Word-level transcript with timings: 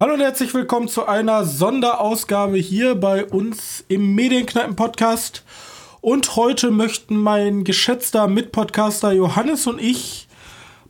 Hallo 0.00 0.14
und 0.14 0.20
herzlich 0.20 0.54
willkommen 0.54 0.86
zu 0.86 1.06
einer 1.06 1.44
Sonderausgabe 1.44 2.56
hier 2.56 2.94
bei 2.94 3.24
uns 3.24 3.84
im 3.88 4.14
Medienkneipen-Podcast. 4.14 5.42
Und 6.00 6.36
heute 6.36 6.70
möchten 6.70 7.16
mein 7.16 7.64
geschätzter 7.64 8.28
Mitpodcaster 8.28 9.10
Johannes 9.10 9.66
und 9.66 9.80
ich 9.80 10.28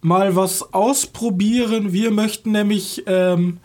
mal 0.03 0.37
was 0.37 0.75
ausprobieren. 0.75 1.95
Wir 1.95 2.11
möchten 2.11 2.53
nämlich 2.53 3.05
ähm, 3.07 3.61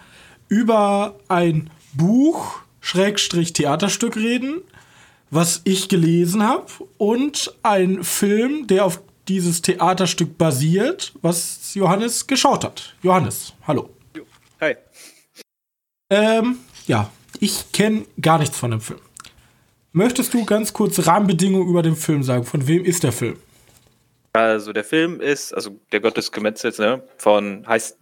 über 0.48 1.18
ein 1.28 1.70
Buch, 1.92 2.60
Schrägstrich 2.80 3.52
Theaterstück 3.52 4.16
reden, 4.16 4.62
was 5.30 5.60
ich 5.66 5.90
gelesen 5.90 6.44
habe, 6.44 6.68
und 6.98 7.54
ein 7.64 8.06
Film, 8.06 8.68
der 8.68 8.86
auf 8.86 9.02
dieses 9.28 9.62
Theaterstück 9.62 10.38
basiert, 10.38 11.12
was 11.22 11.74
Johannes 11.74 12.28
geschaut 12.28 12.64
hat. 12.64 12.96
Johannes, 13.02 13.52
hallo. 13.68 13.90
Ähm, 16.14 16.60
ja, 16.86 17.10
ich 17.40 17.72
kenne 17.72 18.06
gar 18.22 18.38
nichts 18.38 18.56
von 18.56 18.70
dem 18.70 18.82
Film. 18.82 19.00
Möchtest 19.94 20.32
du 20.36 20.46
ganz 20.46 20.72
kurz 20.72 21.08
Rahmenbedingungen 21.08 21.68
über 21.68 21.82
den 21.82 21.96
Film 21.96 22.22
sagen? 22.22 22.44
Von 22.44 22.68
wem 22.68 22.86
ist 22.86 23.04
der 23.04 23.12
Film? 23.12 23.40
Also 24.34 24.74
der 24.74 24.84
Film 24.84 25.20
ist, 25.20 25.54
also 25.54 25.80
der 25.92 26.02
Gott 26.02 26.16
des 26.16 26.32
Gemetzels, 26.32 26.78
ne, 26.78 27.02
von 27.18 27.66
heißt 27.68 27.98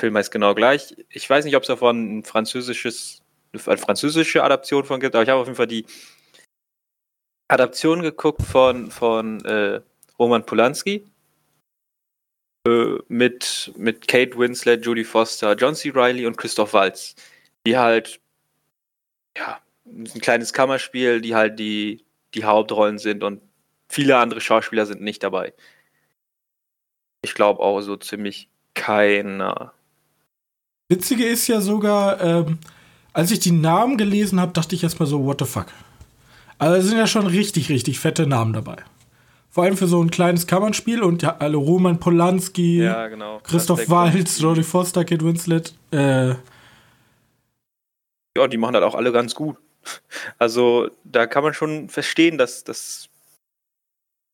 Film 0.00 0.16
heißt 0.16 0.32
genau 0.32 0.52
gleich. 0.54 0.96
Ich 1.10 1.30
weiß 1.30 1.44
nicht, 1.44 1.54
ob 1.54 1.62
es 1.62 1.68
davon 1.68 2.18
ein 2.18 2.24
französisches, 2.24 3.22
eine 3.52 3.78
französische 3.78 4.42
Adaption 4.42 4.84
von 4.84 4.98
gibt, 4.98 5.14
aber 5.14 5.22
ich 5.22 5.28
habe 5.28 5.40
auf 5.40 5.46
jeden 5.46 5.56
Fall 5.56 5.68
die 5.68 5.86
Adaption 7.46 8.02
geguckt 8.02 8.42
von, 8.42 8.90
von 8.90 9.44
äh, 9.44 9.80
Roman 10.18 10.44
Polanski 10.44 11.04
äh, 12.66 12.98
mit, 13.06 13.72
mit 13.76 14.08
Kate 14.08 14.36
Winslet, 14.36 14.84
Judy 14.84 15.04
Foster, 15.04 15.54
John 15.54 15.76
C. 15.76 15.90
Reilly 15.94 16.26
und 16.26 16.36
Christoph 16.36 16.72
Waltz 16.72 17.14
die 17.66 17.78
halt, 17.78 18.20
ja, 19.36 19.58
ein 19.86 20.20
kleines 20.20 20.52
Kammerspiel, 20.52 21.20
die 21.20 21.34
halt 21.34 21.58
die, 21.58 22.04
die 22.34 22.44
Hauptrollen 22.44 22.98
sind 22.98 23.22
und 23.22 23.40
viele 23.88 24.16
andere 24.18 24.40
Schauspieler 24.40 24.86
sind 24.86 25.02
nicht 25.02 25.22
dabei. 25.22 25.52
Ich 27.22 27.34
glaube 27.34 27.60
auch 27.60 27.80
so 27.80 27.96
ziemlich 27.96 28.48
keiner. 28.74 29.72
Witzige 30.88 31.24
ist 31.24 31.46
ja 31.46 31.60
sogar, 31.60 32.20
ähm, 32.20 32.58
als 33.12 33.30
ich 33.30 33.38
die 33.38 33.52
Namen 33.52 33.96
gelesen 33.96 34.40
habe, 34.40 34.52
dachte 34.52 34.74
ich 34.74 34.82
erstmal 34.82 35.06
so, 35.06 35.24
what 35.24 35.38
the 35.40 35.46
fuck. 35.46 35.66
Also 36.58 36.88
sind 36.88 36.98
ja 36.98 37.06
schon 37.06 37.26
richtig, 37.26 37.68
richtig 37.68 37.98
fette 37.98 38.26
Namen 38.26 38.52
dabei. 38.52 38.76
Vor 39.50 39.64
allem 39.64 39.76
für 39.76 39.86
so 39.86 40.02
ein 40.02 40.10
kleines 40.10 40.46
Kammerspiel 40.46 41.02
und 41.02 41.22
ja, 41.22 41.36
alle 41.38 41.56
Roman 41.56 42.00
Polanski, 42.00 42.82
ja, 42.82 43.06
genau. 43.06 43.40
Christoph 43.44 43.88
Waltz, 43.88 44.40
Jodie 44.40 44.64
Foster, 44.64 45.04
Kate 45.04 45.24
Winslet, 45.24 45.74
äh, 45.92 46.34
ja, 48.36 48.48
die 48.48 48.56
machen 48.56 48.74
das 48.74 48.82
auch 48.82 48.94
alle 48.94 49.12
ganz 49.12 49.34
gut. 49.34 49.56
Also 50.38 50.90
da 51.04 51.26
kann 51.26 51.44
man 51.44 51.54
schon 51.54 51.88
verstehen, 51.88 52.38
dass, 52.38 52.64
dass, 52.64 53.08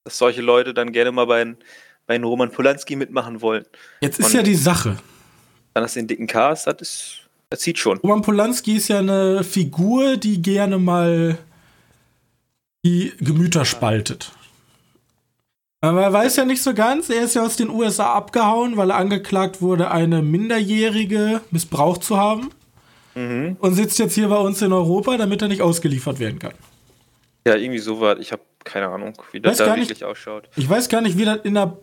dass 0.05 0.19
solche 0.19 0.43
Leute 0.43 0.75
dann 0.75 0.93
gerne 0.93 1.13
mal 1.13 1.27
bei, 1.27 1.45
bei 2.07 2.15
einem 2.15 2.25
Roman 2.25 2.51
Polanski 2.51 2.97
mitmachen 2.97 3.43
wollen. 3.43 3.65
Jetzt 4.01 4.21
ist 4.21 4.27
Und 4.27 4.35
ja 4.35 4.43
die 4.43 4.55
Sache. 4.55 4.97
Dann 5.75 5.85
hast 5.85 5.97
du 5.97 6.01
den 6.01 6.09
dicken 6.09 6.27
Cast, 6.27 6.67
das 6.67 6.81
ist, 6.81 7.21
das 7.51 7.61
zieht 7.61 7.79
schon. 7.79 7.99
Roman 7.99 8.23
Polanski 8.23 8.77
ist 8.77 8.89
ja 8.89 8.99
eine 8.99 9.45
Figur, 9.45 10.17
die 10.17 10.41
gerne 10.41 10.79
mal 10.79 11.39
die 12.85 13.13
Gemüter 13.19 13.65
spaltet. 13.65 14.33
Aber 15.83 16.03
er 16.03 16.13
weiß 16.13 16.37
ja 16.37 16.45
nicht 16.45 16.63
so 16.63 16.75
ganz, 16.75 17.09
er 17.09 17.23
ist 17.23 17.35
ja 17.35 17.43
aus 17.43 17.57
den 17.57 17.71
USA 17.71 18.13
abgehauen, 18.13 18.77
weil 18.77 18.91
er 18.91 18.97
angeklagt 18.97 19.63
wurde, 19.63 19.91
eine 19.91 20.23
Minderjährige 20.23 21.41
missbraucht 21.51 22.05
zu 22.05 22.19
haben 22.19 22.51
mhm. 23.15 23.57
und 23.61 23.75
sitzt 23.75 23.99
jetzt 23.99 24.15
hier 24.15 24.29
bei 24.29 24.39
uns 24.39 24.63
in 24.63 24.73
Europa, 24.73 25.17
damit 25.17 25.43
er 25.43 25.49
nicht 25.49 25.63
ausgeliefert 25.63 26.19
werden 26.19 26.39
kann. 26.39 26.55
Ja, 27.47 27.57
irgendwie 27.57 27.79
so 27.79 28.01
war. 28.01 28.19
Ich 28.19 28.33
habe 28.33 28.43
keine 28.65 28.89
Ahnung, 28.89 29.15
wie 29.33 29.41
das 29.41 29.59
da 29.59 29.75
wirklich 29.77 30.05
ausschaut. 30.05 30.49
Ich 30.57 30.69
weiß 30.69 30.89
gar 30.89 31.01
nicht, 31.01 31.17
wie 31.17 31.25
das 31.25 31.41
in 31.43 31.55
der 31.55 31.79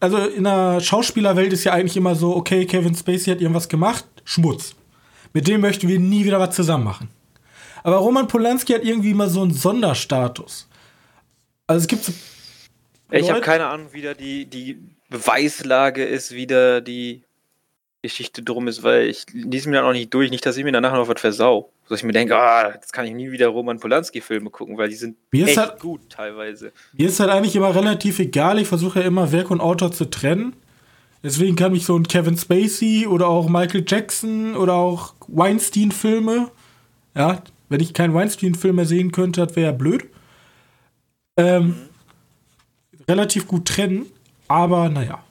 also 0.00 0.18
in 0.18 0.44
der 0.44 0.80
Schauspielerwelt 0.80 1.52
ist 1.52 1.64
ja 1.64 1.72
eigentlich 1.72 1.96
immer 1.96 2.14
so, 2.14 2.36
okay, 2.36 2.66
Kevin 2.66 2.94
Spacey 2.94 3.30
hat 3.30 3.40
irgendwas 3.40 3.68
gemacht, 3.68 4.04
Schmutz. 4.24 4.74
Mit 5.32 5.48
dem 5.48 5.60
möchten 5.60 5.88
wir 5.88 5.98
nie 5.98 6.24
wieder 6.24 6.38
was 6.38 6.54
zusammen 6.54 6.84
machen. 6.84 7.10
Aber 7.82 7.96
Roman 7.96 8.28
Polanski 8.28 8.72
hat 8.72 8.84
irgendwie 8.84 9.10
immer 9.10 9.28
so 9.28 9.42
einen 9.42 9.52
Sonderstatus. 9.52 10.68
Also 11.66 11.82
es 11.82 11.88
gibt 11.88 12.04
so 12.04 12.12
Ich 13.10 13.30
habe 13.30 13.40
keine 13.40 13.66
Ahnung, 13.66 13.88
wie 13.92 14.02
da 14.02 14.14
die, 14.14 14.46
die 14.46 14.78
Beweislage 15.10 16.04
ist, 16.04 16.32
wie 16.32 16.46
da 16.46 16.80
die 16.80 17.24
Geschichte 18.02 18.42
drum 18.42 18.68
ist, 18.68 18.82
weil 18.82 19.08
ich 19.08 19.26
lese 19.32 19.68
mir 19.68 19.76
dann 19.76 19.86
auch 19.86 19.92
nicht 19.92 20.14
durch, 20.14 20.30
nicht, 20.30 20.46
dass 20.46 20.56
ich 20.56 20.64
mir 20.64 20.72
danach 20.72 20.92
noch 20.92 21.08
was 21.08 21.20
versau. 21.20 21.72
Dass 21.88 22.00
ich 22.00 22.04
mir 22.04 22.12
denke, 22.12 22.36
ah, 22.36 22.72
jetzt 22.72 22.92
kann 22.92 23.06
ich 23.06 23.12
nie 23.12 23.32
wieder 23.32 23.48
Roman 23.48 23.80
Polanski-Filme 23.80 24.50
gucken, 24.50 24.78
weil 24.78 24.88
die 24.88 24.94
sind 24.94 25.16
mir 25.32 25.46
echt 25.46 25.56
halt, 25.56 25.80
gut 25.80 26.08
teilweise. 26.10 26.72
Mir 26.92 27.08
ist 27.08 27.18
halt 27.18 27.30
eigentlich 27.30 27.56
immer 27.56 27.74
relativ 27.74 28.18
egal, 28.18 28.58
ich 28.58 28.68
versuche 28.68 29.00
ja 29.00 29.06
immer 29.06 29.32
Werk 29.32 29.50
und 29.50 29.60
Autor 29.60 29.90
zu 29.90 30.04
trennen. 30.04 30.54
Deswegen 31.24 31.56
kann 31.56 31.72
mich 31.72 31.84
so 31.84 31.96
ein 31.98 32.06
Kevin 32.06 32.36
Spacey 32.36 33.06
oder 33.06 33.26
auch 33.26 33.48
Michael 33.48 33.84
Jackson 33.86 34.54
oder 34.54 34.74
auch 34.74 35.14
Weinstein-Filme, 35.26 36.50
ja, 37.16 37.42
wenn 37.68 37.80
ich 37.80 37.94
keinen 37.94 38.14
Weinstein-Film 38.14 38.76
mehr 38.76 38.86
sehen 38.86 39.10
könnte, 39.10 39.44
das 39.44 39.56
wäre 39.56 39.66
ja 39.66 39.72
blöd. 39.72 40.04
Ähm, 41.36 41.66
mhm. 41.66 41.74
Relativ 43.08 43.48
gut 43.48 43.66
trennen, 43.66 44.06
aber 44.46 44.88
naja. 44.88 45.24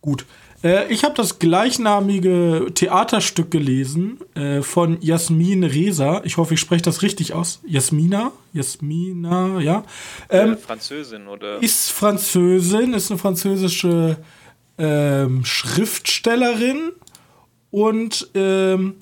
Gut. 0.00 0.24
Äh, 0.62 0.92
ich 0.92 1.04
habe 1.04 1.14
das 1.14 1.38
gleichnamige 1.38 2.66
Theaterstück 2.74 3.50
gelesen 3.50 4.18
äh, 4.34 4.62
von 4.62 4.98
Jasmin 5.00 5.64
Reza. 5.64 6.22
Ich 6.24 6.36
hoffe, 6.36 6.54
ich 6.54 6.60
spreche 6.60 6.82
das 6.82 7.02
richtig 7.02 7.32
aus. 7.32 7.60
Jasmina? 7.66 8.32
Jasmina, 8.52 9.60
ja. 9.60 9.84
Ähm, 10.28 10.58
Französin, 10.58 11.28
oder? 11.28 11.62
Ist 11.62 11.90
Französin, 11.90 12.94
ist 12.94 13.10
eine 13.10 13.18
französische 13.18 14.18
ähm, 14.78 15.44
Schriftstellerin 15.44 16.92
und 17.70 18.28
ähm, 18.34 18.96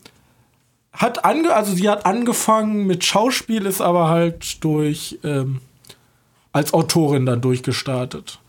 hat 0.92 1.24
ange 1.24 1.54
also 1.54 1.72
sie 1.74 1.88
hat 1.88 2.06
angefangen 2.06 2.86
mit 2.86 3.04
Schauspiel, 3.04 3.66
ist 3.66 3.80
aber 3.80 4.08
halt 4.08 4.62
durch 4.64 5.18
ähm, 5.22 5.60
als 6.52 6.74
Autorin 6.74 7.26
dann 7.26 7.40
durchgestartet. 7.40 8.40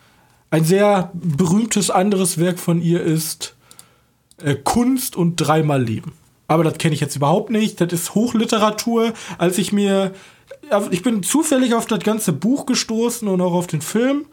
Ein 0.52 0.64
sehr 0.64 1.12
berühmtes 1.14 1.90
anderes 1.90 2.40
Werk 2.40 2.60
von 2.60 2.82
ihr 2.82 3.02
ist 3.02 3.56
äh, 4.38 4.56
Kunst 4.56 5.16
und 5.16 5.36
dreimal 5.36 5.84
Leben. 5.84 6.14
Aber 6.48 6.64
das 6.64 6.78
kenne 6.80 6.96
ich 6.96 7.02
jetzt 7.02 7.16
überhaupt 7.16 7.52
nicht. 7.52 7.80
Das 7.80 7.94
ist 7.94 8.16
Hochliteratur. 8.16 9.14
Als 9.38 9.58
ich 9.58 9.72
mir. 9.72 10.14
Ich 10.92 11.04
bin 11.04 11.24
zufällig 11.24 11.74
auf 11.74 11.86
das 11.86 12.00
ganze 12.00 12.34
Buch 12.34 12.66
gestoßen 12.66 13.28
und 13.28 13.42
auch 13.42 13.54
auf 13.54 13.68
den 13.68 13.82
Film. 13.82 14.26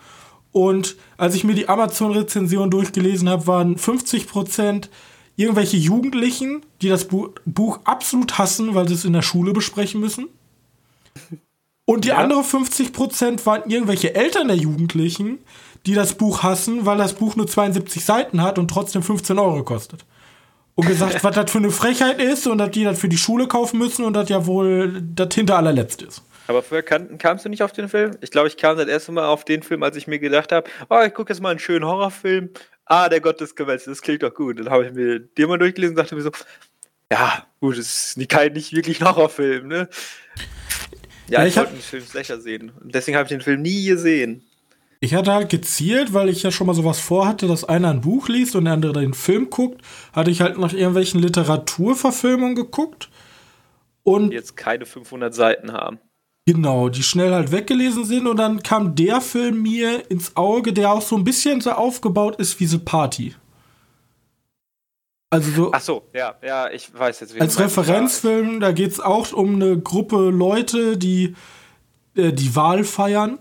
Und 0.53 0.97
als 1.19 1.35
ich 1.35 1.45
mir 1.45 1.55
die 1.55 1.69
Amazon-Rezension 1.69 2.71
durchgelesen 2.71 3.29
habe, 3.29 3.47
waren 3.47 3.77
50% 3.77 4.89
irgendwelche 5.37 5.77
Jugendlichen, 5.77 6.63
die 6.81 6.89
das 6.89 7.07
Buch 7.07 7.81
absolut 7.85 8.39
hassen, 8.39 8.75
weil 8.75 8.89
sie 8.89 8.95
es 8.95 9.05
in 9.05 9.13
der 9.13 9.23
Schule 9.23 9.53
besprechen 9.53 10.01
müssen. 10.01 10.29
Und 11.85 12.05
die 12.05 12.09
ja. 12.09 12.17
andere 12.17 12.41
50% 12.41 13.45
waren 13.47 13.71
irgendwelche 13.71 14.15
Eltern 14.15 14.49
der 14.49 14.57
Jugendlichen, 14.57 15.39
die 15.87 15.95
das 15.95 16.15
Buch 16.15 16.43
hassen, 16.43 16.85
weil 16.85 16.99
das 16.99 17.15
Buch 17.15 17.37
nur 17.37 17.47
72 17.47 18.05
Seiten 18.05 18.43
hat 18.43 18.59
und 18.59 18.69
trotzdem 18.69 19.03
15 19.03 19.39
Euro 19.39 19.63
kostet. 19.63 20.05
Und 20.75 20.87
gesagt, 20.87 21.23
was 21.25 21.35
das 21.35 21.51
für 21.51 21.59
eine 21.59 21.71
Frechheit 21.71 22.21
ist 22.21 22.47
und 22.47 22.59
dass 22.59 22.73
die 22.73 22.85
das 22.85 22.99
für 22.99 23.09
die 23.09 23.17
Schule 23.17 23.47
kaufen 23.47 23.79
müssen 23.79 24.05
und 24.05 24.15
das 24.15 24.29
ja 24.29 24.47
wohl 24.47 25.01
das 25.03 25.35
hinter 25.35 25.57
allerletzt 25.57 26.03
ist. 26.03 26.23
Aber 26.49 26.63
vorher 26.63 26.83
kam, 26.83 27.19
kamst 27.19 27.45
du 27.45 27.49
nicht 27.49 27.63
auf 27.63 27.73
den 27.73 27.89
Film? 27.89 28.17
Ich 28.21 28.31
glaube, 28.31 28.49
ich 28.49 28.57
kam 28.57 28.77
das 28.77 28.87
erste 28.87 29.13
Mal 29.13 29.27
auf 29.27 29.45
den 29.45 29.63
Film, 29.63 29.83
als 29.83 29.97
ich 29.97 30.07
mir 30.07 30.19
gedacht 30.19 30.53
habe, 30.53 30.69
oh, 30.89 31.01
ich 31.05 31.15
gucke 31.15 31.33
jetzt 31.33 31.41
mal 31.41 31.51
einen 31.51 31.59
schönen 31.59 31.85
Horrorfilm. 31.85 32.51
Ah, 32.85 33.09
der 33.09 33.21
Gott 33.21 33.41
des 33.41 33.57
Gewalts, 33.57 33.85
das 33.85 34.01
klingt 34.01 34.23
doch 34.23 34.33
gut. 34.33 34.61
Dann 34.61 34.71
habe 34.71 34.87
ich 34.87 34.93
mir 34.93 35.19
den 35.19 35.49
mal 35.49 35.59
durchgelesen 35.59 35.97
und 35.97 36.03
dachte 36.03 36.15
mir 36.15 36.23
so, 36.23 36.31
ja, 37.11 37.47
gut, 37.61 37.79
das 37.79 38.17
ist 38.17 38.29
kein 38.29 38.53
nicht 38.53 38.73
wirklich 38.73 39.01
ein 39.01 39.09
Horrorfilm, 39.09 39.67
ne? 39.67 39.89
Ja, 41.29 41.41
ja 41.41 41.47
ich, 41.47 41.55
ich 41.55 41.57
wollte 41.57 41.73
den 41.73 41.81
Film 41.81 42.05
sicher 42.05 42.41
sehen. 42.41 42.73
Und 42.81 42.95
deswegen 42.95 43.17
habe 43.17 43.25
ich 43.25 43.31
den 43.31 43.41
Film 43.41 43.63
nie 43.63 43.87
gesehen. 43.87 44.46
Ich 45.07 45.15
hatte 45.15 45.33
halt 45.33 45.51
gezielt, 45.51 46.15
weil 46.15 46.29
ich 46.29 46.43
ja 46.43 46.51
schon 46.51 46.67
mal 46.67 46.75
sowas 46.75 46.99
vorhatte, 46.99 47.47
dass 47.47 47.63
einer 47.63 47.91
ein 47.91 48.01
Buch 48.01 48.27
liest 48.27 48.57
und 48.57 48.65
der 48.65 48.73
andere 48.73 48.93
den 48.93 49.15
Film 49.15 49.51
guckt, 49.51 49.81
hatte 50.13 50.33
ich 50.33 50.41
halt 50.41 50.59
nach 50.59 50.73
irgendwelchen 50.73 51.21
Literaturverfilmungen 51.21 52.57
geguckt. 52.57 53.09
Und 54.03 54.31
die 54.31 54.35
jetzt 54.35 54.57
keine 54.57 54.85
500 54.85 55.33
Seiten 55.33 55.73
haben. 55.73 56.01
Genau, 56.45 56.89
die 56.89 57.05
schnell 57.05 57.33
halt 57.33 57.53
weggelesen 57.53 58.05
sind 58.05 58.27
und 58.27 58.37
dann 58.39 58.65
kam 58.65 58.97
der 58.97 59.21
Film 59.21 59.63
mir 59.63 60.11
ins 60.11 60.37
Auge, 60.37 60.73
der 60.73 60.91
auch 60.91 61.03
so 61.03 61.17
ein 61.17 61.23
bisschen 61.23 61.61
so 61.61 61.71
aufgebaut 61.71 62.35
ist 62.41 62.59
wie 62.59 62.67
The 62.67 62.79
Party. 62.79 63.37
Also 65.31 65.51
so. 65.53 65.71
Ach 65.73 65.81
so, 65.81 66.03
ja, 66.13 66.35
ja, 66.45 66.69
ich 66.69 66.93
weiß 66.93 67.21
jetzt. 67.21 67.37
Wie 67.37 67.41
als 67.41 67.61
Referenzfilm, 67.61 68.59
da 68.59 68.73
geht 68.73 68.91
es 68.91 68.99
auch 68.99 69.33
um 69.33 69.55
eine 69.55 69.79
Gruppe 69.79 70.31
Leute, 70.31 70.97
die 70.97 71.37
äh, 72.17 72.33
die 72.33 72.57
Wahl 72.57 72.83
feiern 72.83 73.39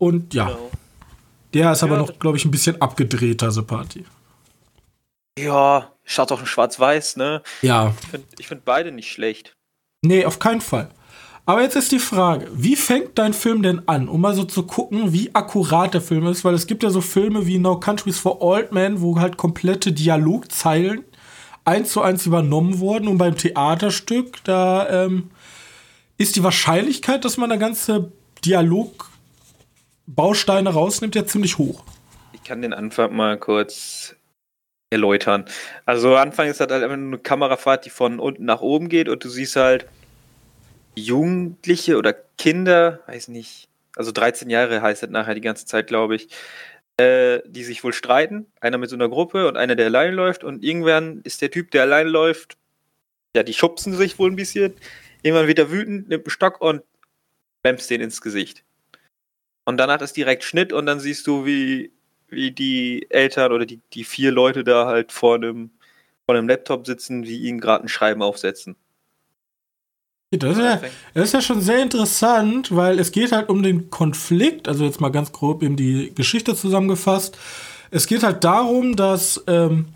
und 0.00 0.34
ja. 0.34 0.46
Genau. 0.46 0.70
Der 1.54 1.72
ist 1.72 1.82
aber 1.82 1.94
ja, 1.94 2.00
noch, 2.00 2.18
glaube 2.18 2.36
ich, 2.36 2.44
ein 2.44 2.50
bisschen 2.50 2.80
abgedrehter, 2.80 3.50
so 3.50 3.64
Party. 3.64 4.04
Ja, 5.38 5.92
schaut 6.04 6.30
doch 6.30 6.40
in 6.40 6.46
Schwarz-Weiß, 6.46 7.16
ne? 7.16 7.42
Ja. 7.62 7.94
Ich 8.02 8.08
finde 8.08 8.26
find 8.42 8.64
beide 8.64 8.92
nicht 8.92 9.10
schlecht. 9.10 9.56
Nee, 10.02 10.24
auf 10.24 10.38
keinen 10.38 10.60
Fall. 10.60 10.90
Aber 11.46 11.62
jetzt 11.62 11.74
ist 11.74 11.90
die 11.90 11.98
Frage, 11.98 12.48
wie 12.52 12.76
fängt 12.76 13.18
dein 13.18 13.34
Film 13.34 13.62
denn 13.62 13.88
an, 13.88 14.08
um 14.08 14.20
mal 14.20 14.34
so 14.34 14.44
zu 14.44 14.62
gucken, 14.62 15.12
wie 15.12 15.34
akkurat 15.34 15.92
der 15.92 16.00
Film 16.00 16.26
ist? 16.26 16.44
Weil 16.44 16.54
es 16.54 16.66
gibt 16.66 16.82
ja 16.82 16.90
so 16.90 17.00
Filme 17.00 17.46
wie 17.46 17.58
No 17.58 17.80
Countries 17.80 18.18
for 18.18 18.40
Old 18.40 18.72
Men, 18.72 19.00
wo 19.00 19.18
halt 19.18 19.36
komplette 19.36 19.92
Dialogzeilen 19.92 21.04
eins 21.64 21.92
zu 21.92 22.02
eins 22.02 22.26
übernommen 22.26 22.78
wurden. 22.78 23.08
Und 23.08 23.18
beim 23.18 23.36
Theaterstück, 23.36 24.44
da 24.44 24.88
ähm, 24.88 25.30
ist 26.18 26.36
die 26.36 26.44
Wahrscheinlichkeit, 26.44 27.24
dass 27.24 27.36
man 27.36 27.50
da 27.50 27.56
ganze 27.56 28.12
Dialogbausteine 30.10 30.70
rausnimmt, 30.70 31.14
ja 31.14 31.24
ziemlich 31.24 31.58
hoch. 31.58 31.84
Ich 32.32 32.42
kann 32.42 32.62
den 32.62 32.72
Anfang 32.72 33.14
mal 33.14 33.38
kurz 33.38 34.16
erläutern. 34.90 35.44
Also 35.86 36.16
Anfang 36.16 36.48
ist 36.48 36.58
halt 36.58 36.72
einfach 36.72 36.90
eine 36.90 37.18
Kamerafahrt, 37.18 37.86
die 37.86 37.90
von 37.90 38.18
unten 38.18 38.44
nach 38.44 38.60
oben 38.60 38.88
geht 38.88 39.08
und 39.08 39.22
du 39.22 39.28
siehst 39.28 39.54
halt 39.54 39.86
Jugendliche 40.96 41.96
oder 41.96 42.12
Kinder, 42.38 43.00
weiß 43.06 43.28
nicht, 43.28 43.68
also 43.94 44.10
13 44.10 44.50
Jahre 44.50 44.82
heißt 44.82 45.04
das 45.04 45.10
nachher 45.10 45.34
die 45.34 45.40
ganze 45.40 45.64
Zeit, 45.66 45.86
glaube 45.86 46.16
ich, 46.16 46.28
äh, 46.96 47.40
die 47.46 47.62
sich 47.62 47.84
wohl 47.84 47.92
streiten. 47.92 48.46
Einer 48.60 48.78
mit 48.78 48.90
so 48.90 48.96
einer 48.96 49.08
Gruppe 49.08 49.46
und 49.46 49.56
einer, 49.56 49.76
der 49.76 49.86
allein 49.86 50.14
läuft. 50.14 50.42
Und 50.42 50.64
irgendwann 50.64 51.20
ist 51.22 51.40
der 51.40 51.52
Typ, 51.52 51.70
der 51.70 51.82
allein 51.82 52.08
läuft, 52.08 52.56
ja, 53.36 53.44
die 53.44 53.54
schubsen 53.54 53.94
sich 53.94 54.18
wohl 54.18 54.30
ein 54.30 54.36
bisschen. 54.36 54.74
Irgendwann 55.22 55.46
wird 55.46 55.60
er 55.60 55.70
wütend, 55.70 56.08
nimmt 56.08 56.26
einen 56.26 56.30
Stock 56.30 56.60
und 56.60 56.82
bämst 57.62 57.88
den 57.90 58.00
ins 58.00 58.20
Gesicht. 58.20 58.64
Und 59.64 59.76
danach 59.76 60.00
ist 60.00 60.16
direkt 60.16 60.44
Schnitt 60.44 60.72
und 60.72 60.86
dann 60.86 61.00
siehst 61.00 61.26
du, 61.26 61.44
wie, 61.46 61.92
wie 62.28 62.50
die 62.50 63.06
Eltern 63.10 63.52
oder 63.52 63.66
die, 63.66 63.80
die 63.92 64.04
vier 64.04 64.32
Leute 64.32 64.64
da 64.64 64.86
halt 64.86 65.12
vor 65.12 65.36
einem, 65.36 65.70
vor 66.26 66.34
einem 66.34 66.48
Laptop 66.48 66.86
sitzen, 66.86 67.24
wie 67.24 67.38
ihnen 67.38 67.60
gerade 67.60 67.84
ein 67.84 67.88
Schreiben 67.88 68.22
aufsetzen. 68.22 68.76
Das 70.32 70.56
ist, 70.56 70.62
ja, 70.62 70.80
das 71.12 71.24
ist 71.24 71.32
ja 71.34 71.40
schon 71.40 71.60
sehr 71.60 71.82
interessant, 71.82 72.74
weil 72.74 73.00
es 73.00 73.10
geht 73.10 73.32
halt 73.32 73.48
um 73.48 73.64
den 73.64 73.90
Konflikt, 73.90 74.68
also 74.68 74.84
jetzt 74.84 75.00
mal 75.00 75.08
ganz 75.08 75.32
grob 75.32 75.60
eben 75.64 75.74
die 75.74 76.12
Geschichte 76.14 76.54
zusammengefasst. 76.54 77.36
Es 77.90 78.06
geht 78.06 78.22
halt 78.22 78.44
darum, 78.44 78.94
dass 78.94 79.42
ähm, 79.48 79.86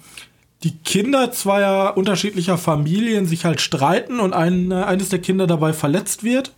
die 0.65 0.77
Kinder 0.79 1.31
zweier 1.31 1.97
unterschiedlicher 1.97 2.59
Familien 2.59 3.27
sich 3.27 3.45
halt 3.45 3.61
streiten 3.61 4.19
und 4.19 4.33
ein, 4.33 4.73
eines 4.73 5.11
der 5.11 5.21
Kinder 5.21 5.47
dabei 5.47 5.73
verletzt 5.73 6.25
wird. 6.25 6.53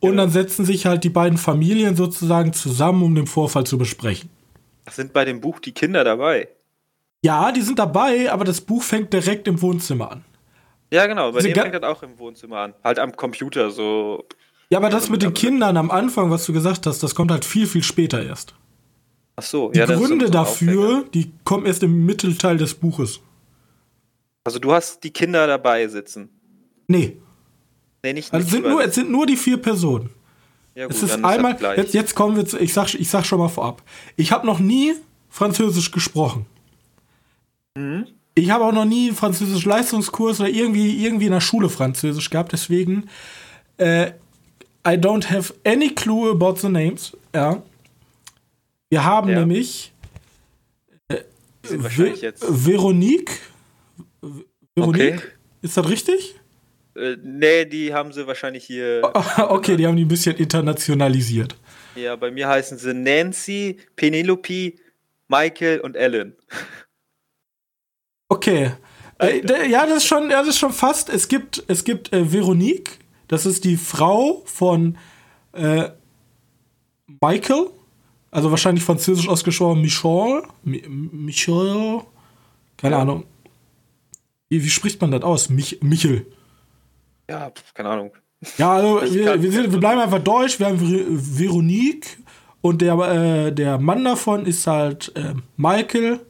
Und 0.00 0.16
dann 0.16 0.30
setzen 0.30 0.64
sich 0.64 0.86
halt 0.86 1.02
die 1.04 1.10
beiden 1.10 1.38
Familien 1.38 1.96
sozusagen 1.96 2.52
zusammen, 2.52 3.02
um 3.02 3.14
den 3.14 3.26
Vorfall 3.26 3.64
zu 3.64 3.78
besprechen. 3.78 4.30
Sind 4.90 5.12
bei 5.12 5.24
dem 5.24 5.40
Buch 5.40 5.58
die 5.58 5.72
Kinder 5.72 6.04
dabei? 6.04 6.48
Ja, 7.24 7.50
die 7.52 7.62
sind 7.62 7.78
dabei, 7.78 8.30
aber 8.30 8.44
das 8.44 8.60
Buch 8.60 8.82
fängt 8.82 9.12
direkt 9.12 9.48
im 9.48 9.60
Wohnzimmer 9.60 10.12
an. 10.12 10.24
Ja, 10.92 11.06
genau, 11.06 11.32
bei 11.32 11.40
Diese 11.40 11.52
dem 11.52 11.62
fängt 11.62 11.74
das 11.74 11.82
auch 11.82 12.02
im 12.02 12.18
Wohnzimmer 12.18 12.58
an. 12.58 12.74
Halt 12.84 12.98
am 12.98 13.14
Computer, 13.14 13.70
so. 13.70 14.24
Ja, 14.70 14.78
aber 14.78 14.88
das 14.88 15.10
mit 15.10 15.22
den 15.22 15.34
Kindern 15.34 15.76
am 15.76 15.90
Anfang, 15.90 16.30
was 16.30 16.46
du 16.46 16.52
gesagt 16.52 16.86
hast, 16.86 17.02
das 17.02 17.14
kommt 17.14 17.30
halt 17.30 17.44
viel, 17.44 17.66
viel 17.66 17.82
später 17.82 18.22
erst. 18.22 18.54
Ach 19.36 19.42
so, 19.42 19.70
Die 19.70 19.78
ja, 19.80 19.86
so- 19.86 19.94
Gründe 19.94 20.30
dafür, 20.30 20.84
Aufhänger. 20.84 21.04
die 21.12 21.32
kommen 21.44 21.66
erst 21.66 21.82
im 21.82 22.06
Mittelteil 22.06 22.56
des 22.56 22.74
Buches. 22.74 23.20
Also 24.44 24.58
du 24.58 24.72
hast 24.72 25.02
die 25.04 25.10
Kinder 25.10 25.46
dabei 25.46 25.86
sitzen. 25.88 26.30
Nee, 26.86 27.18
Nee, 28.02 28.12
nicht 28.12 28.32
also 28.32 28.44
es 28.46 28.50
sind, 28.52 28.64
nur, 28.66 28.84
es 28.84 28.94
sind 28.94 29.10
nur 29.10 29.26
die 29.26 29.36
vier 29.36 29.56
Personen. 29.56 30.10
ja, 30.74 30.86
gut, 30.86 30.94
Es 30.96 31.02
ist 31.02 31.24
einmal, 31.24 31.56
gleich. 31.56 31.78
jetzt, 31.78 31.94
jetzt 31.94 32.14
kommen 32.14 32.36
wir 32.36 32.46
zu, 32.46 32.58
ich 32.58 32.72
sag, 32.72 32.94
ich 32.94 33.08
sag 33.10 33.24
schon 33.26 33.38
mal 33.38 33.48
vorab. 33.48 33.82
Ich 34.16 34.30
habe 34.32 34.46
noch 34.46 34.58
nie 34.60 34.94
Französisch 35.28 35.90
gesprochen. 35.90 36.46
Mhm. 37.76 38.06
Ich 38.34 38.50
habe 38.50 38.64
auch 38.64 38.72
noch 38.72 38.84
nie 38.84 39.08
einen 39.08 39.16
französisch 39.16 39.64
Leistungskurs 39.64 40.38
oder 40.40 40.48
irgendwie, 40.48 41.04
irgendwie 41.04 41.26
in 41.26 41.32
der 41.32 41.40
Schule 41.40 41.68
Französisch 41.68 42.30
gehabt, 42.30 42.52
deswegen 42.52 43.08
äh, 43.78 44.12
I 44.86 44.92
don't 44.92 45.28
have 45.28 45.52
any 45.66 45.90
clue 45.92 46.30
about 46.30 46.56
the 46.60 46.68
names. 46.68 47.16
Ja. 47.34 47.62
Wir 48.90 49.04
haben 49.04 49.28
Ja. 49.28 49.40
nämlich 49.40 49.92
Die 51.10 51.68
sind 51.68 51.82
wahrscheinlich 51.82 52.20
Ve- 52.20 52.26
jetzt. 52.26 52.44
Veronique. 52.48 53.40
Veronique? 54.76 55.14
Okay. 55.16 55.20
Ist 55.62 55.76
das 55.76 55.88
richtig? 55.88 56.36
Äh, 56.98 57.16
nee, 57.22 57.64
die 57.64 57.94
haben 57.94 58.12
sie 58.12 58.26
wahrscheinlich 58.26 58.64
hier. 58.64 59.02
okay, 59.48 59.76
die 59.76 59.86
haben 59.86 59.96
die 59.96 60.04
ein 60.04 60.08
bisschen 60.08 60.36
internationalisiert. 60.36 61.56
Ja, 61.94 62.16
bei 62.16 62.30
mir 62.30 62.48
heißen 62.48 62.78
sie 62.78 62.94
Nancy, 62.94 63.78
Penelope, 63.96 64.74
Michael 65.28 65.80
und 65.80 65.96
Ellen. 65.96 66.36
Okay. 68.28 68.72
Äh, 69.18 69.40
d- 69.42 69.68
ja, 69.68 69.86
das 69.86 69.98
ist 69.98 70.06
schon, 70.06 70.28
das 70.28 70.46
ist 70.48 70.58
schon 70.58 70.72
fast. 70.72 71.08
Es 71.08 71.28
gibt, 71.28 71.64
es 71.66 71.84
gibt 71.84 72.12
äh, 72.12 72.30
Veronique, 72.32 72.98
das 73.26 73.46
ist 73.46 73.64
die 73.64 73.76
Frau 73.76 74.42
von 74.46 74.96
äh, 75.52 75.88
Michael, 77.20 77.66
also 78.30 78.50
wahrscheinlich 78.50 78.84
französisch 78.84 79.28
ausgesprochen 79.28 79.80
Michel, 79.80 80.42
Mi 80.62 80.82
Michel, 80.88 82.02
keine 82.76 82.94
Ja. 82.96 83.02
Ahnung. 83.02 83.24
Wie, 84.50 84.62
wie 84.62 84.70
spricht 84.70 85.00
man 85.00 85.10
das 85.10 85.22
aus? 85.22 85.48
Mich 85.48 85.78
Michel. 85.82 86.26
Ja, 87.30 87.52
keine 87.74 87.88
Ahnung. 87.90 88.12
Ja, 88.56 88.72
also 88.76 89.14
wir, 89.14 89.24
kann- 89.24 89.42
wir, 89.42 89.50
sind, 89.52 89.72
wir 89.72 89.80
bleiben 89.80 90.00
einfach 90.00 90.20
deutsch. 90.22 90.58
Wir 90.58 90.66
haben 90.66 90.78
Ver 90.78 91.04
Veronique 91.08 92.18
und 92.60 92.80
der, 92.82 92.94
äh, 92.94 93.52
der 93.52 93.78
Mann 93.78 94.04
davon 94.04 94.46
ist 94.46 94.66
halt 94.66 95.12
äh, 95.16 95.34
Michael, 95.56 96.20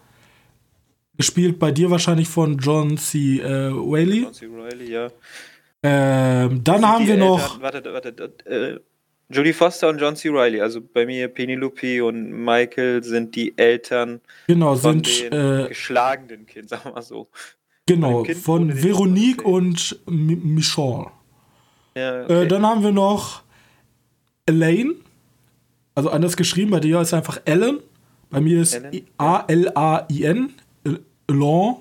gespielt 1.16 1.58
bei 1.58 1.70
dir 1.72 1.90
wahrscheinlich 1.90 2.28
von 2.28 2.58
John 2.58 2.96
C. 2.96 3.38
Äh, 3.40 3.72
Whaley. 3.72 4.22
John 4.22 4.32
C. 4.34 4.46
Reilly, 4.46 4.90
ja. 4.92 5.08
Ähm, 5.82 6.62
dann 6.64 6.86
haben 6.86 7.06
wir 7.06 7.14
Eltern- 7.14 7.28
noch, 7.28 7.60
Warte, 7.60 7.84
warte, 7.92 8.32
äh, 8.46 8.80
Jodie 9.30 9.52
Foster 9.52 9.88
und 9.90 10.00
John 10.00 10.16
C. 10.16 10.28
Reilly. 10.30 10.60
Also 10.60 10.80
bei 10.80 11.04
mir 11.06 11.28
Penelope 11.28 12.02
und 12.04 12.30
Michael 12.44 13.02
sind 13.04 13.36
die 13.36 13.56
Eltern 13.58 14.20
genau, 14.46 14.74
von 14.74 15.04
sind 15.04 15.32
den 15.32 15.64
äh, 15.64 15.68
geschlagenen 15.68 16.46
Kindern, 16.46 16.68
sagen 16.80 16.84
wir 16.86 16.92
mal 16.94 17.02
so. 17.02 17.28
Genau 17.88 18.24
von 18.24 18.34
von 18.36 18.82
Veronique 18.82 19.44
und 19.44 19.98
Mi 20.06 20.36
Michel. 20.36 21.06
Ja, 21.96 22.20
Äh, 22.20 22.24
okay. 22.24 22.48
dann 22.48 22.64
haben 22.64 22.82
wir 22.84 22.92
noch 22.92 23.42
Elaine, 24.46 24.94
also 25.94 26.10
anders 26.10 26.36
geschrieben, 26.36 26.70
bei 26.70 26.80
dir 26.80 27.00
ist 27.00 27.12
einfach 27.12 27.40
Ellen. 27.44 27.80
Bei 28.30 28.40
mir 28.40 28.60
ist 28.62 28.80
A-L-A-I-N, 29.16 30.52
Elan. 31.28 31.76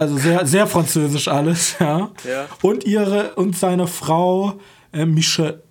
Also 0.00 0.16
sehr, 0.16 0.46
sehr 0.46 0.66
französisch 0.66 1.28
alles, 1.28 1.76
ja. 1.80 2.10
Ja. 2.24 2.46
Und 2.62 2.84
ihre 2.84 3.34
und 3.34 3.56
seine 3.56 3.86
Frau 3.86 4.54
äh, 4.92 5.04
Michelle. 5.06 5.62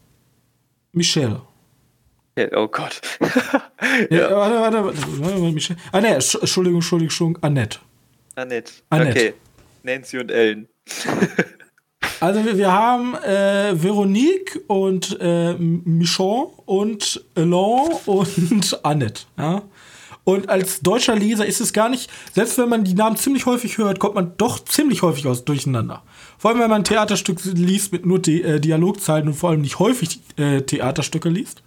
Michelle. 0.94 1.41
Ja, 2.38 2.46
oh 2.56 2.67
Gott. 2.67 3.01
Ja. 4.10 4.32
warte, 4.36 4.56
warte, 4.60 4.84
warte, 4.86 4.98
warte, 5.22 5.39
Michelle. 5.53 5.79
Ah, 5.91 6.01
ne, 6.01 6.17
Entsch- 6.17 6.39
Entschuldigung, 6.39 6.77
Entschuldigung, 6.79 7.10
Entschuldigung, 7.10 7.44
Annette. 7.44 7.79
Annette. 8.38 8.72
Annette. 8.89 9.10
Okay. 9.10 9.34
Nancy 9.84 10.17
und 10.20 10.32
Ellen. 10.32 10.67
Also 12.20 12.44
wir, 12.44 12.58
wir 12.58 12.72
haben 12.72 13.13
äh, 13.13 13.79
Veronique 13.79 14.60
und 14.65 15.20
äh, 15.22 15.53
Michon 15.53 16.48
und 16.65 17.24
Elan 17.36 17.91
und 18.08 18.79
Annette. 18.84 19.25
Ja? 19.38 19.62
Und 20.24 20.50
als 20.50 20.82
deutscher 20.82 21.15
Leser 21.15 21.46
ist 21.46 21.62
es 21.62 21.74
gar 21.74 21.89
nicht, 21.89 22.10
selbst 22.34 22.58
wenn 22.58 22.70
man 22.70 22.84
die 22.84 22.96
Namen 22.96 23.17
ziemlich 23.17 23.46
häufig 23.46 23.77
hört, 23.77 24.00
kommt 24.00 24.15
man 24.15 24.34
doch 24.38 24.65
ziemlich 24.65 25.03
häufig 25.03 25.27
aus 25.27 25.46
durcheinander. 25.46 26.01
Vor 26.39 26.50
allem, 26.50 26.60
wenn 26.60 26.72
man 26.72 26.82
ein 26.82 26.86
Theaterstück 26.86 27.39
liest 27.46 27.91
mit 27.91 28.08
nur 28.08 28.20
Di 28.20 28.41
äh, 28.41 28.60
Dialogzeilen 28.60 29.27
und 29.27 29.36
vor 29.36 29.51
allem 29.51 29.62
nicht 29.62 29.77
häufig 29.77 30.20
äh, 30.38 30.62
Theaterstücke 30.62 31.29
liest. 31.29 31.62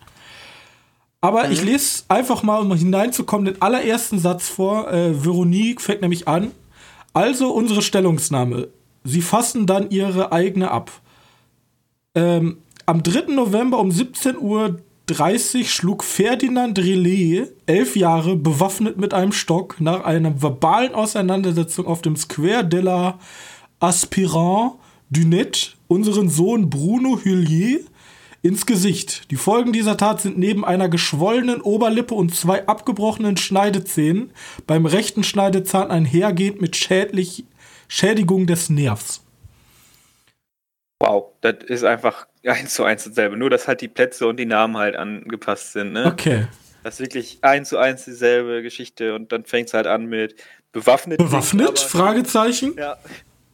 Aber 1.21 1.51
ich 1.51 1.63
lese 1.63 2.05
einfach 2.09 2.43
mal, 2.43 2.61
um 2.61 2.75
hineinzukommen, 2.75 3.45
den 3.45 3.63
allerersten 3.63 4.19
Satz 4.19 4.49
vor. 4.49 4.91
Äh, 4.91 5.25
Veronique 5.25 5.81
fängt 5.81 6.01
nämlich 6.01 6.27
an. 6.27 6.53
Also 7.13 7.53
unsere 7.53 7.83
Stellungnahme. 7.83 8.69
Sie 9.05 9.21
fassen 9.21 9.67
dann 9.67 9.91
ihre 9.91 10.33
eigene 10.33 10.71
ab. 10.71 10.91
Ähm, 12.15 12.59
am 12.87 13.03
3. 13.03 13.33
November 13.35 13.79
um 13.79 13.91
17.30 13.91 14.39
Uhr 14.41 15.65
schlug 15.65 16.05
Ferdinand 16.05 16.79
Relais, 16.79 17.49
elf 17.67 17.97
Jahre, 17.97 18.37
bewaffnet 18.37 18.97
mit 18.97 19.13
einem 19.15 19.33
Stock, 19.33 19.81
nach 19.81 20.05
einer 20.05 20.41
verbalen 20.43 20.95
Auseinandersetzung 20.95 21.87
auf 21.87 22.03
dem 22.03 22.17
Square 22.17 22.65
de 22.65 22.81
la 22.81 23.19
Aspirant 23.79 24.75
du 25.11 25.27
Net 25.27 25.77
unseren 25.89 26.29
Sohn 26.29 26.71
Bruno 26.71 27.19
Hullier 27.25 27.81
ins 28.43 28.67
Gesicht. 28.67 29.31
Die 29.31 29.37
Folgen 29.37 29.73
dieser 29.73 29.97
Tat 29.97 30.21
sind 30.21 30.39
neben 30.39 30.65
einer 30.65 30.89
geschwollenen 30.89 31.61
Oberlippe 31.61 32.15
und 32.15 32.35
zwei 32.35 32.67
abgebrochenen 32.67 33.37
Schneidezähnen 33.37 34.33
beim 34.67 34.87
rechten 34.87 35.25
Schneidezahn 35.25 35.91
einhergehend 35.91 36.61
mit 36.61 36.77
schädlich 36.77 37.45
Schädigung 37.89 38.47
des 38.47 38.71
Nervs. 38.71 39.23
Wow, 41.01 41.33
das 41.41 41.57
ist 41.67 41.85
einfach 41.85 42.27
eins 42.45 42.75
zu 42.75 42.85
eins 42.85 43.05
dasselbe. 43.05 43.37
Nur, 43.37 43.51
dass 43.51 43.69
halt 43.69 43.81
die 43.81 43.89
Plätze 43.89 44.27
und 44.27 44.37
die 44.37 44.47
Namen 44.47 44.77
halt 44.77 44.97
angepasst 44.97 45.73
sind. 45.73 45.93
Ne? 45.93 46.07
Okay. 46.07 46.47
Das 46.83 46.95
ist 46.95 47.01
wirklich 47.01 47.39
eins 47.43 47.69
zu 47.69 47.79
eins 47.79 48.05
dieselbe 48.05 48.63
Geschichte 48.63 49.15
und 49.15 49.33
dann 49.33 49.45
fängt 49.45 49.69
es 49.69 49.75
halt 49.75 49.87
an 49.87 50.07
mit 50.07 50.35
bewaffnet. 50.73 51.19
Bewaffnet? 51.19 51.75
Klingt, 51.75 51.81
Fragezeichen? 51.81 52.75
Ja, 52.79 52.97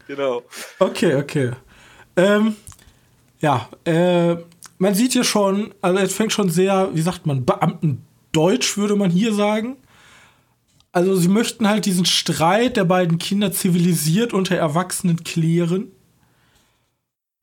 genau. 0.07 0.43
Okay, 0.79 1.17
okay. 1.17 1.53
Ähm, 2.17 2.57
ja, 3.41 3.69
äh, 3.85 4.37
man 4.79 4.95
sieht 4.95 5.13
hier 5.13 5.25
schon, 5.25 5.75
also 5.81 5.99
es 5.99 6.15
fängt 6.15 6.33
schon 6.33 6.51
sehr, 6.51 6.91
wie 6.95 7.03
sagt 7.03 7.27
man, 7.27 7.45
Beamtendeutsch 7.45 8.77
würde 8.77 8.97
man 8.97 9.11
hier 9.11 9.33
sagen. 9.33 9.77
Also 10.93 11.15
sie 11.17 11.29
möchten 11.29 11.69
halt 11.69 11.85
diesen 11.85 12.07
Streit 12.07 12.77
der 12.77 12.85
beiden 12.85 13.19
Kinder 13.19 13.53
zivilisiert 13.53 14.33
unter 14.33 14.57
Erwachsenen 14.57 15.25
klären. 15.25 15.93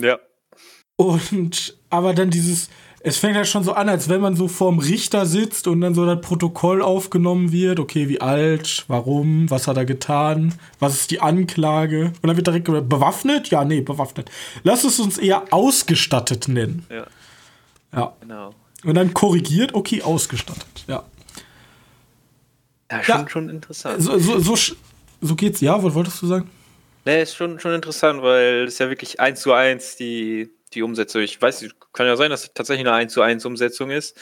Ja. 0.01 0.17
Und 0.95 1.77
aber 1.89 2.13
dann 2.13 2.29
dieses, 2.29 2.69
es 3.05 3.17
fängt 3.17 3.35
halt 3.35 3.47
schon 3.47 3.63
so 3.63 3.73
an, 3.73 3.89
als 3.89 4.09
wenn 4.09 4.21
man 4.21 4.35
so 4.35 4.47
vorm 4.47 4.79
Richter 4.79 5.25
sitzt 5.25 5.67
und 5.67 5.81
dann 5.81 5.93
so 5.93 6.05
das 6.05 6.21
Protokoll 6.21 6.81
aufgenommen 6.81 7.51
wird. 7.51 7.79
Okay, 7.79 8.07
wie 8.07 8.21
alt, 8.21 8.85
warum, 8.87 9.49
was 9.49 9.67
hat 9.67 9.77
er 9.77 9.85
getan, 9.85 10.55
was 10.79 10.95
ist 10.95 11.11
die 11.11 11.19
Anklage? 11.19 12.13
Und 12.21 12.27
dann 12.27 12.37
wird 12.37 12.47
direkt 12.47 12.65
gesagt, 12.65 12.89
bewaffnet? 12.89 13.49
Ja, 13.49 13.65
nee, 13.65 13.81
bewaffnet. 13.81 14.31
Lass 14.63 14.85
es 14.85 14.99
uns 14.99 15.17
eher 15.17 15.43
ausgestattet 15.51 16.47
nennen. 16.47 16.85
Ja. 16.89 17.05
Ja. 17.95 18.13
Genau. 18.21 18.53
Und 18.83 18.95
dann 18.95 19.13
korrigiert, 19.13 19.73
okay, 19.73 20.01
ausgestattet. 20.01 20.85
Ja. 20.87 21.03
Ja, 22.91 23.03
schon, 23.03 23.15
ja. 23.15 23.29
schon 23.29 23.49
interessant. 23.49 24.01
So, 24.01 24.19
so, 24.19 24.39
so, 24.39 24.75
so 25.21 25.35
geht's, 25.35 25.61
ja, 25.61 25.81
was 25.81 25.93
wolltest 25.93 26.21
du 26.21 26.27
sagen? 26.27 26.49
Nee, 27.05 27.23
ist 27.23 27.35
schon, 27.35 27.59
schon 27.59 27.73
interessant, 27.73 28.21
weil 28.21 28.65
es 28.65 28.77
ja 28.79 28.89
wirklich 28.89 29.19
eins 29.19 29.41
zu 29.41 29.53
eins 29.53 29.95
die, 29.95 30.51
die 30.73 30.83
Umsetzung. 30.83 31.21
Ich 31.21 31.41
weiß, 31.41 31.65
kann 31.91 32.05
ja 32.05 32.15
sein, 32.15 32.29
dass 32.29 32.43
es 32.43 32.53
tatsächlich 32.53 32.85
eine 32.87 32.95
eins 32.95 33.13
zu 33.13 33.21
eins 33.21 33.45
Umsetzung 33.45 33.89
ist. 33.89 34.17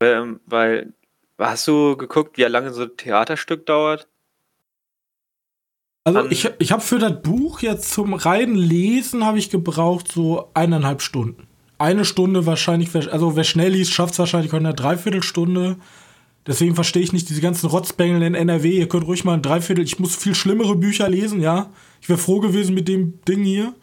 Ähm, 0.00 0.40
weil, 0.46 0.92
hast 1.38 1.66
du 1.66 1.96
geguckt, 1.96 2.38
wie 2.38 2.42
lange 2.42 2.72
so 2.72 2.82
ein 2.82 2.96
Theaterstück 2.96 3.66
dauert? 3.66 4.08
Also 6.04 6.26
ich, 6.30 6.50
ich 6.58 6.72
habe 6.72 6.80
für 6.80 6.98
das 6.98 7.20
Buch 7.20 7.60
jetzt 7.60 7.92
zum 7.92 8.14
reinen 8.14 8.54
Lesen 8.54 9.24
habe 9.24 9.38
ich 9.38 9.50
gebraucht 9.50 10.10
so 10.10 10.50
eineinhalb 10.54 11.02
Stunden 11.02 11.48
eine 11.78 12.04
Stunde 12.04 12.44
wahrscheinlich, 12.46 12.94
also 13.12 13.36
wer 13.36 13.44
schnell 13.44 13.72
liest, 13.72 13.92
schafft 13.92 14.12
es 14.12 14.18
wahrscheinlich 14.18 14.52
in 14.52 14.58
einer 14.58 14.74
Dreiviertelstunde. 14.74 15.76
Deswegen 16.46 16.74
verstehe 16.74 17.02
ich 17.02 17.12
nicht 17.12 17.28
diese 17.28 17.40
ganzen 17.40 17.68
Rotzbengel 17.68 18.22
in 18.22 18.34
NRW. 18.34 18.78
Ihr 18.78 18.88
könnt 18.88 19.06
ruhig 19.06 19.24
mal 19.24 19.34
ein 19.34 19.42
Dreiviertel. 19.42 19.84
Ich 19.84 19.98
muss 19.98 20.16
viel 20.16 20.34
schlimmere 20.34 20.76
Bücher 20.76 21.08
lesen, 21.08 21.40
ja. 21.40 21.70
Ich 22.00 22.08
wäre 22.08 22.18
froh 22.18 22.40
gewesen 22.40 22.74
mit 22.74 22.88
dem 22.88 23.20
Ding 23.26 23.44
hier. 23.44 23.74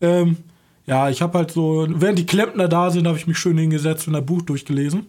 Ähm, 0.00 0.36
ja, 0.86 1.08
ich 1.08 1.22
habe 1.22 1.38
halt 1.38 1.50
so, 1.50 1.86
während 1.88 2.18
die 2.18 2.26
Klempner 2.26 2.68
da 2.68 2.90
sind, 2.90 3.06
habe 3.06 3.16
ich 3.16 3.26
mich 3.26 3.38
schön 3.38 3.56
hingesetzt 3.58 4.06
und 4.08 4.14
ein 4.14 4.26
Buch 4.26 4.42
durchgelesen. 4.42 5.06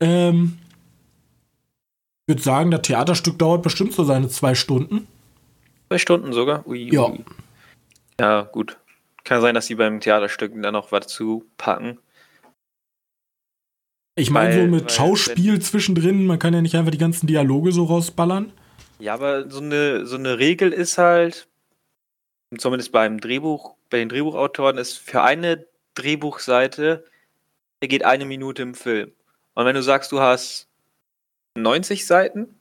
Ähm, 0.00 0.58
ich 2.22 2.34
würde 2.34 2.42
sagen, 2.42 2.70
das 2.70 2.82
Theaterstück 2.82 3.38
dauert 3.38 3.62
bestimmt 3.62 3.92
so 3.92 4.04
seine 4.04 4.28
zwei 4.28 4.54
Stunden. 4.54 5.06
Zwei 5.88 5.98
Stunden 5.98 6.32
sogar? 6.32 6.66
Ui, 6.66 6.84
ui. 6.84 6.94
Ja. 6.94 7.12
Ja, 8.20 8.42
gut. 8.42 8.78
Kann 9.24 9.40
sein, 9.40 9.54
dass 9.54 9.66
sie 9.66 9.76
beim 9.76 10.00
Theaterstück 10.00 10.52
dann 10.60 10.72
noch 10.72 10.92
was 10.92 11.06
zu 11.06 11.44
packen. 11.56 11.98
Ich 14.14 14.30
meine, 14.30 14.54
so 14.54 14.66
mit 14.66 14.92
Schauspiel 14.92 15.60
zwischendrin, 15.60 16.26
man 16.26 16.38
kann 16.38 16.52
ja 16.52 16.60
nicht 16.60 16.74
einfach 16.74 16.90
die 16.90 16.98
ganzen 16.98 17.26
Dialoge 17.26 17.72
so 17.72 17.84
rausballern. 17.84 18.52
Ja, 18.98 19.14
aber 19.14 19.50
so 19.50 19.60
eine, 19.60 20.06
so 20.06 20.16
eine 20.16 20.38
Regel 20.38 20.72
ist 20.72 20.98
halt, 20.98 21.48
zumindest 22.58 22.92
beim 22.92 23.20
Drehbuch, 23.20 23.74
bei 23.88 23.98
den 23.98 24.10
Drehbuchautoren, 24.10 24.76
ist 24.76 24.98
für 24.98 25.22
eine 25.22 25.66
Drehbuchseite, 25.94 27.04
der 27.80 27.88
geht 27.88 28.04
eine 28.04 28.26
Minute 28.26 28.62
im 28.62 28.74
Film. 28.74 29.12
Und 29.54 29.64
wenn 29.64 29.74
du 29.74 29.82
sagst, 29.82 30.12
du 30.12 30.20
hast 30.20 30.68
90 31.56 32.06
Seiten? 32.06 32.54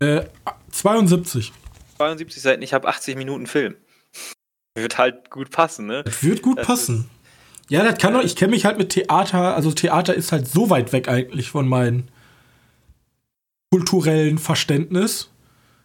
Äh, 0.00 0.24
72. 0.70 1.52
72 1.98 2.42
Seiten, 2.42 2.62
ich 2.62 2.72
habe 2.72 2.88
80 2.88 3.16
Minuten 3.16 3.46
Film. 3.46 3.76
Wird 4.74 4.98
halt 4.98 5.30
gut 5.30 5.50
passen, 5.50 5.86
ne? 5.86 6.02
Das 6.04 6.22
wird 6.22 6.42
gut 6.42 6.58
das 6.58 6.66
passen. 6.66 7.10
Ja, 7.68 7.84
das 7.84 7.98
kann 7.98 8.14
doch, 8.14 8.22
ich 8.22 8.36
kenne 8.36 8.50
mich 8.50 8.64
halt 8.64 8.78
mit 8.78 8.90
Theater, 8.90 9.54
also 9.54 9.70
Theater 9.72 10.14
ist 10.14 10.32
halt 10.32 10.48
so 10.48 10.70
weit 10.70 10.92
weg 10.92 11.08
eigentlich 11.08 11.50
von 11.50 11.68
meinem 11.68 12.04
kulturellen 13.72 14.38
Verständnis. 14.38 15.30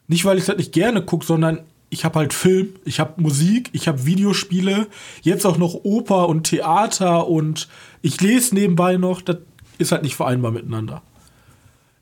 Nicht, 0.08 0.25
weil 0.25 0.38
ich 0.38 0.46
das 0.46 0.58
nicht 0.58 0.72
gerne 0.72 1.04
gucke, 1.04 1.25
sondern 1.25 1.63
ich 1.89 2.04
habe 2.04 2.20
halt 2.20 2.34
Film, 2.34 2.75
ich 2.84 3.00
habe 3.00 3.22
Musik, 3.22 3.70
ich 3.74 3.88
habe 3.88 4.06
Videospiele, 4.06 4.88
jetzt 5.22 5.46
auch 5.46 5.58
noch 5.58 5.74
Oper 5.84 6.27
und 6.27 6.44
Theater 6.44 7.27
und 7.27 7.68
ich 8.01 8.20
lese 8.22 8.56
nebenbei 8.56 8.98
noch, 8.98 9.22
das 9.22 9.38
ist 9.77 9.92
halt 9.92 10.04
nicht 10.04 10.15
vereinbar 10.15 10.51
miteinander. 10.51 11.01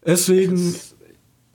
Deswegen. 0.06 0.76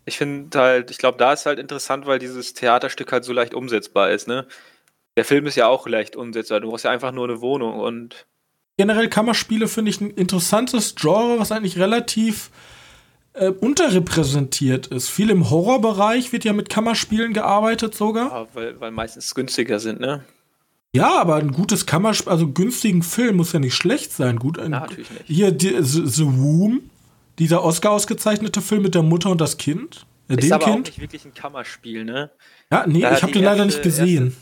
Ich 0.04 0.16
finde 0.16 0.58
halt, 0.58 0.90
ich 0.90 0.98
glaube, 0.98 1.18
da 1.18 1.32
ist 1.32 1.46
halt 1.46 1.58
interessant, 1.58 2.06
weil 2.06 2.18
dieses 2.18 2.54
Theaterstück 2.54 3.12
halt 3.12 3.24
so 3.24 3.32
leicht 3.32 3.54
umsetzbar 3.54 4.10
ist, 4.10 4.26
ne? 4.26 4.46
Der 5.18 5.24
Film 5.24 5.46
ist 5.46 5.56
ja 5.56 5.66
auch 5.66 5.88
leicht 5.88 6.14
umsetzbar. 6.14 6.60
Du 6.60 6.70
brauchst 6.70 6.84
ja 6.84 6.92
einfach 6.92 7.10
nur 7.10 7.24
eine 7.24 7.40
Wohnung 7.40 7.80
und. 7.80 8.28
Generell 8.76 9.08
Kammerspiele 9.08 9.66
finde 9.66 9.90
ich 9.90 10.00
ein 10.00 10.12
interessantes 10.12 10.94
Genre, 10.94 11.40
was 11.40 11.50
eigentlich 11.50 11.76
relativ 11.76 12.52
äh, 13.32 13.48
unterrepräsentiert 13.48 14.86
ist. 14.86 15.08
Viel 15.08 15.30
im 15.30 15.50
Horrorbereich 15.50 16.32
wird 16.32 16.44
ja 16.44 16.52
mit 16.52 16.68
Kammerspielen 16.68 17.32
gearbeitet 17.32 17.96
sogar. 17.96 18.30
Ja, 18.30 18.46
weil, 18.54 18.80
weil 18.80 18.92
meistens 18.92 19.34
günstiger 19.34 19.80
sind, 19.80 19.98
ne? 19.98 20.22
Ja, 20.94 21.20
aber 21.20 21.34
ein 21.34 21.50
gutes 21.50 21.84
Kammerspiel, 21.84 22.30
also 22.30 22.52
günstigen 22.52 23.02
Film 23.02 23.38
muss 23.38 23.52
ja 23.52 23.58
nicht 23.58 23.74
schlecht 23.74 24.12
sein. 24.12 24.38
Gut, 24.38 24.56
ein, 24.60 24.70
ja, 24.70 24.78
natürlich 24.78 25.10
nicht. 25.10 25.24
Hier 25.26 25.50
die, 25.50 25.82
The, 25.82 26.06
The 26.06 26.26
Womb, 26.26 26.82
dieser 27.40 27.64
Oscar 27.64 27.90
ausgezeichnete 27.90 28.60
Film 28.62 28.82
mit 28.82 28.94
der 28.94 29.02
Mutter 29.02 29.30
und 29.30 29.40
das 29.40 29.58
Kind. 29.58 30.06
Äh, 30.28 30.36
ist 30.36 30.52
aber 30.52 30.66
kind. 30.66 30.76
auch 30.76 30.90
nicht 30.92 31.00
wirklich 31.00 31.24
ein 31.24 31.34
Kammerspiel, 31.34 32.04
ne? 32.04 32.30
Ja, 32.70 32.86
nee, 32.86 33.00
da 33.00 33.16
ich 33.16 33.22
habe 33.24 33.32
den 33.32 33.42
leider 33.42 33.64
nicht 33.64 33.82
gesehen. 33.82 34.36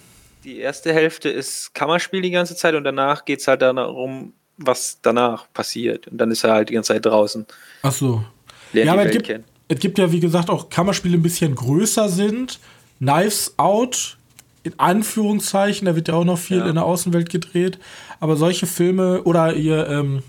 Die 0.46 0.58
erste 0.58 0.92
Hälfte 0.92 1.28
ist 1.28 1.74
Kammerspiel 1.74 2.22
die 2.22 2.30
ganze 2.30 2.54
Zeit 2.54 2.76
und 2.76 2.84
danach 2.84 3.24
geht 3.24 3.40
es 3.40 3.48
halt 3.48 3.62
darum, 3.62 4.32
was 4.56 5.00
danach 5.02 5.52
passiert. 5.52 6.06
Und 6.06 6.18
dann 6.18 6.30
ist 6.30 6.44
er 6.44 6.52
halt 6.52 6.68
die 6.68 6.74
ganze 6.74 6.92
Zeit 6.92 7.04
draußen. 7.04 7.44
Ach 7.82 7.90
so. 7.90 8.24
ja, 8.72 8.92
aber 8.92 9.06
es 9.06 9.10
gibt, 9.10 9.40
es 9.66 9.78
gibt 9.80 9.98
ja, 9.98 10.12
wie 10.12 10.20
gesagt, 10.20 10.48
auch 10.48 10.70
Kammerspiele, 10.70 11.14
die 11.14 11.18
ein 11.18 11.22
bisschen 11.24 11.56
größer 11.56 12.08
sind. 12.08 12.60
Knives 13.00 13.54
Out, 13.56 14.18
in 14.62 14.78
Anführungszeichen, 14.78 15.84
da 15.84 15.96
wird 15.96 16.06
ja 16.06 16.14
auch 16.14 16.24
noch 16.24 16.38
viel 16.38 16.58
ja. 16.58 16.68
in 16.68 16.76
der 16.76 16.84
Außenwelt 16.84 17.28
gedreht. 17.28 17.80
Aber 18.20 18.36
solche 18.36 18.66
Filme 18.66 19.24
oder 19.24 19.52
ihr. 19.52 19.88
Ähm, 19.88 20.22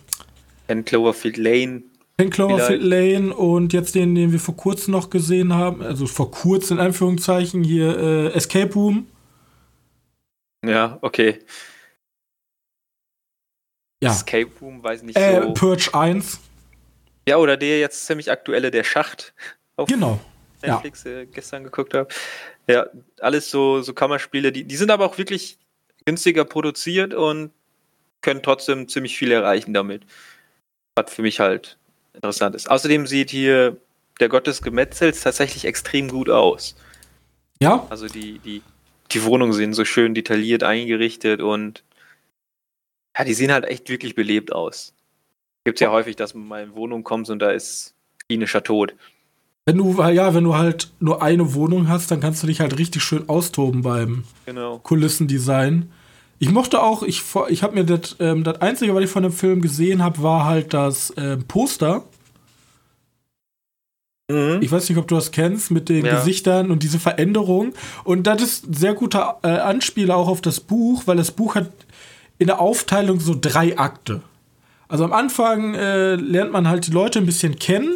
Ten 0.67 0.83
Cloverfield 0.83 1.37
Lane. 1.37 1.83
Ten 2.17 2.31
Cloverfield 2.31 2.81
Lane 2.81 3.35
und 3.35 3.71
jetzt 3.71 3.93
den, 3.93 4.15
den 4.15 4.31
wir 4.31 4.39
vor 4.39 4.57
kurzem 4.57 4.93
noch 4.93 5.11
gesehen 5.11 5.53
haben, 5.53 5.83
also 5.83 6.07
vor 6.07 6.31
kurzem 6.31 6.79
in 6.79 6.85
Anführungszeichen, 6.87 7.63
hier 7.63 7.95
äh, 7.99 8.27
Escape 8.29 8.73
Room. 8.73 9.05
Ja, 10.65 10.97
okay. 11.01 11.39
Ja. 14.01 14.11
Escape 14.11 14.51
Room, 14.61 14.83
weiß 14.83 15.03
nicht 15.03 15.17
äh, 15.17 15.41
so. 15.41 15.53
Purge 15.53 15.89
1. 15.93 16.39
Ja, 17.27 17.37
oder 17.37 17.57
der 17.57 17.79
jetzt 17.79 18.05
ziemlich 18.05 18.31
aktuelle, 18.31 18.71
der 18.71 18.83
Schacht. 18.83 19.33
Auf 19.75 19.89
genau. 19.89 20.19
Netflix 20.61 21.03
ja. 21.03 21.11
äh, 21.11 21.25
gestern 21.25 21.63
geguckt 21.63 21.93
habe. 21.93 22.07
Ja, 22.67 22.87
alles 23.19 23.51
so, 23.51 23.81
so 23.81 23.93
Kammerspiele, 23.93 24.51
die, 24.51 24.63
die 24.63 24.75
sind 24.75 24.91
aber 24.91 25.05
auch 25.05 25.17
wirklich 25.17 25.57
günstiger 26.05 26.45
produziert 26.45 27.13
und 27.13 27.51
können 28.21 28.41
trotzdem 28.41 28.87
ziemlich 28.87 29.17
viel 29.17 29.31
erreichen 29.31 29.73
damit. 29.73 30.03
Was 30.95 31.13
für 31.13 31.21
mich 31.21 31.39
halt 31.39 31.77
interessant 32.13 32.55
ist. 32.55 32.69
Außerdem 32.69 33.05
sieht 33.05 33.29
hier 33.29 33.77
der 34.19 34.29
Gott 34.29 34.47
des 34.47 34.61
Gemetzels 34.61 35.21
tatsächlich 35.21 35.65
extrem 35.65 36.09
gut 36.09 36.29
aus. 36.29 36.75
Ja. 37.61 37.85
Also 37.89 38.07
die, 38.07 38.39
die 38.39 38.61
die 39.11 39.23
Wohnungen 39.23 39.53
sind 39.53 39.73
so 39.73 39.85
schön 39.85 40.13
detailliert 40.13 40.63
eingerichtet 40.63 41.41
und 41.41 41.83
ja, 43.17 43.25
die 43.25 43.33
sehen 43.33 43.51
halt 43.51 43.65
echt 43.65 43.89
wirklich 43.89 44.15
belebt 44.15 44.53
aus. 44.53 44.93
Gibt 45.63 45.77
es 45.77 45.81
ja 45.81 45.91
häufig, 45.91 46.15
dass 46.15 46.33
man 46.33 46.47
mal 46.47 46.63
in 46.63 46.75
Wohnung 46.75 47.03
kommt 47.03 47.29
und 47.29 47.39
da 47.39 47.51
ist 47.51 47.95
klinischer 48.27 48.63
Tod. 48.63 48.95
Wenn 49.65 49.77
du, 49.77 50.01
ja, 50.01 50.33
wenn 50.33 50.45
du 50.45 50.55
halt 50.55 50.91
nur 50.99 51.21
eine 51.21 51.53
Wohnung 51.53 51.89
hast, 51.89 52.09
dann 52.09 52.21
kannst 52.21 52.41
du 52.41 52.47
dich 52.47 52.61
halt 52.61 52.77
richtig 52.79 53.03
schön 53.03 53.27
austoben 53.27 53.81
beim 53.81 54.23
genau. 54.45 54.79
Kulissendesign. 54.79 55.91
Ich 56.39 56.51
mochte 56.51 56.81
auch, 56.81 57.03
ich, 57.03 57.23
ich 57.49 57.63
habe 57.63 57.75
mir 57.75 57.83
das, 57.83 58.15
ähm, 58.19 58.43
das 58.43 58.61
Einzige, 58.61 58.95
was 58.95 59.03
ich 59.03 59.09
von 59.09 59.23
dem 59.23 59.31
Film 59.31 59.61
gesehen 59.61 60.03
habe, 60.03 60.21
war 60.21 60.45
halt 60.45 60.73
das 60.73 61.13
ähm, 61.17 61.43
Poster 61.47 62.05
Mhm. 64.29 64.59
Ich 64.61 64.71
weiß 64.71 64.89
nicht, 64.89 64.97
ob 64.97 65.07
du 65.07 65.15
das 65.15 65.31
kennst 65.31 65.71
mit 65.71 65.89
den 65.89 66.05
ja. 66.05 66.15
Gesichtern 66.15 66.71
und 66.71 66.83
diese 66.83 66.99
Veränderung. 66.99 67.73
Und 68.03 68.27
das 68.27 68.41
ist 68.41 68.67
ein 68.67 68.73
sehr 68.73 68.93
guter 68.93 69.39
äh, 69.43 69.47
Anspieler 69.47 70.17
auch 70.17 70.27
auf 70.27 70.41
das 70.41 70.59
Buch, 70.59 71.03
weil 71.05 71.17
das 71.17 71.31
Buch 71.31 71.55
hat 71.55 71.71
in 72.37 72.47
der 72.47 72.59
Aufteilung 72.59 73.19
so 73.19 73.35
drei 73.39 73.77
Akte. 73.77 74.21
Also 74.89 75.03
am 75.03 75.13
Anfang 75.13 75.75
äh, 75.75 76.15
lernt 76.15 76.51
man 76.51 76.67
halt 76.67 76.87
die 76.87 76.91
Leute 76.91 77.19
ein 77.19 77.25
bisschen 77.25 77.57
kennen. 77.57 77.95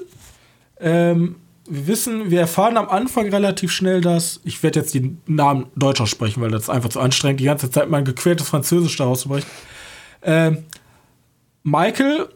Ähm, 0.79 1.35
wir 1.69 1.87
wissen, 1.87 2.31
wir 2.31 2.39
erfahren 2.39 2.75
am 2.75 2.89
Anfang 2.89 3.29
relativ 3.29 3.71
schnell, 3.71 4.01
dass 4.01 4.41
ich 4.43 4.61
werde 4.63 4.79
jetzt 4.79 4.93
die 4.93 5.15
Namen 5.27 5.67
Deutscher 5.75 6.07
sprechen, 6.07 6.41
weil 6.41 6.51
das 6.51 6.63
ist 6.63 6.69
einfach 6.69 6.89
zu 6.89 6.99
anstrengend, 6.99 7.39
die 7.39 7.45
ganze 7.45 7.69
Zeit 7.69 7.89
mein 7.89 8.03
gequältes 8.03 8.49
Französisch 8.49 8.97
daraus 8.97 9.21
zu 9.21 9.29
sprechen. 9.29 9.47
Ähm, 10.23 10.65
Michael 11.63 12.27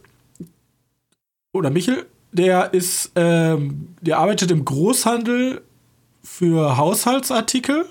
oder 1.51 1.69
Michel 1.69 2.05
der 2.35 2.73
ist, 2.73 3.11
ähm, 3.15 3.95
der 4.01 4.19
arbeitet 4.19 4.51
im 4.51 4.65
Großhandel 4.65 5.61
für 6.23 6.77
Haushaltsartikel. 6.77 7.85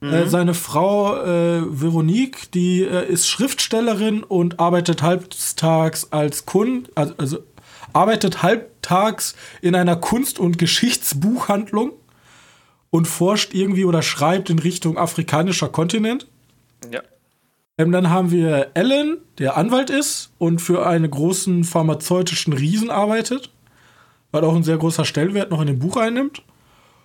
Äh, 0.00 0.26
seine 0.26 0.52
Frau 0.54 1.14
äh, 1.14 1.62
Veronique, 1.80 2.50
die 2.50 2.82
äh, 2.82 3.06
ist 3.08 3.28
Schriftstellerin 3.28 4.24
und 4.24 4.58
arbeitet 4.58 5.00
halbtags 5.00 6.10
als 6.10 6.44
Kund, 6.44 6.90
also, 6.96 7.14
also 7.18 7.38
arbeitet 7.92 8.42
halbtags 8.42 9.36
in 9.60 9.76
einer 9.76 9.94
Kunst- 9.94 10.40
und 10.40 10.58
Geschichtsbuchhandlung 10.58 11.92
und 12.90 13.06
forscht 13.06 13.54
irgendwie 13.54 13.84
oder 13.84 14.02
schreibt 14.02 14.50
in 14.50 14.58
Richtung 14.58 14.98
afrikanischer 14.98 15.68
Kontinent. 15.68 16.26
Ja. 16.90 17.02
Ähm, 17.78 17.90
dann 17.92 18.10
haben 18.10 18.30
wir 18.30 18.70
Alan, 18.74 19.18
der 19.38 19.56
Anwalt 19.56 19.90
ist 19.90 20.32
und 20.38 20.60
für 20.60 20.86
einen 20.86 21.10
großen 21.10 21.64
pharmazeutischen 21.64 22.52
Riesen 22.52 22.90
arbeitet, 22.90 23.50
weil 24.30 24.44
auch 24.44 24.54
ein 24.54 24.62
sehr 24.62 24.76
großer 24.76 25.04
Stellenwert 25.04 25.50
noch 25.50 25.60
in 25.60 25.66
dem 25.68 25.78
Buch 25.78 25.96
einnimmt. 25.96 26.42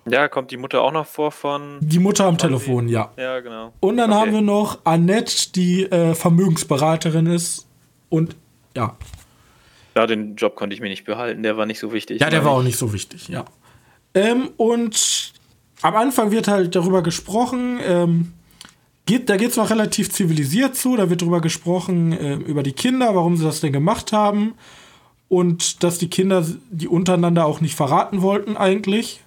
Ja, 0.10 0.28
kommt 0.30 0.52
die 0.52 0.58
Mutter 0.58 0.82
auch 0.82 0.92
noch 0.94 1.06
vor 1.06 1.32
von. 1.32 1.78
Die 1.82 2.00
Mutter 2.00 2.26
am 2.26 2.38
Telefon, 2.38 2.88
ja. 2.88 3.12
Ja, 3.18 3.40
genau. 3.42 3.74
Und 3.82 3.98
dann 3.98 4.12
Okay. 4.12 4.20
haben 4.22 4.32
wir 4.34 4.42
noch 4.42 4.80
Annette, 4.86 5.52
die 5.54 5.84
äh, 5.84 6.14
Vermögensberaterin 6.16 7.26
ist. 7.26 7.68
Und 8.10 8.36
ja. 8.76 8.96
Ja, 9.96 10.08
den 10.08 10.36
Job 10.36 10.56
konnte 10.56 10.74
ich 10.74 10.80
mir 10.82 10.88
nicht 10.90 11.04
behalten, 11.06 11.44
der 11.44 11.58
war 11.58 11.66
nicht 11.66 11.80
so 11.80 11.92
wichtig. 11.92 12.22
Ja, 12.22 12.30
der 12.30 12.46
war 12.46 12.52
auch 12.52 12.60
ich. 12.60 12.68
nicht 12.68 12.78
so 12.78 12.94
wichtig, 12.94 13.28
ja. 13.30 13.44
Ähm, 14.14 14.50
und 14.56 15.34
am 15.82 15.96
Anfang 15.96 16.32
wird 16.32 16.48
halt 16.48 16.74
darüber 16.76 17.04
gesprochen, 17.04 17.80
ähm, 17.84 18.32
geht, 19.08 19.30
da 19.30 19.38
geht 19.38 19.50
es 19.52 19.58
noch 19.58 19.72
relativ 19.72 20.12
zivilisiert 20.12 20.76
zu, 20.76 20.96
da 20.96 21.10
wird 21.10 21.24
darüber 21.24 21.42
gesprochen, 21.42 22.16
ähm, 22.20 22.42
über 22.42 22.62
die 22.62 22.74
Kinder, 22.74 23.16
warum 23.16 23.36
sie 23.38 23.44
das 23.44 23.60
denn 23.62 23.74
gemacht 23.74 24.12
haben. 24.14 24.54
Und 25.30 25.84
dass 25.84 25.98
die 25.98 26.10
Kinder 26.10 26.46
die 26.70 26.88
untereinander 26.88 27.46
auch 27.46 27.60
nicht 27.60 27.76
verraten 27.76 28.22
wollten 28.22 28.56
eigentlich. 28.56 29.22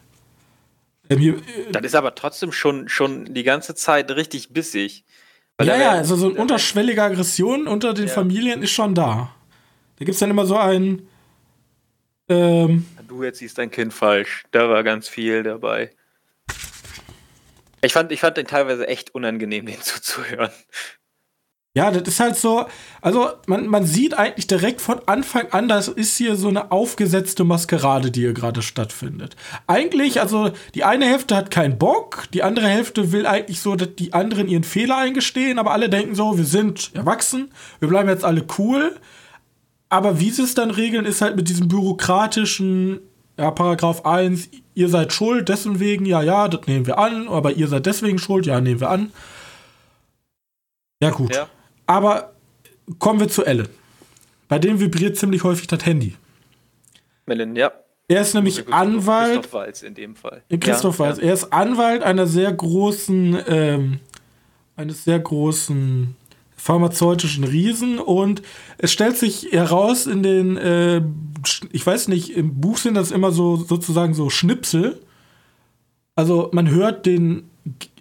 Ähm, 1.10 1.18
hier, 1.18 1.34
äh, 1.34 1.72
Das 1.72 1.82
ist 1.82 1.94
aber 1.96 2.14
trotzdem 2.14 2.52
schon, 2.52 2.88
schon 2.88 3.34
die 3.34 3.42
ganze 3.42 3.74
Zeit 3.74 4.10
richtig 4.12 4.52
bissig. 4.52 5.04
Weil 5.58 5.66
ja, 5.66 5.76
ja, 5.76 5.90
also 5.90 6.16
so 6.16 6.30
eine 6.30 6.40
unterschwellige 6.40 7.02
Aggression 7.02 7.66
unter 7.66 7.92
den 7.92 8.06
Ja. 8.06 8.12
Familien 8.14 8.62
ist 8.62 8.70
schon 8.70 8.94
da. 8.94 9.34
Da 9.98 10.04
gibt 10.04 10.14
es 10.14 10.20
dann 10.20 10.30
immer 10.30 10.46
so 10.46 10.56
ein. 10.56 11.02
Ähm, 12.28 12.86
Du 13.08 13.22
erziehst 13.24 13.58
dein 13.58 13.70
Kind 13.72 13.92
falsch. 13.92 14.44
Da 14.52 14.70
war 14.70 14.84
ganz 14.84 15.08
viel 15.08 15.42
dabei. 15.42 15.90
Ich 17.82 17.92
fand, 17.92 18.12
ich 18.12 18.20
fand 18.20 18.36
den 18.36 18.46
teilweise 18.46 18.86
echt 18.86 19.14
unangenehm, 19.14 19.66
den 19.66 19.80
zuzuhören. 19.80 20.50
ja, 21.74 21.90
das 21.90 22.02
ist 22.02 22.20
halt 22.20 22.36
so. 22.36 22.66
Also, 23.00 23.30
man, 23.46 23.66
man 23.66 23.86
sieht 23.86 24.14
eigentlich 24.14 24.46
direkt 24.46 24.80
von 24.80 25.00
Anfang 25.06 25.48
an, 25.52 25.68
das 25.68 25.88
ist 25.88 26.16
hier 26.16 26.36
so 26.36 26.48
eine 26.48 26.72
aufgesetzte 26.72 27.44
Maskerade, 27.44 28.10
die 28.10 28.20
hier 28.20 28.34
gerade 28.34 28.62
stattfindet. 28.62 29.36
Eigentlich, 29.66 30.20
also, 30.20 30.50
die 30.74 30.84
eine 30.84 31.06
Hälfte 31.06 31.36
hat 31.36 31.50
keinen 31.50 31.78
Bock, 31.78 32.24
die 32.34 32.42
andere 32.42 32.68
Hälfte 32.68 33.12
will 33.12 33.26
eigentlich 33.26 33.60
so, 33.60 33.76
dass 33.76 33.94
die 33.96 34.12
anderen 34.12 34.48
ihren 34.48 34.64
Fehler 34.64 34.98
eingestehen, 34.98 35.58
aber 35.58 35.70
alle 35.70 35.88
denken 35.88 36.14
so, 36.14 36.36
wir 36.36 36.44
sind 36.44 36.90
erwachsen, 36.94 37.50
wir 37.78 37.88
bleiben 37.88 38.08
jetzt 38.08 38.24
alle 38.24 38.44
cool. 38.58 38.96
Aber 39.92 40.20
wie 40.20 40.30
sie 40.30 40.42
es 40.42 40.54
dann 40.54 40.70
regeln, 40.70 41.04
ist 41.04 41.20
halt 41.20 41.34
mit 41.34 41.48
diesem 41.48 41.66
bürokratischen, 41.66 43.00
ja, 43.40 43.50
Paragraph 43.50 44.04
1, 44.04 44.50
ihr 44.74 44.88
seid 44.90 45.14
schuld, 45.14 45.48
deswegen, 45.48 46.04
ja, 46.04 46.20
ja, 46.20 46.46
das 46.46 46.66
nehmen 46.66 46.86
wir 46.86 46.98
an, 46.98 47.26
aber 47.26 47.52
ihr 47.52 47.68
seid 47.68 47.86
deswegen 47.86 48.18
schuld, 48.18 48.44
ja, 48.44 48.60
nehmen 48.60 48.80
wir 48.80 48.90
an. 48.90 49.12
Ja, 51.02 51.08
gut. 51.08 51.34
Ja. 51.34 51.48
Aber 51.86 52.34
kommen 52.98 53.18
wir 53.18 53.28
zu 53.28 53.42
Ellen. 53.46 53.68
Bei 54.48 54.58
dem 54.58 54.78
vibriert 54.78 55.16
ziemlich 55.16 55.42
häufig 55.42 55.68
das 55.68 55.86
Handy. 55.86 56.16
Melin, 57.24 57.56
ja. 57.56 57.72
Er 58.08 58.20
ist 58.20 58.34
nämlich 58.34 58.70
Anwalt. 58.70 59.36
Christoph 59.36 59.52
Walz 59.54 59.82
in 59.82 59.94
dem 59.94 60.16
Fall. 60.16 60.42
Christoph 60.60 60.98
ja, 60.98 61.06
Weiß. 61.06 61.18
Er 61.18 61.32
ist 61.32 61.50
Anwalt 61.50 62.02
einer 62.02 62.26
sehr 62.26 62.52
großen, 62.52 63.42
ähm, 63.46 64.00
eines 64.76 65.04
sehr 65.04 65.18
großen 65.18 66.14
pharmazeutischen 66.60 67.44
Riesen 67.44 67.98
und 67.98 68.42
es 68.78 68.92
stellt 68.92 69.16
sich 69.16 69.48
heraus 69.50 70.06
in 70.06 70.22
den, 70.22 70.56
äh, 70.58 71.00
ich 71.72 71.86
weiß 71.86 72.08
nicht, 72.08 72.36
im 72.36 72.60
Buch 72.60 72.76
sind 72.76 72.94
das 72.94 73.10
immer 73.10 73.32
so 73.32 73.56
sozusagen 73.56 74.12
so 74.14 74.28
Schnipsel. 74.28 75.00
Also 76.14 76.50
man 76.52 76.68
hört 76.70 77.06
den, 77.06 77.48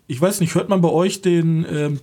ich 0.08 0.19
weiß 0.19 0.41
nicht, 0.41 0.56
hört 0.56 0.67
man 0.67 0.82
bei 0.82 0.89
euch 0.89 1.22
den 1.22 1.65
ähm, 1.72 2.00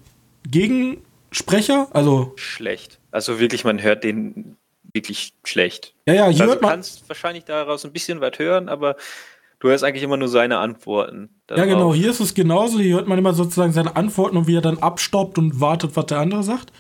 Gegensprecher? 0.49 1.89
Also 1.93 2.33
Schlecht. 2.37 3.01
Also 3.11 3.39
wirklich, 3.39 3.65
man 3.65 3.83
hört 3.83 4.03
den 4.05 4.57
wirklich 4.95 5.35
schlecht. 5.45 5.95
ja, 6.07 6.15
ja, 6.15 6.29
hier 6.29 6.41
Also 6.43 6.45
hört 6.47 6.57
du 6.63 6.67
man. 6.67 6.71
kannst 6.71 7.07
wahrscheinlich 7.09 7.45
daraus 7.45 7.85
ein 7.85 7.93
bisschen 7.93 8.21
was 8.23 8.39
hören, 8.39 8.71
aber 8.71 8.97
du 9.61 9.69
hörst 9.69 9.85
eigentlich 9.85 10.03
immer 10.03 10.17
nur 10.17 10.29
seine 10.29 10.59
Antworten. 10.59 11.31
Ja, 11.51 11.65
genau, 11.65 11.95
hier 11.95 12.11
ist 12.11 12.21
es 12.21 12.35
genauso. 12.35 12.79
Hier 12.79 12.97
hört 12.97 13.09
man 13.09 13.19
immer 13.19 13.33
sozusagen 13.33 13.73
seine 13.73 13.97
Antworten 13.97 14.37
und 14.37 14.47
wie 14.47 14.57
er 14.57 14.63
dann 14.63 14.79
abstoppt 14.79 15.39
und 15.39 15.61
wartet, 15.61 15.97
was 15.97 16.07
der 16.07 16.19
andere 16.19 16.43
sagt. 16.43 16.73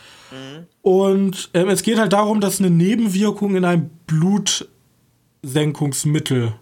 Und 0.82 1.50
ähm, 1.54 1.68
es 1.68 1.82
geht 1.82 1.98
halt 1.98 2.12
darum, 2.12 2.40
dass 2.40 2.60
eine 2.60 2.70
Nebenwirkung 2.70 3.56
in 3.56 3.64
einem 3.64 3.90
Blutsenkungsmittel. 4.06 6.52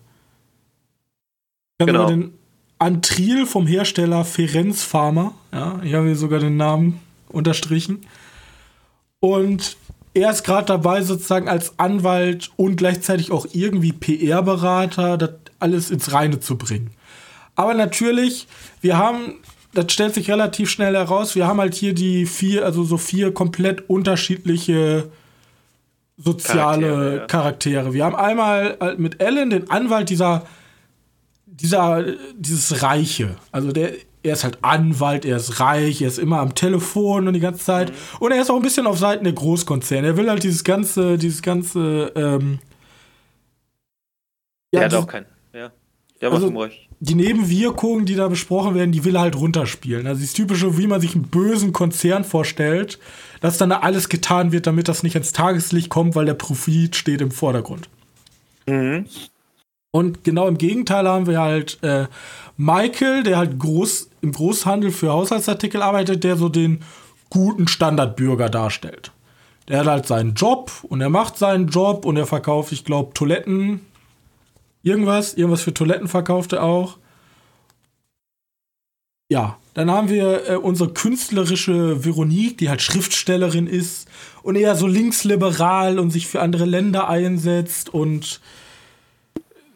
Genau. 1.79 2.07
den 2.07 2.35
Antril 2.79 3.47
vom 3.47 3.67
Hersteller 3.67 4.25
Ferenz 4.25 4.85
Pharma. 4.85 5.35
Ja, 5.53 5.81
ich 5.83 5.95
habe 5.95 6.07
hier 6.07 6.17
sogar 6.17 6.39
den 6.39 6.57
Namen 6.57 7.01
unterstrichen. 7.29 8.07
Und 9.21 9.77
er 10.15 10.31
ist 10.31 10.45
gerade 10.45 10.67
dabei, 10.67 11.03
sozusagen 11.03 11.49
als 11.49 11.79
Anwalt 11.79 12.51
und 12.57 12.77
gleichzeitig 12.77 13.33
auch 13.33 13.47
irgendwie 13.53 13.93
PR-Berater, 13.93 15.19
das 15.19 15.31
alles 15.59 15.91
ins 15.91 16.13
Reine 16.13 16.41
zu 16.41 16.57
bringen. 16.57 16.91
Aber 17.55 17.75
natürlich, 17.75 18.47
wir 18.81 18.99
haben, 18.99 19.35
das 19.73 19.93
stellt 19.93 20.15
sich 20.15 20.31
relativ 20.31 20.71
schnell 20.71 20.95
heraus, 20.95 21.35
wir 21.37 21.47
haben 21.47 21.61
halt 21.61 21.75
hier 21.75 21.95
die 21.95 22.27
vier, 22.27 22.65
also 22.65 22.85
so 22.85 22.97
vier 22.97 23.33
komplett 23.33 23.89
unterschiedliche 23.89 25.11
soziale 26.17 26.87
Charaktere, 26.87 27.17
ja. 27.17 27.27
Charaktere. 27.27 27.93
Wir 27.93 28.05
haben 28.05 28.15
einmal 28.17 28.77
äh, 28.81 28.95
mit 28.97 29.21
Ellen 29.21 29.51
den 29.51 29.71
Anwalt 29.71 30.11
dieser, 30.11 30.47
dieser, 31.47 32.05
dieses 32.37 32.83
Reiche. 32.83 33.37
Also 33.51 33.73
der, 33.73 33.95
er 34.23 34.33
ist 34.33 34.45
halt 34.45 34.59
Anwalt, 34.63 35.25
er 35.25 35.37
ist 35.37 35.61
reich, 35.61 36.03
er 36.03 36.09
ist 36.09 36.19
immer 36.19 36.39
am 36.39 36.55
Telefon 36.55 37.27
und 37.29 37.35
die 37.35 37.41
ganze 37.41 37.65
Zeit. 37.65 37.91
Mhm. 37.91 37.97
Und 38.21 38.33
er 38.33 38.41
ist 38.41 38.51
auch 38.51 38.57
ein 38.57 38.63
bisschen 38.63 38.87
auf 38.87 38.99
Seiten 38.99 39.25
der 39.25 39.33
Großkonzerne. 39.33 40.07
Er 40.07 40.17
will 40.17 40.31
halt 40.31 40.43
dieses 40.45 40.63
ganze, 40.65 41.19
dieses 41.19 41.43
ganze, 41.43 42.13
ähm, 42.17 42.59
ja, 44.73 44.83
hat 44.83 44.93
die- 44.93 44.97
auch 44.97 45.07
keinen. 45.07 45.27
Ja. 46.25 46.31
Also- 46.31 46.49
ruhig. 46.49 46.89
die 47.01 47.15
Nebenwirkungen, 47.15 48.07
die 48.07 48.15
da 48.15 48.29
besprochen 48.29 48.75
werden, 48.75 48.93
die 48.93 49.05
will 49.05 49.17
er 49.17 49.23
halt 49.23 49.37
runterspielen. 49.37 50.07
Also 50.07 50.23
das 50.23 50.33
typische, 50.33 50.79
wie 50.79 50.87
man 50.87 51.01
sich 51.01 51.15
einen 51.15 51.25
bösen 51.25 51.73
Konzern 51.73 52.25
vorstellt, 52.25 52.99
dass 53.41 53.59
dann 53.59 53.71
da 53.71 53.81
alles 53.81 54.09
getan 54.09 54.53
wird, 54.53 54.67
damit 54.67 54.89
das 54.89 55.03
nicht 55.03 55.15
ins 55.17 55.33
Tageslicht 55.33 55.91
kommt, 55.91 56.15
weil 56.15 56.25
der 56.25 56.35
Profit 56.35 56.97
steht 56.97 57.21
im 57.21 57.31
Vordergrund. 57.31 57.89
Mhm. 58.67 59.05
Und 59.91 60.25
genau 60.25 60.49
im 60.49 60.57
Gegenteil 60.57 61.07
haben 61.07 61.27
wir 61.27 61.41
halt 61.41 61.79
äh, 61.83 62.07
Michael, 62.57 63.23
der 63.23 63.37
halt 63.37 63.59
groß 63.59 64.09
im 64.23 64.33
Großhandel 64.33 64.91
für 64.91 65.13
Haushaltsartikel 65.13 65.83
arbeitet, 65.83 66.25
der 66.25 66.37
so 66.37 66.49
den 66.49 66.81
guten 67.29 67.69
Standardbürger 67.69 68.49
darstellt. 68.49 69.13
Der 69.69 69.81
hat 69.81 69.87
halt 69.87 70.07
seinen 70.07 70.35
Job 70.35 70.73
und 70.83 71.01
er 71.01 71.11
macht 71.11 71.37
seinen 71.37 71.69
Job 71.69 72.07
und 72.07 72.17
er 72.17 72.27
verkauft, 72.27 72.73
ich 72.73 72.85
glaube, 72.85 73.13
Toiletten. 73.15 73.81
Irgendwas, 74.85 75.35
irgendwas 75.35 75.63
für 75.63 75.75
Toiletten 75.75 76.09
verkauft 76.09 76.53
er 76.53 76.63
auch. 76.63 76.99
Ja, 79.31 79.59
dann 79.73 79.91
haben 79.91 80.11
wir 80.11 80.49
äh, 80.49 80.57
unsere 80.57 80.93
künstlerische 80.93 82.05
Veronique, 82.05 82.59
die 82.59 82.69
halt 82.69 82.83
Schriftstellerin 82.83 83.67
ist 83.67 84.07
und 84.43 84.57
eher 84.57 84.77
so 84.77 84.87
linksliberal 84.87 85.99
und 85.99 86.11
sich 86.11 86.29
für 86.29 86.43
andere 86.43 86.67
Länder 86.67 87.09
einsetzt 87.09 87.89
und 87.93 88.43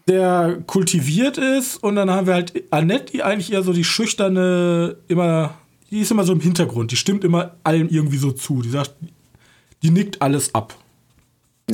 der 0.08 0.58
kultiviert 0.66 1.38
ist. 1.38 1.82
Und 1.82 1.96
dann 1.96 2.10
haben 2.10 2.26
wir 2.26 2.34
halt 2.34 2.52
Annette, 2.70 3.12
die 3.12 3.22
eigentlich 3.22 3.50
eher 3.50 3.62
so 3.62 3.72
die 3.72 3.84
schüchterne, 3.84 4.96
immer, 5.08 5.54
die 5.90 6.00
ist 6.00 6.10
immer 6.10 6.24
so 6.24 6.34
im 6.34 6.40
Hintergrund, 6.40 6.92
die 6.92 6.96
stimmt 6.96 7.24
immer 7.24 7.56
allen 7.64 7.88
irgendwie 7.88 8.18
so 8.18 8.30
zu. 8.30 8.60
Die 8.60 8.68
sagt, 8.70 8.94
die 9.82 9.90
nickt 9.90 10.20
alles 10.20 10.54
ab. 10.54 10.74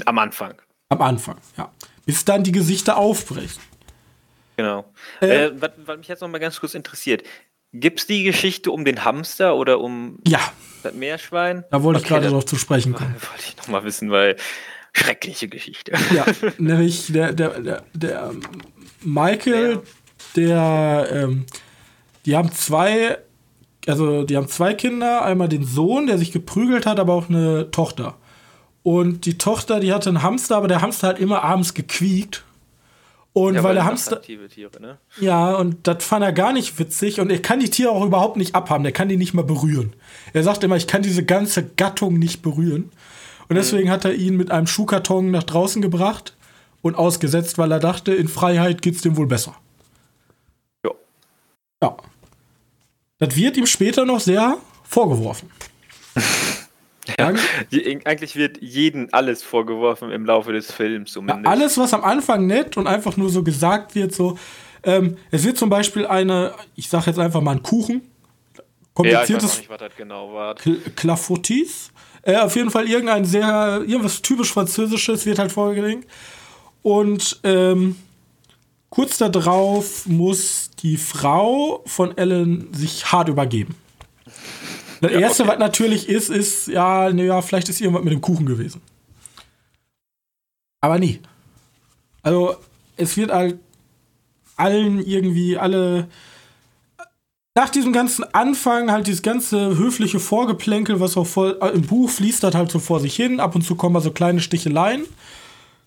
Am 0.07 0.19
Anfang. 0.19 0.55
Am 0.89 1.03
Anfang, 1.03 1.39
ja. 1.59 1.73
Bis 2.07 2.25
dann 2.25 2.43
die 2.45 2.53
Gesichter 2.53 2.97
aufbrechen. 2.97 3.63
Genau. 4.57 4.85
Äh, 5.21 5.47
Äh, 5.47 5.53
was, 5.61 5.71
was 5.85 5.99
mich 5.99 6.09
jetzt 6.09 6.21
noch 6.21 6.29
mal 6.29 6.39
ganz 6.39 6.61
kurz 6.61 6.75
interessiert. 6.75 7.23
Gibt 7.73 8.01
es 8.01 8.07
die 8.07 8.23
Geschichte 8.23 8.71
um 8.71 8.85
den 8.85 9.05
Hamster 9.05 9.57
oder 9.57 9.81
um 9.81 10.19
Ja, 10.27 10.41
das 10.83 10.95
Meerschwein? 10.95 11.65
da 11.71 11.83
wollte 11.83 11.99
ich 11.99 12.05
Okay, 12.05 12.15
gerade 12.15 12.25
das 12.27 12.33
drauf 12.33 12.47
zu 12.47 12.57
sprechen 12.57 12.93
kommen. 12.93 13.15
Wollte 13.31 13.45
ich 13.49 13.57
noch 13.57 13.69
mal 13.69 13.83
wissen, 13.85 14.11
weil 14.13 14.37
schreckliche 14.93 15.49
Geschichte. 15.49 15.93
Ja, 16.15 16.25
nämlich 16.59 17.13
der, 17.13 17.33
der, 17.33 17.61
der, 17.61 17.83
der 17.95 18.31
ähm, 18.31 18.43
Michael, 19.03 19.81
der, 20.37 21.09
ähm, 21.11 21.47
die 22.27 22.37
haben 22.37 22.53
zwei, 22.53 23.19
also 23.89 24.23
die 24.23 24.37
haben 24.37 24.47
zwei 24.49 24.75
Kinder, 24.75 25.25
einmal 25.25 25.49
den 25.49 25.65
Sohn, 25.67 26.07
der 26.07 26.17
sich 26.19 26.31
geprügelt 26.31 26.87
hat, 26.87 27.01
aber 27.01 27.13
auch 27.15 27.29
eine 27.29 27.73
Tochter. 27.73 28.17
Und 28.85 29.25
die 29.25 29.39
Tochter, 29.39 29.81
die 29.81 29.95
hatte 29.95 30.11
einen 30.11 30.23
Hamster, 30.23 30.59
aber 30.59 30.69
der 30.69 30.83
Hamster 30.83 31.09
hat 31.09 31.19
immer 31.19 31.43
abends 31.43 31.73
gequiekt. 31.73 32.45
Und 33.33 33.55
Ja, 33.55 33.65
weil 33.65 33.73
der 33.75 33.83
das 33.83 33.91
Hamster. 33.91 34.21
Tiere, 34.21 34.47
ne? 34.79 34.99
Ja, 35.19 35.55
und 35.55 35.89
das 35.89 36.05
fand 36.05 36.23
er 36.23 36.33
gar 36.35 36.53
nicht 36.53 36.79
witzig. 36.79 37.19
Und 37.19 37.31
er 37.31 37.41
kann 37.41 37.61
die 37.61 37.71
Tiere 37.71 37.91
auch 37.91 38.05
überhaupt 38.05 38.37
nicht 38.37 38.55
abhaben. 38.55 38.85
Der 38.85 38.93
kann 38.93 39.09
die 39.09 39.17
nicht 39.17 39.33
mal 39.33 39.43
berühren. 39.43 39.95
Er 40.35 40.43
sagt 40.43 40.63
immer, 40.63 40.77
ich 40.77 40.87
kann 40.87 41.01
diese 41.01 41.25
ganze 41.25 41.65
Gattung 41.65 42.19
nicht 42.19 42.43
berühren. 42.43 42.93
Und 43.49 43.57
deswegen 43.57 43.91
hat 43.91 44.05
er 44.05 44.15
ihn 44.15 44.37
mit 44.37 44.51
einem 44.51 44.67
Schuhkarton 44.67 45.31
nach 45.31 45.45
draußen 45.45 45.81
gebracht 45.81 46.37
und 46.83 46.95
ausgesetzt, 46.95 47.57
weil 47.57 47.73
er 47.73 47.81
dachte, 47.81 48.15
in 48.15 48.29
Freiheit 48.29 48.83
geht's 48.83 49.01
dem 49.01 49.17
wohl 49.17 49.27
besser. 49.27 49.57
Ja. 50.85 50.91
Ja. 51.83 51.97
Das 53.19 53.35
wird 53.35 53.57
ihm 53.57 53.67
später 53.67 54.05
noch 54.05 54.21
sehr 54.21 54.59
vorgeworfen. 54.85 55.49
Ja. 57.19 57.33
Eigentlich 58.05 58.37
wird 58.37 58.63
jeden 58.63 59.13
alles 59.13 59.43
vorgeworfen 59.43 60.11
im 60.11 60.25
Laufe 60.25 60.53
des 60.53 60.73
Films 60.73 61.11
Ja, 61.11 61.15
zumindest. 61.15 61.47
alles, 61.47 61.79
was 61.79 61.93
am 61.95 62.03
Anfang 62.03 62.47
nett 62.47 62.77
und 62.77 62.87
einfach 62.87 63.17
nur 63.17 63.31
so 63.31 63.43
gesagt 63.43 63.95
wird, 63.95 64.15
so, 64.15 64.39
ähm, 64.83 65.17
es 65.31 65.45
wird 65.45 65.57
zum 65.57 65.71
Beispiel 65.71 66.07
eine, 66.07 66.55
ich 66.77 66.89
sag 66.89 67.07
jetzt 67.07 67.19
einfach 67.19 67.41
mal 67.41 67.53
einen 67.53 67.63
Kuchen, 67.63 68.03
ja, 68.03 68.03
ich 68.03 68.61
weiß 68.61 68.95
kompliziertes 68.95 69.53
auch 69.53 69.59
nicht, 69.59 69.71
was 69.71 69.79
das 69.79 69.97
genau 69.97 70.55
Clafoutis. 70.97 71.91
Äh, 72.23 72.37
auf 72.37 72.57
jeden 72.57 72.71
Fall 72.71 72.89
irgendein 72.89 73.25
sehr, 73.25 73.83
irgendwas 73.87 74.23
typisch 74.23 74.53
Französisches 74.53 75.27
wird 75.27 75.39
halt 75.39 75.53
vorgelegt. 75.53 76.09
Und 76.83 77.41
ähm, 77.45 77.97
kurz 78.89 79.19
darauf 79.19 80.07
muss 80.07 80.71
die 80.83 80.97
Frau 80.97 81.83
von 81.87 82.17
Ellen 82.17 82.73
sich 82.73 83.11
hart 83.13 83.29
übergeben. 83.29 83.75
Das 85.05 85.13
Ja, 85.13 85.21
erste, 85.21 85.43
okay. 85.43 85.53
was 85.53 85.59
natürlich 85.59 86.09
ist, 86.09 86.31
ist, 86.31 86.67
ja, 86.69 87.13
naja, 87.13 87.43
vielleicht 87.43 87.69
ist 87.69 87.79
irgendwas 87.79 88.05
mit 88.05 88.13
dem 88.15 88.23
Kuchen 88.23 88.47
gewesen. 88.47 88.81
Aber 90.81 90.99
nie. 90.99 91.21
Also, 92.23 92.57
es 92.97 93.15
wird 93.19 93.31
halt 93.31 93.59
allen 94.57 95.05
irgendwie, 95.05 95.59
alle 95.59 96.09
nach 97.55 97.69
diesem 97.69 97.93
ganzen 97.93 98.25
Anfang, 98.33 98.91
halt 98.91 99.07
dieses 99.07 99.21
ganze 99.23 99.77
höfliche 99.77 100.19
Vorgeplänkel, 100.21 101.01
was 101.01 101.19
auch 101.19 101.27
voll, 101.27 101.59
äh, 101.61 101.69
im 101.69 101.83
Buch 101.83 102.09
fließt 102.09 102.43
das 102.43 102.55
halt 102.55 102.71
so 102.71 102.79
vor 102.79 102.99
sich 102.99 103.15
hin, 103.15 103.41
ab 103.41 103.55
und 103.55 103.61
zu 103.63 103.75
kommen 103.75 103.93
mal 103.93 104.01
so 104.01 104.11
kleine 104.11 104.41
Sticheleien, 104.41 105.05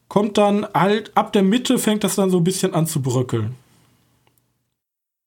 kommt 0.09 0.37
dann 0.37 0.67
halt 0.75 1.11
ab 1.17 1.33
der 1.33 1.41
Mitte 1.43 1.79
fängt 1.79 2.03
das 2.03 2.15
dann 2.15 2.29
so 2.29 2.37
ein 2.37 2.43
bisschen 2.43 2.75
an 2.75 2.85
zu 2.85 3.01
bröckeln. 3.01 3.55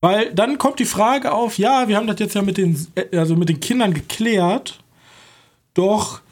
Weil 0.02 0.32
dann 0.34 0.56
kommt 0.56 0.78
die 0.78 0.86
Frage 0.86 1.32
auf, 1.32 1.58
ja, 1.58 1.86
wir 1.88 1.96
haben 1.96 2.06
das 2.06 2.18
jetzt 2.18 2.34
ja 2.34 2.42
mit 2.42 2.56
den, 2.56 2.86
äh, 2.94 3.16
also 3.18 3.36
mit 3.36 3.48
den 3.48 3.60
Kindern 3.60 3.92
geklärt, 3.92 4.78
doch 5.74 6.22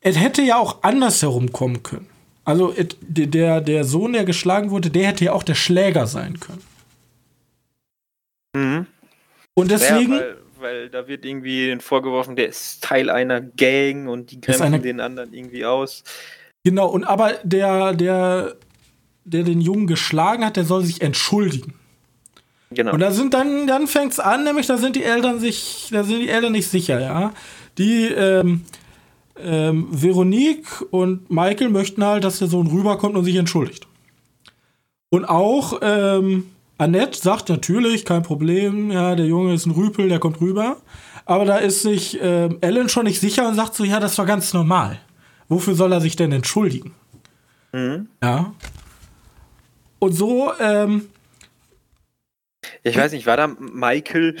es 0.00 0.18
hätte 0.18 0.40
ja 0.42 0.56
auch 0.58 0.82
andersherum 0.82 1.52
kommen 1.52 1.82
können. 1.82 2.06
Also 2.44 2.72
et, 2.74 2.96
der, 3.00 3.60
der 3.60 3.84
Sohn, 3.84 4.14
der 4.14 4.24
geschlagen 4.24 4.70
wurde, 4.70 4.90
der 4.90 5.08
hätte 5.08 5.26
ja 5.26 5.32
auch 5.34 5.42
der 5.42 5.54
Schläger 5.54 6.06
sein 6.06 6.40
können. 6.40 6.62
Mhm. 8.56 8.86
Und 9.54 9.70
deswegen. 9.70 10.14
Ja, 10.14 10.18
weil, 10.20 10.36
weil 10.58 10.88
da 10.88 11.06
wird 11.06 11.24
irgendwie 11.26 11.76
vorgeworfen, 11.80 12.34
der 12.34 12.48
ist 12.48 12.82
Teil 12.82 13.10
einer 13.10 13.42
Gang 13.42 14.08
und 14.08 14.30
die 14.30 14.40
grenzen 14.40 14.62
eine- 14.62 14.80
den 14.80 15.00
anderen 15.00 15.34
irgendwie 15.34 15.66
aus. 15.66 16.02
Genau, 16.64 16.88
und 16.88 17.04
aber 17.04 17.34
der, 17.42 17.92
der, 17.94 18.56
der 19.24 19.42
den 19.44 19.60
Jungen 19.60 19.86
geschlagen 19.86 20.44
hat, 20.44 20.56
der 20.56 20.64
soll 20.64 20.84
sich 20.84 21.02
entschuldigen. 21.02 21.74
Genau. 22.70 22.92
Und 22.92 23.00
da 23.00 23.10
sind 23.10 23.34
dann, 23.34 23.66
dann 23.66 23.86
fängt's 23.86 24.20
an, 24.20 24.44
nämlich 24.44 24.66
da 24.66 24.76
sind 24.76 24.94
die 24.96 25.04
Eltern 25.04 25.40
sich, 25.40 25.88
da 25.90 26.04
sind 26.04 26.20
die 26.20 26.28
Eltern 26.28 26.52
nicht 26.52 26.68
sicher, 26.68 27.00
ja. 27.00 27.32
Die, 27.78 28.06
ähm, 28.06 28.64
ähm, 29.42 29.88
Veronique 29.90 30.82
und 30.90 31.30
Michael 31.30 31.70
möchten 31.70 32.04
halt, 32.04 32.24
dass 32.24 32.38
der 32.38 32.48
Sohn 32.48 32.66
rüberkommt 32.66 33.16
und 33.16 33.24
sich 33.24 33.36
entschuldigt. 33.36 33.86
Und 35.10 35.24
auch, 35.24 35.80
ähm, 35.82 36.46
Annette 36.78 37.18
sagt 37.18 37.48
natürlich, 37.48 38.04
kein 38.04 38.22
Problem, 38.22 38.90
ja, 38.90 39.14
der 39.14 39.26
Junge 39.26 39.54
ist 39.54 39.66
ein 39.66 39.72
Rüpel, 39.72 40.08
der 40.08 40.18
kommt 40.18 40.40
rüber. 40.40 40.76
Aber 41.26 41.44
da 41.44 41.58
ist 41.58 41.82
sich 41.82 42.18
ähm, 42.20 42.58
Ellen 42.60 42.88
schon 42.88 43.04
nicht 43.04 43.20
sicher 43.20 43.46
und 43.46 43.54
sagt 43.54 43.74
so, 43.74 43.84
ja, 43.84 44.00
das 44.00 44.16
war 44.18 44.26
ganz 44.26 44.52
normal. 44.52 44.98
Wofür 45.48 45.74
soll 45.74 45.92
er 45.92 46.00
sich 46.00 46.16
denn 46.16 46.32
entschuldigen? 46.32 46.94
mhm. 47.72 48.08
Ja. 48.22 48.52
Und 49.98 50.12
so, 50.14 50.52
ähm, 50.58 51.08
Ich 52.82 52.96
weiß 52.96 53.12
nicht, 53.12 53.26
war 53.26 53.36
da 53.36 53.46
Michael, 53.46 54.36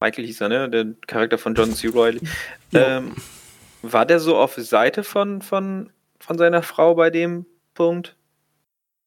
Michael 0.00 0.26
hieß 0.26 0.40
er, 0.40 0.48
ne? 0.48 0.70
Der 0.70 0.86
Charakter 1.06 1.38
von 1.38 1.54
John 1.54 1.72
C. 1.72 1.90
Reilly. 1.92 2.20
Ähm, 2.74 3.14
war 3.82 4.06
der 4.06 4.20
so 4.20 4.36
auf 4.36 4.54
Seite 4.54 5.04
von, 5.04 5.42
von, 5.42 5.90
von 6.18 6.38
seiner 6.38 6.62
Frau 6.62 6.94
bei 6.94 7.10
dem 7.10 7.44
Punkt? 7.74 8.16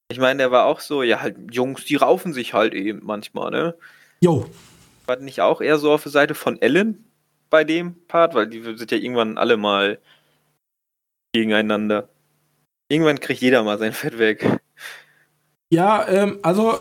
Ich 0.09 0.19
meine, 0.19 0.37
der 0.37 0.51
war 0.51 0.65
auch 0.65 0.81
so, 0.81 1.01
ja, 1.01 1.21
halt, 1.21 1.37
Jungs, 1.51 1.85
die 1.85 1.95
raufen 1.95 2.33
sich 2.33 2.53
halt 2.53 2.75
eben 2.75 3.01
manchmal, 3.03 3.49
ne? 3.49 3.75
jo, 4.21 4.47
War 5.07 5.17
nicht 5.17 5.41
auch 5.41 5.61
eher 5.61 5.77
so 5.77 5.91
auf 5.91 6.03
der 6.03 6.11
Seite 6.11 6.35
von 6.35 6.61
Ellen 6.61 7.05
bei 7.49 7.63
dem 7.63 7.95
Part? 8.07 8.35
Weil 8.35 8.47
die 8.47 8.61
sind 8.61 8.91
ja 8.91 8.97
irgendwann 8.97 9.37
alle 9.37 9.57
mal 9.57 9.99
gegeneinander. 11.33 12.09
Irgendwann 12.87 13.19
kriegt 13.19 13.41
jeder 13.41 13.63
mal 13.63 13.79
sein 13.79 13.93
Fett 13.93 14.19
weg. 14.19 14.45
Ja, 15.71 16.07
ähm, 16.07 16.39
also 16.43 16.79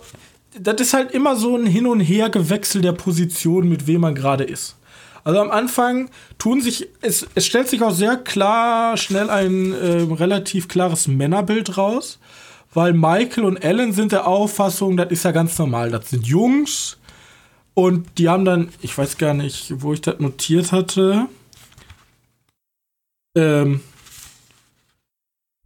das 0.58 0.80
ist 0.80 0.94
halt 0.94 1.12
immer 1.12 1.36
so 1.36 1.56
ein 1.56 1.66
Hin- 1.66 1.86
und 1.86 2.00
Hergewechsel 2.00 2.80
der 2.80 2.92
Position, 2.92 3.68
mit 3.68 3.86
wem 3.86 4.02
man 4.02 4.14
gerade 4.14 4.44
ist. 4.44 4.76
Also 5.24 5.40
am 5.40 5.50
Anfang 5.50 6.10
tun 6.38 6.60
sich, 6.60 6.88
es, 7.00 7.26
es 7.34 7.46
stellt 7.46 7.68
sich 7.68 7.82
auch 7.82 7.94
sehr 7.94 8.16
klar, 8.16 8.96
schnell 8.96 9.30
ein 9.30 9.74
ähm, 9.82 10.12
relativ 10.12 10.68
klares 10.68 11.08
Männerbild 11.08 11.78
raus, 11.78 12.18
weil 12.74 12.92
Michael 12.92 13.44
und 13.44 13.56
Ellen 13.56 13.92
sind 13.92 14.12
der 14.12 14.26
Auffassung, 14.26 14.96
das 14.96 15.10
ist 15.10 15.24
ja 15.24 15.32
ganz 15.32 15.58
normal, 15.58 15.90
das 15.90 16.10
sind 16.10 16.26
Jungs 16.26 16.98
und 17.72 18.06
die 18.18 18.28
haben 18.28 18.44
dann, 18.44 18.68
ich 18.82 18.96
weiß 18.96 19.16
gar 19.16 19.32
nicht, 19.32 19.72
wo 19.80 19.94
ich 19.94 20.02
das 20.02 20.20
notiert 20.20 20.72
hatte, 20.72 21.26
ähm, 23.34 23.80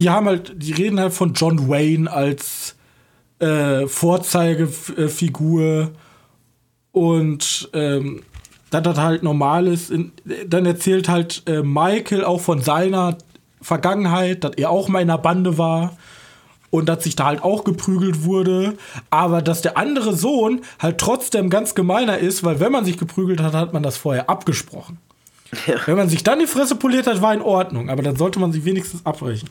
die 0.01 0.09
haben 0.09 0.27
halt, 0.27 0.53
die 0.55 0.71
reden 0.71 1.01
halt 1.01 1.13
von 1.13 1.33
John 1.33 1.67
Wayne 1.67 2.09
als 2.09 2.75
äh, 3.39 3.87
Vorzeigefigur 3.87 5.91
und 6.91 7.69
ähm, 7.73 8.23
dass 8.69 8.83
das 8.83 8.97
halt 8.97 9.23
normal 9.23 9.67
ist. 9.67 9.89
In, 9.89 10.11
dann 10.47 10.65
erzählt 10.65 11.09
halt 11.09 11.43
äh, 11.47 11.63
Michael 11.63 12.23
auch 12.23 12.41
von 12.41 12.61
seiner 12.61 13.17
Vergangenheit, 13.61 14.43
dass 14.43 14.53
er 14.55 14.69
auch 14.69 14.87
mal 14.87 15.01
in 15.01 15.09
einer 15.09 15.17
Bande 15.17 15.57
war 15.57 15.97
und 16.69 16.87
dass 16.87 17.03
sich 17.03 17.15
da 17.15 17.25
halt 17.25 17.43
auch 17.43 17.63
geprügelt 17.63 18.23
wurde, 18.23 18.77
aber 19.09 19.41
dass 19.41 19.61
der 19.61 19.77
andere 19.77 20.15
Sohn 20.15 20.61
halt 20.77 20.99
trotzdem 20.99 21.49
ganz 21.49 21.75
gemeiner 21.75 22.19
ist, 22.19 22.43
weil 22.43 22.59
wenn 22.59 22.71
man 22.71 22.85
sich 22.85 22.97
geprügelt 22.97 23.41
hat, 23.41 23.53
hat 23.53 23.73
man 23.73 23.83
das 23.83 23.97
vorher 23.97 24.29
abgesprochen. 24.29 24.97
Wenn 25.87 25.97
man 25.97 26.09
sich 26.09 26.23
dann 26.23 26.39
die 26.39 26.45
Fresse 26.45 26.75
poliert 26.75 27.07
hat, 27.07 27.23
war 27.23 27.33
in 27.33 27.41
Ordnung, 27.41 27.89
aber 27.89 28.03
dann 28.03 28.15
sollte 28.15 28.39
man 28.39 28.51
sich 28.51 28.65
wenigstens 28.65 29.03
abbrechen. 29.05 29.49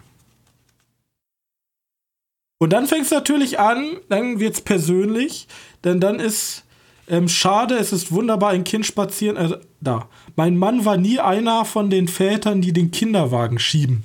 Und 2.58 2.72
dann 2.72 2.86
fängt 2.86 3.04
es 3.04 3.10
natürlich 3.10 3.60
an, 3.60 3.98
dann 4.08 4.40
wird 4.40 4.54
es 4.54 4.60
persönlich, 4.60 5.46
denn 5.84 6.00
dann 6.00 6.18
ist 6.18 6.64
ähm, 7.08 7.28
schade, 7.28 7.76
es 7.76 7.92
ist 7.92 8.12
wunderbar, 8.12 8.50
ein 8.50 8.64
Kind 8.64 8.84
spazieren. 8.84 9.36
Äh, 9.36 9.58
da. 9.80 10.08
Mein 10.36 10.56
Mann 10.56 10.84
war 10.84 10.96
nie 10.96 11.20
einer 11.20 11.64
von 11.64 11.88
den 11.88 12.08
Vätern, 12.08 12.60
die 12.60 12.72
den 12.72 12.90
Kinderwagen 12.90 13.58
schieben, 13.58 14.04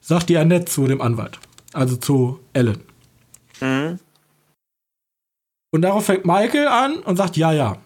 sagt 0.00 0.28
die 0.28 0.36
Annette 0.36 0.66
zu 0.66 0.86
dem 0.86 1.00
Anwalt. 1.00 1.38
Also 1.72 1.96
zu 1.96 2.40
Ellen. 2.52 2.82
Mhm. 3.60 3.98
Und 5.70 5.82
darauf 5.82 6.06
fängt 6.06 6.24
Michael 6.24 6.68
an 6.68 6.98
und 7.00 7.16
sagt, 7.16 7.36
ja, 7.36 7.52
ja. 7.52 7.78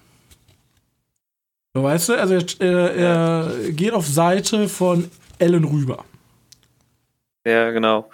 So, 1.74 1.82
weißt 1.82 2.08
du, 2.08 2.14
also 2.14 2.34
er, 2.34 2.60
er, 2.60 2.96
er 2.96 3.72
geht 3.72 3.92
auf 3.92 4.06
Seite 4.06 4.68
von 4.68 5.10
Ellen 5.38 5.64
rüber. 5.64 6.04
Ja, 7.44 7.70
genau. 7.70 8.10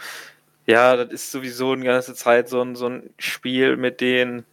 Ja, 0.67 0.97
das 0.97 1.13
ist 1.13 1.31
sowieso 1.31 1.73
eine 1.73 1.85
ganze 1.85 2.15
Zeit 2.15 2.49
so 2.49 2.61
ein, 2.61 2.75
so 2.75 2.89
ein 2.89 3.11
Spiel 3.19 3.77
mit 3.77 4.01
den, 4.01 4.45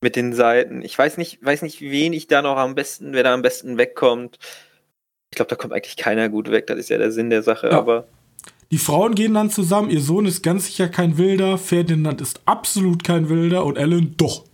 mit 0.00 0.16
den 0.16 0.32
Seiten. 0.32 0.82
Ich 0.82 0.98
weiß 0.98 1.16
nicht, 1.16 1.44
weiß 1.44 1.62
nicht, 1.62 1.80
wen 1.80 2.12
ich 2.12 2.26
da 2.26 2.42
noch 2.42 2.56
am 2.56 2.74
besten, 2.74 3.12
wer 3.12 3.22
da 3.22 3.34
am 3.34 3.42
besten 3.42 3.78
wegkommt. 3.78 4.38
Ich 5.30 5.36
glaube, 5.36 5.48
da 5.50 5.56
kommt 5.56 5.72
eigentlich 5.72 5.96
keiner 5.96 6.28
gut 6.28 6.50
weg. 6.50 6.66
Das 6.66 6.78
ist 6.78 6.88
ja 6.90 6.98
der 6.98 7.12
Sinn 7.12 7.30
der 7.30 7.42
Sache, 7.42 7.68
Ja. 7.68 7.78
aber 7.78 8.08
Die 8.72 8.78
Frauen 8.78 9.14
gehen 9.14 9.34
dann 9.34 9.50
zusammen, 9.50 9.90
ihr 9.90 10.00
Sohn 10.00 10.26
ist 10.26 10.42
ganz 10.42 10.66
sicher 10.66 10.88
kein 10.88 11.18
Wilder, 11.18 11.56
Ferdinand 11.56 12.20
ist 12.20 12.40
absolut 12.44 13.04
kein 13.04 13.28
Wilder 13.28 13.64
und 13.64 13.76
Ellen 13.78 14.14
doch. 14.16 14.44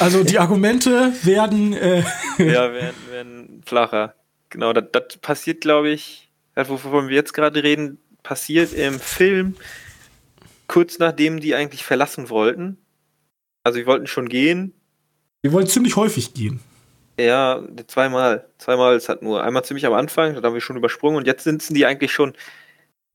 Also 0.00 0.24
die 0.24 0.38
Argumente 0.38 1.12
werden, 1.22 1.72
äh, 1.72 2.02
ja, 2.38 2.72
werden, 2.72 2.96
werden 3.10 3.62
flacher. 3.64 4.14
Genau, 4.50 4.72
das, 4.72 4.84
das 4.92 5.16
passiert, 5.18 5.60
glaube 5.62 5.90
ich, 5.90 6.28
das, 6.54 6.68
wovon 6.68 7.08
wir 7.08 7.14
jetzt 7.16 7.32
gerade 7.32 7.62
reden, 7.62 7.98
passiert 8.22 8.72
im 8.72 8.98
Film 9.00 9.56
kurz 10.68 10.98
nachdem 10.98 11.40
die 11.40 11.54
eigentlich 11.54 11.84
verlassen 11.84 12.30
wollten. 12.30 12.78
Also, 13.64 13.78
die 13.78 13.86
wollten 13.86 14.06
schon 14.06 14.28
gehen, 14.28 14.74
wir 15.42 15.52
wollen 15.52 15.66
ziemlich 15.66 15.96
häufig 15.96 16.32
gehen. 16.32 16.60
Ja, 17.20 17.62
zweimal. 17.86 18.48
Zweimal 18.58 18.96
ist 18.96 19.08
halt 19.08 19.22
nur. 19.22 19.44
Einmal 19.44 19.64
ziemlich 19.64 19.84
am 19.86 19.92
Anfang, 19.92 20.34
das 20.34 20.42
haben 20.42 20.54
wir 20.54 20.60
schon 20.60 20.76
übersprungen 20.76 21.18
und 21.18 21.26
jetzt 21.26 21.44
sitzen 21.44 21.74
die 21.74 21.84
eigentlich 21.86 22.12
schon 22.12 22.34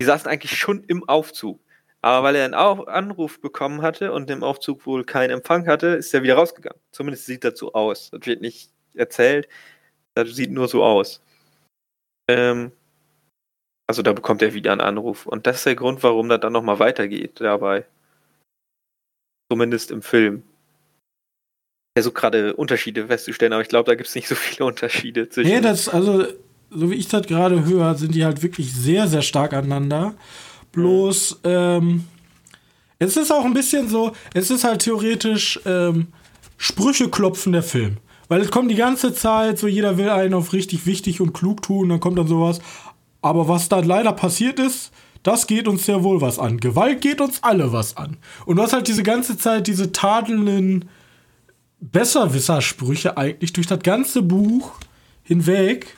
die 0.01 0.05
saßen 0.05 0.29
eigentlich 0.31 0.57
schon 0.57 0.83
im 0.85 1.07
Aufzug. 1.09 1.59
Aber 2.01 2.23
weil 2.23 2.35
er 2.35 2.45
einen 2.45 2.53
Au- 2.53 2.85
Anruf 2.85 3.41
bekommen 3.41 3.81
hatte 3.81 4.13
und 4.13 4.29
im 4.29 4.43
Aufzug 4.43 4.85
wohl 4.85 5.03
keinen 5.03 5.31
Empfang 5.31 5.67
hatte, 5.67 5.88
ist 5.88 6.13
er 6.13 6.23
wieder 6.23 6.35
rausgegangen. 6.35 6.79
Zumindest 6.91 7.25
sieht 7.25 7.43
das 7.43 7.59
so 7.59 7.73
aus. 7.73 8.09
Das 8.12 8.25
wird 8.25 8.39
nicht 8.39 8.71
erzählt. 8.93 9.49
Das 10.15 10.29
sieht 10.33 10.51
nur 10.51 10.69
so 10.69 10.83
aus. 10.83 11.21
Ähm, 12.29 12.71
also 13.89 14.04
da 14.04 14.13
bekommt 14.13 14.43
er 14.43 14.54
wieder 14.54 14.71
einen 14.71 14.82
Anruf. 14.82 15.25
Und 15.25 15.47
das 15.47 15.58
ist 15.58 15.65
der 15.65 15.73
Grund, 15.73 16.04
warum 16.04 16.30
das 16.30 16.39
dann 16.41 16.54
nochmal 16.54 16.78
weitergeht 16.78 17.41
dabei. 17.41 17.86
Zumindest 19.52 19.89
im 19.89 20.04
Film. 20.04 20.43
Ich 21.95 22.04
versuche 22.04 22.13
gerade 22.13 22.56
Unterschiede 22.56 23.08
festzustellen, 23.08 23.52
aber 23.52 23.63
ich 23.63 23.67
glaube, 23.67 23.89
da 23.89 23.95
gibt 23.95 24.08
es 24.08 24.13
nicht 24.13 24.28
so 24.28 24.36
viele 24.36 24.67
Unterschiede 24.67 25.28
zwischen. 25.28 25.49
Nee, 25.49 25.60
das, 25.60 25.89
also, 25.89 26.23
so 26.69 26.91
wie 26.91 26.97
ich 26.97 27.08
das 27.08 27.25
gerade 27.25 27.65
höre, 27.65 27.95
sind 27.95 28.13
die 28.13 28.23
halt 28.23 28.43
wirklich 28.43 28.71
sehr, 28.71 29.08
sehr 29.08 29.23
stark 29.23 29.54
aneinander. 29.54 30.13
Bloß, 30.71 31.39
ähm, 31.45 32.06
es 32.99 33.17
ist 33.17 33.32
auch 33.32 33.43
ein 33.43 33.56
bisschen 33.56 33.89
so, 33.89 34.12
es 34.36 34.52
ist 34.52 34.65
halt 34.65 34.84
theoretisch 34.84 35.60
ähm, 35.65 36.10
Sprüche 36.58 37.10
klopfen 37.10 37.54
der 37.54 37.63
Film. 37.63 37.97
Weil 38.28 38.41
es 38.41 38.52
kommt 38.52 38.69
die 38.69 38.75
ganze 38.75 39.15
Zeit, 39.15 39.58
so 39.58 39.65
jeder 39.65 39.97
will 39.97 40.10
einen 40.10 40.36
auf 40.36 40.54
richtig 40.54 40.86
wichtig 40.86 41.21
und 41.21 41.34
klug 41.34 41.63
tun, 41.63 41.89
dann 41.89 41.99
kommt 41.99 42.19
dann 42.19 42.28
sowas. 42.28 42.62
Aber 43.21 43.47
was 43.47 43.69
da 43.69 43.79
leider 43.79 44.13
passiert 44.13 44.60
ist, 44.60 44.91
das 45.23 45.47
geht 45.47 45.67
uns 45.67 45.86
sehr 45.86 46.03
wohl 46.03 46.21
was 46.21 46.39
an. 46.39 46.60
Gewalt 46.60 47.01
geht 47.01 47.19
uns 47.19 47.43
alle 47.43 47.73
was 47.73 47.97
an. 47.97 48.17
Und 48.45 48.55
du 48.55 48.63
hast 48.63 48.73
halt 48.73 48.88
diese 48.88 49.03
ganze 49.03 49.38
Zeit 49.38 49.67
diese 49.67 49.91
tadelnden 49.91 50.89
Besserwissersprüche 51.82 53.17
eigentlich 53.17 53.53
durch 53.53 53.67
das 53.67 53.79
ganze 53.79 54.21
Buch 54.21 54.71
hinweg. 55.23 55.95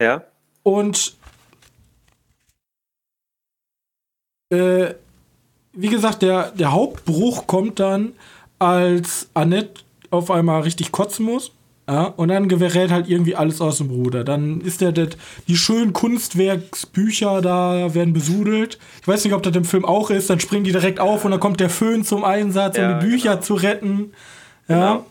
ja? 0.00 0.24
Und 0.62 1.16
äh, 4.50 4.94
wie 5.72 5.88
gesagt, 5.88 6.22
der, 6.22 6.50
der 6.52 6.72
Hauptbruch 6.72 7.46
kommt 7.46 7.80
dann, 7.80 8.12
als 8.58 9.28
Annette 9.34 9.82
auf 10.10 10.30
einmal 10.30 10.62
richtig 10.62 10.92
kotzen 10.92 11.24
muss. 11.24 11.52
Ja, 11.90 12.04
und 12.04 12.28
dann 12.28 12.48
gerät 12.48 12.92
halt 12.92 13.08
irgendwie 13.08 13.34
alles 13.34 13.60
aus 13.60 13.78
dem 13.78 13.90
Ruder. 13.90 14.22
Dann 14.22 14.60
ist 14.60 14.80
der, 14.80 14.92
der 14.92 15.08
die 15.48 15.56
schönen 15.56 15.92
Kunstwerksbücher 15.92 17.42
da 17.42 17.92
werden 17.94 18.12
besudelt. 18.12 18.78
Ich 19.00 19.08
weiß 19.08 19.24
nicht, 19.24 19.34
ob 19.34 19.42
das 19.42 19.56
im 19.56 19.64
Film 19.64 19.84
auch 19.84 20.08
ist. 20.10 20.30
Dann 20.30 20.38
springen 20.38 20.62
die 20.62 20.70
direkt 20.70 21.00
auf 21.00 21.24
und 21.24 21.32
dann 21.32 21.40
kommt 21.40 21.58
der 21.58 21.68
Föhn 21.68 22.04
zum 22.04 22.22
Einsatz, 22.22 22.76
Ja, 22.76 22.94
um 22.94 23.00
die 23.00 23.06
Bücher 23.06 23.30
genau. 23.30 23.42
zu 23.42 23.54
retten. 23.54 24.12
Ja. 24.68 24.92
Genau. 24.92 25.06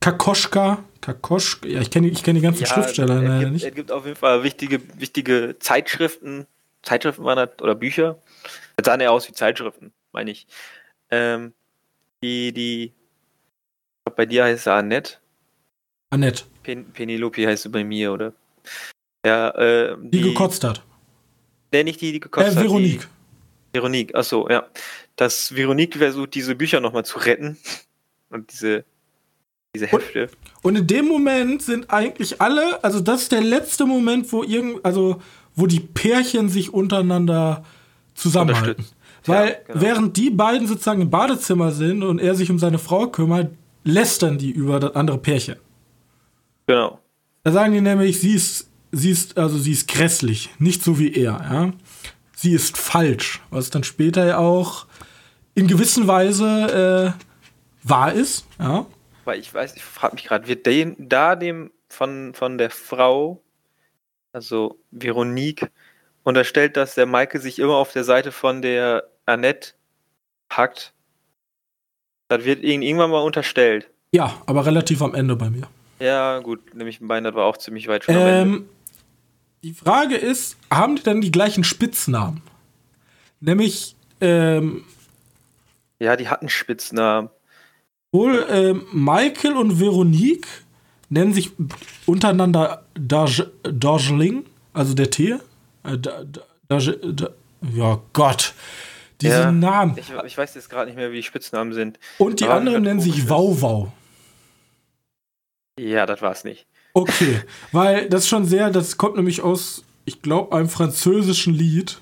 Kakoschka. 0.00 0.84
Kakoschka. 1.00 1.66
Ja, 1.66 1.80
ich 1.80 1.90
kenne 1.90 2.08
ich 2.08 2.22
kenn 2.22 2.34
die 2.34 2.42
ganzen 2.42 2.66
Schriftsteller 2.66 3.16
es 3.16 3.22
leider 3.22 3.38
gibt, 3.40 3.52
nicht. 3.52 3.64
es 3.64 3.74
gibt 3.74 3.90
auf 3.90 4.04
jeden 4.04 4.16
Fall 4.16 4.42
wichtige, 4.42 4.80
wichtige 4.98 5.56
Zeitschriften, 5.58 6.46
Zeitschriften 6.82 7.24
waren 7.24 7.36
das, 7.36 7.62
oder 7.62 7.74
Bücher. 7.74 8.18
Das 8.76 8.84
sahen 8.84 9.00
ja 9.00 9.08
aus 9.08 9.26
wie 9.26 9.32
Zeitschriften, 9.32 9.92
meine 10.12 10.32
ich. 10.32 10.46
Ähm, 11.10 11.54
die, 12.22 12.52
die, 12.52 12.84
ich 12.84 12.92
glaub, 14.04 14.16
bei 14.16 14.26
dir 14.26 14.44
heißt 14.44 14.64
sie 14.64 14.72
Annette, 14.72 15.14
Annette, 16.10 16.44
Pen 16.62 16.86
Penelope 16.92 17.46
heißt 17.46 17.64
sie 17.64 17.68
bei 17.68 17.84
mir, 17.84 18.12
oder? 18.12 18.32
Ja, 19.24 19.50
äh, 19.50 19.96
die, 20.00 20.22
gekotzt 20.22 20.64
hat. 20.64 20.82
Nee, 21.72 21.84
nicht 21.84 22.00
die, 22.00 22.12
die 22.12 22.20
gekostet 22.20 22.54
Äh, 22.54 22.56
hat. 22.56 22.64
Veronique. 22.64 23.00
Die, 23.02 23.78
Veronique, 23.78 24.14
achso, 24.14 24.48
ja. 24.48 24.66
Dass 25.16 25.54
Veronique 25.54 25.96
versucht, 25.98 26.34
diese 26.34 26.54
Bücher 26.54 26.80
nochmal 26.80 27.04
zu 27.04 27.18
retten. 27.18 27.58
Und 28.30 28.52
diese, 28.52 28.84
diese 29.74 29.86
Hefte. 29.86 30.30
Und 30.62 30.76
in 30.76 30.86
dem 30.86 31.06
Moment 31.08 31.62
sind 31.62 31.90
eigentlich 31.90 32.40
alle, 32.40 32.82
also 32.82 33.00
das 33.00 33.22
ist 33.22 33.32
der 33.32 33.42
letzte 33.42 33.84
Moment, 33.84 34.32
wo 34.32 34.42
irgend, 34.42 34.84
also 34.84 35.20
wo 35.54 35.66
die 35.66 35.80
Pärchen 35.80 36.48
sich 36.48 36.72
untereinander 36.72 37.64
zusammenhalten. 38.14 38.86
Weil 39.26 39.48
Ja, 39.48 39.54
genau. 39.66 39.80
während 39.80 40.16
die 40.16 40.30
beiden 40.30 40.66
sozusagen 40.66 41.02
im 41.02 41.10
Badezimmer 41.10 41.72
sind 41.72 42.02
und 42.02 42.18
er 42.18 42.34
sich 42.34 42.50
um 42.50 42.58
seine 42.58 42.78
Frau 42.78 43.08
kümmert, 43.08 43.50
lästern 43.84 44.38
die 44.38 44.50
über 44.50 44.80
das 44.80 44.94
andere 44.94 45.18
Pärchen. 45.18 45.56
Genau. 46.68 47.00
Da 47.44 47.50
sagen 47.50 47.72
die 47.72 47.80
nämlich, 47.80 48.20
sie 48.20 48.34
ist, 48.34 48.70
sie 48.92 49.10
ist, 49.10 49.38
also 49.38 49.58
sie 49.58 49.72
ist 49.72 49.88
grässlich, 49.88 50.50
nicht 50.58 50.84
so 50.84 50.98
wie 50.98 51.12
er, 51.14 51.32
ja. 51.32 51.72
Sie 52.36 52.52
ist 52.52 52.76
falsch, 52.76 53.40
was 53.50 53.70
dann 53.70 53.82
später 53.82 54.24
ja 54.24 54.38
auch 54.38 54.86
in 55.54 55.66
gewisser 55.66 56.06
Weise 56.06 57.16
äh, 57.16 57.88
wahr 57.88 58.12
ist, 58.12 58.46
ja. 58.60 58.86
Weil 59.24 59.40
ich 59.40 59.52
weiß, 59.52 59.74
ich 59.76 59.82
frage 59.82 60.14
mich 60.14 60.24
gerade, 60.24 60.46
wird 60.46 60.66
den, 60.66 60.94
da 60.98 61.36
dem 61.36 61.72
von, 61.88 62.34
von 62.34 62.58
der 62.58 62.70
Frau, 62.70 63.42
also 64.32 64.78
Veronique, 64.90 65.70
unterstellt, 66.22 66.76
dass 66.76 66.94
der 66.94 67.06
Maike 67.06 67.40
sich 67.40 67.58
immer 67.58 67.76
auf 67.76 67.92
der 67.92 68.04
Seite 68.04 68.30
von 68.30 68.60
der 68.60 69.08
Annette 69.24 69.72
hackt? 70.52 70.92
Das 72.28 72.44
wird 72.44 72.62
ihnen 72.62 72.82
irgendwann 72.82 73.10
mal 73.10 73.22
unterstellt. 73.22 73.90
Ja, 74.12 74.42
aber 74.44 74.66
relativ 74.66 75.00
am 75.00 75.14
Ende 75.14 75.34
bei 75.34 75.48
mir. 75.48 75.66
Ja, 76.00 76.38
gut, 76.40 76.74
nämlich 76.74 77.00
mein 77.00 77.24
das 77.24 77.34
war 77.34 77.44
auch 77.46 77.56
ziemlich 77.56 77.88
weit 77.88 78.04
schon 78.04 78.14
am 78.16 78.20
Ende. 78.26 78.56
Ähm, 78.56 78.68
die 79.64 79.72
Frage 79.74 80.14
ist, 80.16 80.56
haben 80.70 80.96
die 80.96 81.02
dann 81.02 81.20
die 81.20 81.32
gleichen 81.32 81.64
Spitznamen? 81.64 82.42
Nämlich, 83.40 83.96
ähm, 84.20 84.84
Ja, 86.00 86.16
die 86.16 86.28
hatten 86.28 86.48
Spitznamen. 86.48 87.30
wohl 88.12 88.46
ähm, 88.50 88.86
Michael 88.92 89.56
und 89.56 89.80
Veronique 89.80 90.46
nennen 91.10 91.32
sich 91.32 91.50
untereinander 92.06 92.84
Darj- 92.96 93.48
Darjeeling, 93.62 94.44
also 94.72 94.94
der 94.94 95.10
Tee. 95.10 95.36
Äh, 95.84 95.98
Da- 95.98 96.22
Da- 96.24 96.42
Darj- 96.68 97.12
Da- 97.14 97.30
ja, 97.72 98.00
Gott. 98.12 98.54
Diese 99.20 99.32
Ja. 99.40 99.50
Namen. 99.52 99.96
Ich, 99.98 100.12
ich 100.26 100.38
weiß 100.38 100.54
jetzt 100.54 100.70
gerade 100.70 100.86
nicht 100.86 100.96
mehr, 100.96 101.10
wie 101.10 101.16
die 101.16 101.22
Spitznamen 101.24 101.72
sind. 101.72 101.98
Und 102.18 102.38
die 102.38 102.44
Aber 102.44 102.54
anderen 102.54 102.82
nennen 102.84 103.00
sich. 103.00 103.28
Wauwau. 103.28 103.92
Ja, 105.78 106.06
das 106.06 106.22
war's 106.22 106.44
nicht. 106.44 106.66
Okay, 106.94 107.40
weil 107.72 108.08
das 108.08 108.28
schon 108.28 108.44
sehr, 108.44 108.70
das 108.70 108.96
kommt 108.96 109.16
nämlich 109.16 109.40
aus, 109.42 109.84
ich 110.04 110.22
glaube, 110.22 110.56
einem 110.56 110.68
französischen 110.68 111.54
Lied. 111.54 112.00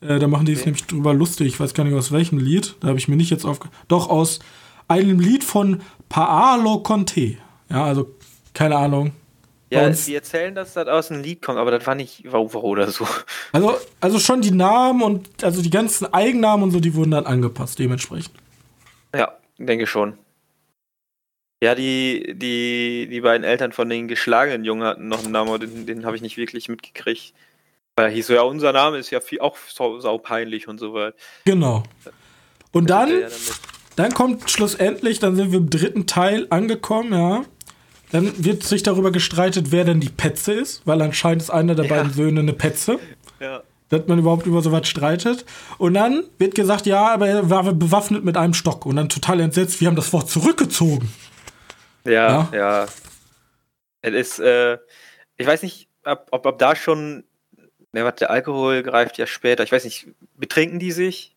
Äh, 0.00 0.18
da 0.18 0.28
machen 0.28 0.46
die 0.46 0.52
Okay. 0.54 0.66
nämlich 0.66 0.84
drüber 0.86 1.12
lustig. 1.12 1.48
Ich 1.48 1.60
weiß 1.60 1.74
gar 1.74 1.84
nicht 1.84 1.94
aus 1.94 2.12
welchem 2.12 2.38
Lied. 2.38 2.76
Da 2.80 2.88
habe 2.88 2.98
ich 2.98 3.08
mir 3.08 3.16
nicht 3.16 3.30
jetzt 3.30 3.44
aufge. 3.44 3.68
Doch 3.88 4.08
aus 4.08 4.38
einem 4.86 5.20
Lied 5.20 5.44
von 5.44 5.80
Paolo 6.08 6.78
Conte. 6.78 7.36
Ja, 7.68 7.84
also 7.84 8.08
keine 8.54 8.76
Ahnung. 8.76 9.12
Ja, 9.70 9.90
die 9.90 10.14
erzählen, 10.14 10.54
dass 10.54 10.72
das 10.72 10.88
aus 10.88 11.10
einem 11.10 11.22
Lied 11.22 11.42
kommt, 11.42 11.58
aber 11.58 11.70
das 11.70 11.86
war 11.86 11.94
nicht 11.94 12.22
Wow 12.32 12.54
oder 12.54 12.90
so. 12.90 13.06
Also, 13.52 13.74
also 14.00 14.18
schon 14.18 14.40
die 14.40 14.50
Namen 14.50 15.02
und 15.02 15.44
also 15.44 15.60
die 15.60 15.68
ganzen 15.68 16.10
Eigennamen 16.14 16.62
und 16.64 16.70
so, 16.70 16.80
die 16.80 16.94
wurden 16.94 17.10
dann 17.10 17.26
angepasst 17.26 17.78
dementsprechend. 17.78 18.34
Ja, 19.14 19.32
denke 19.58 19.86
schon. 19.86 20.14
Ja, 21.62 21.74
die, 21.74 22.34
die, 22.36 23.08
die 23.10 23.20
beiden 23.20 23.44
Eltern 23.44 23.72
von 23.72 23.88
den 23.88 24.06
geschlagenen 24.06 24.64
Jungen 24.64 24.84
hatten 24.86 25.08
noch 25.08 25.24
einen 25.24 25.32
Namen, 25.32 25.48
aber 25.48 25.58
den, 25.58 25.86
den 25.86 26.06
habe 26.06 26.14
ich 26.14 26.22
nicht 26.22 26.36
wirklich 26.36 26.68
mitgekriegt. 26.68 27.34
Weil 27.96 28.06
er 28.06 28.12
hieß 28.12 28.28
so, 28.28 28.34
ja, 28.34 28.42
unser 28.42 28.72
Name 28.72 28.98
ist 28.98 29.10
ja 29.10 29.20
viel, 29.20 29.40
auch 29.40 29.56
sau, 29.68 29.98
sau 29.98 30.18
peinlich 30.18 30.68
und 30.68 30.78
so 30.78 30.94
weiter. 30.94 31.16
Genau. 31.44 31.82
Und 32.70 32.90
dann, 32.90 33.08
Ja, 33.10 33.26
dann 33.96 34.14
kommt 34.14 34.48
schlussendlich, 34.48 35.18
dann 35.18 35.34
sind 35.34 35.50
wir 35.50 35.58
im 35.58 35.68
dritten 35.70 36.06
Teil 36.06 36.46
angekommen, 36.50 37.12
ja. 37.12 37.44
Dann 38.12 38.32
wird 38.42 38.62
sich 38.62 38.84
darüber 38.84 39.10
gestreitet, 39.10 39.72
wer 39.72 39.84
denn 39.84 39.98
die 40.00 40.08
Petze 40.10 40.52
ist, 40.52 40.82
weil 40.86 41.02
anscheinend 41.02 41.42
ist 41.42 41.50
einer 41.50 41.74
der 41.74 41.86
Ja. 41.86 41.96
beiden 41.96 42.12
Söhne 42.12 42.40
eine 42.40 42.52
Petze. 42.52 42.98
ja. 43.40 43.62
dass 43.90 44.06
man 44.06 44.18
überhaupt 44.18 44.44
über 44.46 44.60
sowas 44.60 44.86
streitet. 44.86 45.46
Und 45.78 45.94
dann 45.94 46.22
wird 46.36 46.54
gesagt, 46.54 46.84
ja, 46.84 47.06
aber 47.08 47.26
er 47.26 47.48
war 47.48 47.62
bewaffnet 47.72 48.22
mit 48.22 48.36
einem 48.36 48.52
Stock. 48.52 48.84
Und 48.84 48.96
dann 48.96 49.08
total 49.08 49.40
entsetzt, 49.40 49.80
wir 49.80 49.88
haben 49.88 49.96
das 49.96 50.12
Wort 50.12 50.28
zurückgezogen. 50.28 51.10
Ja, 52.08 52.48
ja. 52.52 52.86
Es 54.00 54.14
ist, 54.14 54.38
äh, 54.38 54.78
ich 55.36 55.46
weiß 55.46 55.62
nicht, 55.62 55.88
ob, 56.04 56.26
ob, 56.30 56.46
ob 56.46 56.58
da 56.58 56.74
schon, 56.76 57.24
ne, 57.92 58.04
was, 58.04 58.16
der 58.16 58.30
Alkohol 58.30 58.82
greift 58.82 59.18
ja 59.18 59.26
später. 59.26 59.62
Ich 59.64 59.72
weiß 59.72 59.84
nicht, 59.84 60.08
betrinken 60.36 60.78
die 60.78 60.92
sich 60.92 61.36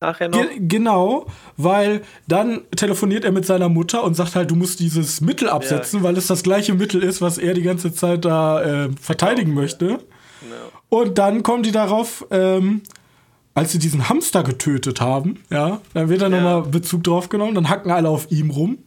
nachher 0.00 0.28
noch? 0.28 0.40
Ge 0.40 0.58
genau, 0.60 1.26
weil 1.56 2.02
dann 2.26 2.62
telefoniert 2.76 3.24
er 3.24 3.32
mit 3.32 3.46
seiner 3.46 3.68
Mutter 3.68 4.04
und 4.04 4.14
sagt 4.14 4.34
halt, 4.34 4.50
du 4.50 4.56
musst 4.56 4.80
dieses 4.80 5.20
Mittel 5.20 5.48
absetzen, 5.48 6.02
weil 6.02 6.16
es 6.16 6.26
das 6.26 6.42
gleiche 6.42 6.74
Mittel 6.74 7.02
ist, 7.02 7.20
was 7.22 7.38
er 7.38 7.54
die 7.54 7.62
ganze 7.62 7.92
Zeit 7.92 8.24
da 8.24 8.62
äh, 8.86 8.90
verteidigen 9.00 9.50
Ja. 9.50 9.54
möchte. 9.54 9.86
Ja. 9.86 9.98
Und 10.88 11.18
dann 11.18 11.42
kommen 11.42 11.62
die 11.62 11.72
darauf, 11.72 12.26
ähm, 12.30 12.82
als 13.54 13.72
sie 13.72 13.78
diesen 13.78 14.08
Hamster 14.08 14.42
getötet 14.42 15.00
haben, 15.00 15.42
ja, 15.50 15.80
dann 15.94 16.08
wird 16.08 16.20
da 16.22 16.28
Ja. 16.28 16.30
nochmal 16.30 16.62
Bezug 16.62 17.04
drauf 17.04 17.28
genommen, 17.28 17.54
dann 17.54 17.68
hacken 17.68 17.90
alle 17.90 18.08
auf 18.08 18.30
ihm 18.30 18.50
rum. 18.50 18.78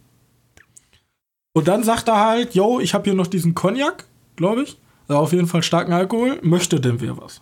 Und 1.58 1.67
dann 1.67 1.84
sagt 1.84 2.08
er 2.08 2.20
halt, 2.20 2.54
yo, 2.54 2.80
ich 2.80 2.93
habe 2.93 3.06
hier 3.06 3.15
noch 3.15 3.26
diesen 3.26 3.56
Cognac, 3.56 4.06
glaube 4.36 4.62
ich. 4.62 4.78
Also 5.08 5.20
auf 5.20 5.34
jeden 5.34 5.48
Fall 5.48 5.63
starken 5.63 5.91
Alkohol. 5.91 6.38
Möchte 6.43 6.80
denn 6.80 7.02
wer 7.02 7.17
was? 7.17 7.41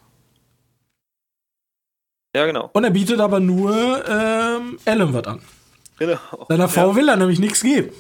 ja, 2.34 2.46
genau. 2.46 2.70
Und 2.72 2.86
er 2.86 2.92
bietet 2.92 3.20
aber 3.20 3.42
nur 3.42 4.08
ähm, 4.08 4.80
Ellen 4.86 5.14
was 5.14 5.28
an. 5.28 5.42
genau. 5.98 6.46
Seiner 6.48 6.70
Frau 6.70 6.92
ja, 6.92 6.96
will 6.96 7.10
er 7.10 7.18
nämlich 7.18 7.40
nichts 7.40 7.62
geben. 7.62 7.94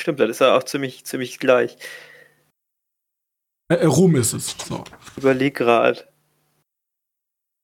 Stimmt, 0.00 0.18
das 0.18 0.30
ist 0.30 0.40
ja 0.40 0.56
auch 0.56 0.62
ziemlich, 0.62 1.04
ziemlich 1.04 1.38
gleich. 1.38 1.76
Äh, 3.68 3.84
rum 3.84 4.16
ist 4.16 4.32
es. 4.32 4.56
So. 4.66 4.82
Überleg 5.18 5.56
gerade. 5.56 6.08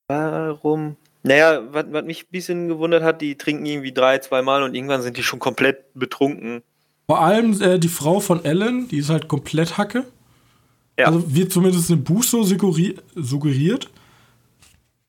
Warum? 0.07 0.99
Naja, 1.23 1.63
was, 1.73 1.87
was 1.91 2.05
mich 2.05 2.25
ein 2.25 2.31
bisschen 2.31 2.69
gewundert 2.69 3.03
hat, 3.03 3.21
die 3.21 3.37
trinken 3.37 3.67
irgendwie 3.67 3.93
drei, 3.93 4.19
zweimal 4.19 4.63
und 4.63 4.75
irgendwann 4.75 5.03
sind 5.03 5.17
die 5.17 5.23
schon 5.23 5.39
komplett 5.39 5.93
betrunken. 5.95 6.63
Vor 7.07 7.21
allem 7.21 7.61
äh, 7.61 7.79
die 7.79 7.89
Frau 7.89 8.21
von 8.21 8.45
Ellen, 8.45 8.89
die 8.89 8.99
ist 8.99 9.11
halt 9.11 9.29
komplett 9.29 9.77
Hacke. 9.77 10.07
Ja. 10.99 11.07
Also 11.07 11.35
wird 11.35 11.53
zumindest 11.53 11.91
im 11.91 12.05
Buch 12.05 12.23
so 12.23 12.43
suggeri 12.43 12.97
suggeriert. 13.15 13.91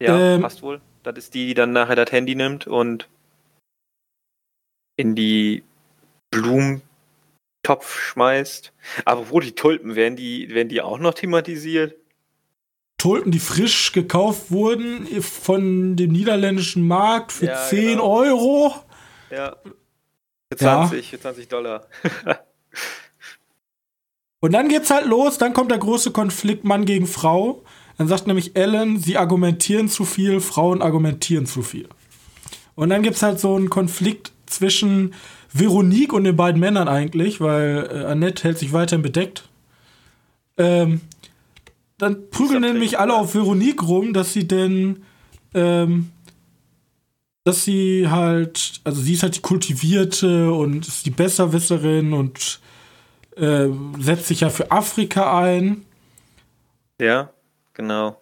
Ja, 0.02 0.36
Ähm, 0.36 0.42
passt 0.42 0.62
wohl. 0.64 0.82
Das 1.04 1.18
ist 1.18 1.34
die, 1.34 1.48
die 1.48 1.54
dann 1.54 1.74
nachher 1.74 1.96
das 1.96 2.12
Handy 2.12 2.36
nimmt 2.36 2.68
und 2.68 3.08
in 4.98 5.16
die 5.16 5.64
Blumentopf 6.32 6.82
schmeißt. 8.00 8.74
Aber 9.06 9.30
wo 9.30 9.40
die 9.40 9.54
Tulpen, 9.54 9.96
werden 9.96 10.16
die, 10.16 10.50
werden 10.50 10.70
die 10.70 10.82
auch 10.82 11.00
noch 11.00 11.14
thematisiert? 11.14 11.96
Tulpen, 13.02 13.32
die 13.32 13.40
frisch 13.40 13.94
gekauft 13.94 14.52
wurden 14.52 15.08
von 15.22 15.96
dem 15.96 16.12
niederländischen 16.12 16.88
Markt 16.88 17.32
für 17.32 17.48
Ja, 17.48 17.66
10 17.68 17.98
genau. 17.98 18.08
Euro. 18.16 18.76
Ja. 19.32 19.56
Für 20.54 20.64
Ja. 20.64 20.88
20, 20.88 21.10
für 21.10 21.20
20 21.20 21.48
Dollar. 21.48 21.88
Und 24.40 24.54
dann 24.54 24.70
geht's 24.70 24.92
halt 24.92 25.08
los, 25.08 25.40
dann 25.40 25.54
kommt 25.54 25.72
der 25.72 25.80
große 25.80 26.12
Konflikt 26.12 26.64
Mann 26.64 26.86
gegen 26.86 27.08
Frau. 27.08 27.64
Dann 27.98 28.08
sagt 28.08 28.28
nämlich 28.28 28.56
Ellen, 28.56 29.00
sie 29.00 29.18
argumentieren 29.18 29.90
zu 29.90 30.06
viel, 30.06 30.40
Frauen 30.40 30.84
argumentieren 30.84 31.48
zu 31.48 31.64
viel. 31.64 31.88
Und 32.76 32.90
dann 32.90 33.02
gibt's 33.02 33.24
halt 33.24 33.40
so 33.40 33.56
einen 33.56 33.72
Konflikt 33.72 34.32
zwischen 34.46 35.14
Veronique 35.52 36.14
und 36.14 36.24
den 36.24 36.36
beiden 36.36 36.60
Männern 36.60 36.88
eigentlich, 36.88 37.42
weil 37.42 37.90
äh, 37.92 38.06
Annette 38.06 38.44
hält 38.44 38.60
sich 38.60 38.74
weiterhin 38.74 39.02
bedeckt. 39.02 39.50
Ähm, 40.58 41.02
dann 42.02 42.30
prügeln 42.32 42.62
nämlich 42.62 42.98
alle 42.98 43.14
auf 43.14 43.36
Veronique 43.36 43.84
rum, 43.84 44.14
dass 44.14 44.34
sie 44.34 44.48
denn, 44.48 45.04
ähm, 45.54 46.12
dass 47.44 47.64
sie 47.64 48.10
halt, 48.10 48.82
also 48.84 49.02
sie 49.02 49.14
ist 49.14 49.22
halt 49.24 49.36
die 49.36 49.42
kultivierte 49.42 50.52
und 50.52 50.88
ist 50.88 51.06
die 51.06 51.12
Besserwisserin 51.12 52.14
und 52.14 52.60
äh, 53.38 53.68
setzt 54.00 54.28
sich 54.28 54.42
ja 54.42 54.50
für 54.50 54.72
Afrika 54.72 55.40
ein. 55.40 55.86
Ja, 57.00 57.30
genau. 57.74 58.20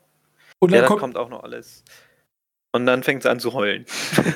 Und 0.60 0.72
Ja, 0.72 0.80
dann 0.80 0.88
kommt, 0.88 1.00
kommt 1.00 1.18
auch 1.18 1.30
noch 1.30 1.44
alles. 1.44 1.84
Und 2.74 2.86
dann 2.86 3.04
fängt 3.04 3.24
sie 3.24 3.32
an 3.32 3.40
zu 3.40 3.54
heulen. 3.54 3.86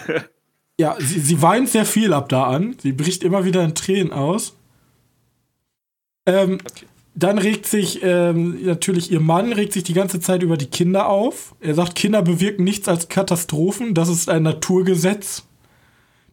ja, 0.79 0.95
sie, 0.99 1.19
sie 1.19 1.41
weint 1.41 1.67
sehr 1.67 1.85
viel 1.85 2.13
ab 2.13 2.29
da 2.29 2.45
an. 2.45 2.77
Sie 2.81 2.93
bricht 2.93 3.23
immer 3.23 3.43
wieder 3.43 3.61
in 3.63 3.75
Tränen 3.75 4.13
aus. 4.13 4.55
Ähm, 6.25 6.59
Okay. 6.65 6.85
Dann 7.15 7.37
regt 7.37 7.67
sich 7.67 8.01
ähm, 8.03 8.65
natürlich 8.65 9.11
ihr 9.11 9.19
Mann 9.19 9.53
regt 9.53 9.73
sich 9.73 9.83
die 9.83 9.93
ganze 9.93 10.19
Zeit 10.19 10.41
über 10.41 10.57
die 10.57 10.65
Kinder 10.65 11.07
auf. 11.07 11.53
Er 11.61 11.75
sagt, 11.75 11.93
Kinder 11.95 12.21
bewirken 12.23 12.63
nichts 12.63 12.87
als 12.87 13.07
Katastrophen. 13.07 13.93
Das 13.93 14.09
ist 14.09 14.29
ein 14.29 14.41
Naturgesetz. 14.43 15.43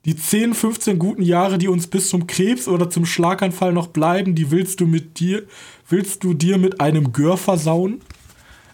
Die 0.07 0.17
10, 0.17 0.55
15 0.55 0.99
guten 0.99 1.21
Jahre, 1.21 1.59
die 1.59 1.69
uns 1.69 1.87
bis 1.87 2.09
zum 2.09 2.27
Krebs 2.27 2.67
oder 2.67 2.89
zum 2.89 3.05
Schlaganfall 3.05 3.75
noch 3.75 3.89
bleiben, 3.89 4.35
die 4.35 4.51
willst 4.51 4.81
du 4.81 4.87
mit 4.87 5.21
dir, 5.21 5.43
willst 5.91 6.25
du 6.25 6.33
dir 6.33 6.57
mit 6.57 6.81
einem 6.81 7.13
Gör 7.13 7.37
versauen? 7.37 8.01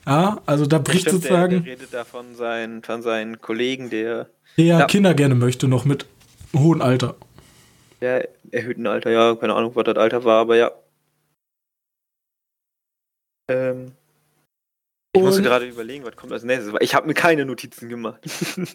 Ja, 0.07 0.41
also 0.47 0.67
da 0.67 0.79
bricht 0.79 1.09
Stimmt, 1.09 1.25
der, 1.25 1.31
sozusagen 1.31 1.65
der 1.65 1.73
redet 1.73 1.89
da 1.93 2.05
von 2.05 2.37
seinen, 2.37 2.85
von 2.85 3.03
seinen 3.03 3.41
Kollegen, 3.41 3.91
der, 3.91 4.29
der 4.57 4.65
Ja. 4.65 4.85
Kinder 4.87 5.15
gerne 5.15 5.35
möchte, 5.35 5.67
noch 5.67 5.85
mit 5.85 6.07
hohem 6.57 6.81
Alter. 6.81 7.17
der 8.01 8.29
erhöhten 8.53 8.87
Alter, 8.87 9.11
ja, 9.11 9.35
keine 9.35 9.55
Ahnung, 9.55 9.73
was 9.75 9.83
das 9.83 9.97
Alter 9.97 10.23
war, 10.23 10.41
aber 10.43 10.57
ja. 10.57 10.71
Ähm, 13.49 13.93
ich 15.13 15.23
musste 15.23 15.43
gerade 15.43 15.67
überlegen, 15.67 16.05
was 16.05 16.17
kommt 16.17 16.33
als 16.33 16.45
nächstes, 16.45 16.73
weil 16.73 16.83
ich 16.83 16.95
habe 16.95 17.07
mir 17.07 17.15
keine 17.15 17.47
Notizen 17.47 17.89
gemacht. 17.89 18.21
Das 18.25 18.67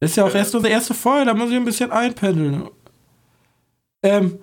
ist 0.00 0.16
ja 0.16 0.24
auch 0.24 0.34
erst 0.34 0.54
unsere 0.54 0.72
erste 0.72 0.94
Folge, 0.94 1.26
da 1.26 1.34
muss 1.34 1.50
ich 1.50 1.56
ein 1.56 1.64
bisschen 1.64 1.90
einpendeln. 1.90 2.68
Ähm, 4.02 4.38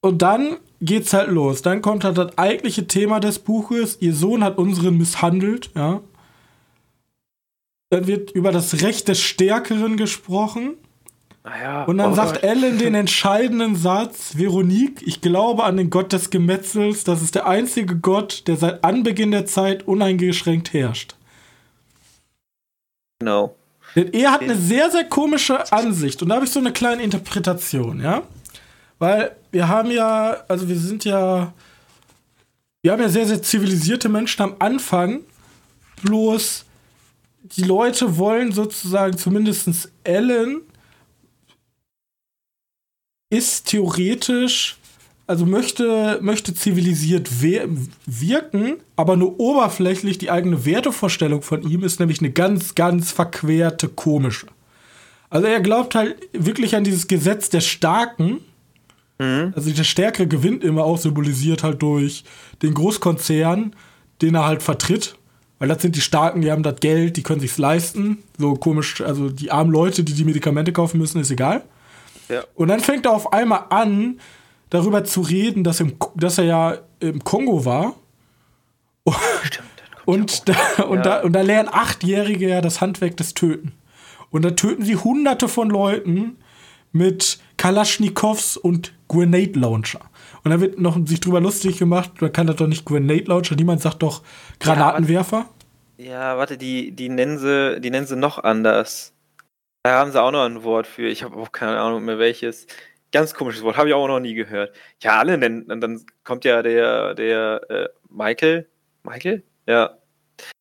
und 0.00 0.22
dann 0.22 0.56
geht's 0.80 1.12
halt 1.12 1.28
los. 1.28 1.60
Dann 1.62 1.82
kommt 1.82 2.04
halt 2.04 2.16
das 2.16 2.38
eigentliche 2.38 2.86
Thema 2.86 3.20
des 3.20 3.38
Buches. 3.38 3.98
Ihr 4.00 4.14
Sohn 4.14 4.42
hat 4.42 4.56
unseren 4.56 4.96
misshandelt, 4.96 5.70
ja. 5.74 6.00
Dann 7.90 8.06
wird 8.06 8.30
über 8.30 8.52
das 8.52 8.82
Recht 8.82 9.08
des 9.08 9.20
Stärkeren 9.20 9.96
gesprochen. 9.96 10.76
Naja, 11.44 11.84
Und 11.84 11.98
dann 11.98 12.14
sagt. 12.14 12.42
Ellen 12.42 12.78
den 12.78 12.94
entscheidenden 12.94 13.76
Satz: 13.76 14.36
Veronique, 14.36 15.02
ich 15.06 15.20
glaube 15.20 15.64
an 15.64 15.76
den 15.76 15.90
Gott 15.90 16.12
des 16.12 16.30
Gemetzels. 16.30 17.04
Das 17.04 17.22
ist 17.22 17.34
der 17.34 17.46
einzige 17.46 17.96
Gott, 17.96 18.46
der 18.46 18.56
seit 18.56 18.84
Anbeginn 18.84 19.30
der 19.30 19.46
Zeit 19.46 19.86
uneingeschränkt 19.86 20.72
herrscht. 20.72 21.14
Genau. 23.20 23.54
Denn 23.96 24.12
er 24.12 24.32
hat 24.32 24.42
eine 24.42 24.56
sehr, 24.56 24.90
sehr 24.90 25.04
komische 25.04 25.72
Ansicht. 25.72 26.22
Und 26.22 26.28
da 26.28 26.36
habe 26.36 26.44
ich 26.44 26.52
so 26.52 26.60
eine 26.60 26.72
kleine 26.72 27.02
Interpretation, 27.02 28.00
ja? 28.00 28.22
Weil 28.98 29.34
wir 29.50 29.68
haben 29.68 29.90
ja, 29.90 30.36
also 30.46 30.68
wir 30.68 30.76
sind 30.76 31.04
ja, 31.04 31.52
wir 32.82 32.92
haben 32.92 33.00
ja 33.00 33.08
sehr, 33.08 33.26
sehr 33.26 33.42
zivilisierte 33.42 34.08
Menschen 34.08 34.42
am 34.42 34.56
Anfang. 34.58 35.20
Bloß 36.02 36.66
die 37.42 37.64
Leute 37.64 38.16
wollen 38.16 38.52
sozusagen, 38.52 39.16
zumindest 39.16 39.90
Ellen, 40.04 40.60
ist 43.30 43.66
theoretisch, 43.66 44.76
also 45.26 45.46
möchte, 45.46 46.18
möchte 46.20 46.52
zivilisiert 46.52 47.40
we 47.40 47.68
wirken, 48.04 48.78
aber 48.96 49.16
nur 49.16 49.38
oberflächlich 49.38 50.18
die 50.18 50.30
eigene 50.30 50.64
Wertevorstellung 50.64 51.42
von 51.42 51.62
ihm 51.62 51.84
ist 51.84 52.00
nämlich 52.00 52.20
eine 52.20 52.30
ganz, 52.30 52.74
ganz 52.74 53.12
verquerte, 53.12 53.88
komische. 53.88 54.46
Also 55.30 55.46
er 55.46 55.60
glaubt 55.60 55.94
halt 55.94 56.16
wirklich 56.32 56.74
an 56.74 56.82
dieses 56.82 57.06
Gesetz 57.06 57.48
der 57.48 57.60
Starken. 57.60 58.40
Mhm. 59.18 59.52
Also 59.54 59.70
der 59.70 59.84
Stärkere 59.84 60.26
gewinnt 60.26 60.64
immer 60.64 60.82
auch 60.82 60.98
symbolisiert 60.98 61.62
halt 61.62 61.80
durch 61.80 62.24
den 62.62 62.74
Großkonzern, 62.74 63.76
den 64.20 64.34
er 64.34 64.44
halt 64.44 64.62
vertritt. 64.64 65.14
Weil 65.60 65.68
das 65.68 65.82
sind 65.82 65.94
die 65.94 66.00
Starken, 66.00 66.40
die 66.40 66.50
haben 66.50 66.64
das 66.64 66.80
Geld, 66.80 67.16
die 67.16 67.22
können 67.22 67.40
sich's 67.40 67.58
leisten. 67.58 68.18
So 68.38 68.54
komisch, 68.54 69.00
also 69.02 69.28
die 69.28 69.52
armen 69.52 69.70
Leute, 69.70 70.02
die 70.02 70.14
die 70.14 70.24
Medikamente 70.24 70.72
kaufen 70.72 70.98
müssen, 70.98 71.20
ist 71.20 71.30
egal. 71.30 71.62
Ja. 72.30 72.44
Und 72.54 72.68
dann 72.68 72.80
fängt 72.80 73.04
er 73.06 73.12
auf 73.12 73.32
einmal 73.32 73.64
an, 73.70 74.20
darüber 74.70 75.04
zu 75.04 75.20
reden, 75.20 75.64
dass, 75.64 75.80
im, 75.80 75.96
dass 76.14 76.38
er 76.38 76.44
ja 76.44 76.78
im 77.00 77.22
Kongo 77.24 77.64
war. 77.64 77.94
Stimmt. 79.42 79.66
das 79.78 80.04
kommt 80.04 80.06
Und 80.06 80.48
ja 80.48 80.54
da, 80.76 80.84
und, 80.84 80.96
Ja. 80.98 81.02
da, 81.02 81.20
und 81.22 81.32
da 81.32 81.40
lernen 81.42 81.68
Achtjährige 81.72 82.48
ja 82.48 82.60
das 82.60 82.80
Handwerk 82.80 83.16
des 83.16 83.34
Töten. 83.34 83.72
Und 84.30 84.44
da 84.44 84.52
töten 84.52 84.84
sie 84.84 84.96
hunderte 84.96 85.48
von 85.48 85.70
Leuten 85.70 86.36
mit 86.92 87.38
Kalaschnikows 87.56 88.56
und 88.56 88.92
Grenade 89.08 89.58
Launcher. 89.58 90.00
Und 90.44 90.50
da 90.52 90.60
wird 90.60 90.78
noch 90.80 90.98
sich 91.06 91.20
drüber 91.20 91.40
lustig 91.40 91.78
gemacht, 91.78 92.20
man 92.20 92.32
kann 92.32 92.46
das 92.46 92.56
doch 92.56 92.66
nicht 92.66 92.84
Grenade 92.86 93.24
Launcher, 93.24 93.56
niemand 93.56 93.80
sagt 93.82 94.02
doch 94.02 94.22
Granatenwerfer. 94.60 95.46
auch- 95.48 96.04
ja, 96.04 96.38
warte, 96.38 96.56
die, 96.56 96.92
die, 96.92 97.08
nennen 97.10 97.38
sie, 97.38 97.80
die 97.80 97.90
nennen 97.90 98.06
sie 98.06 98.16
noch 98.16 98.38
anders. 98.42 99.12
Da 99.82 99.98
haben 99.98 100.12
sie 100.12 100.20
auch 100.20 100.30
noch 100.30 100.44
ein 100.44 100.62
Wort 100.62 100.86
für. 100.86 101.08
Ich 101.08 101.22
habe 101.22 101.36
auch 101.36 101.52
keine 101.52 101.78
Ahnung 101.80 102.04
mehr 102.04 102.18
welches. 102.18 102.66
Ganz 103.12 103.34
komisches 103.34 103.62
Wort, 103.62 103.76
habe 103.76 103.88
ich 103.88 103.94
auch 103.94 104.06
noch 104.06 104.20
nie 104.20 104.34
gehört. 104.34 104.74
Ja, 105.02 105.18
alle 105.18 105.36
nennen. 105.36 105.62
Und 105.70 105.80
dann 105.80 106.04
kommt 106.22 106.44
ja 106.44 106.62
der, 106.62 107.14
der 107.14 107.62
äh, 107.70 107.88
Michael. 108.08 108.68
Michael? 109.02 109.42
Ja. 109.66 109.96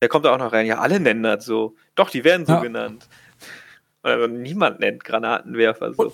Der 0.01 0.09
kommt 0.09 0.25
da 0.25 0.33
auch 0.33 0.37
noch 0.39 0.51
rein. 0.51 0.65
Ja, 0.65 0.79
alle 0.79 0.99
nennen 0.99 1.23
das 1.23 1.45
so. 1.45 1.75
Doch, 1.95 2.09
die 2.09 2.23
werden 2.23 2.45
so 2.45 2.53
Ja. 2.53 2.59
genannt. 2.61 3.07
Also 4.01 4.27
niemand 4.27 4.79
nennt 4.79 5.03
Granatenwerfer 5.03 5.93
so. 5.93 6.13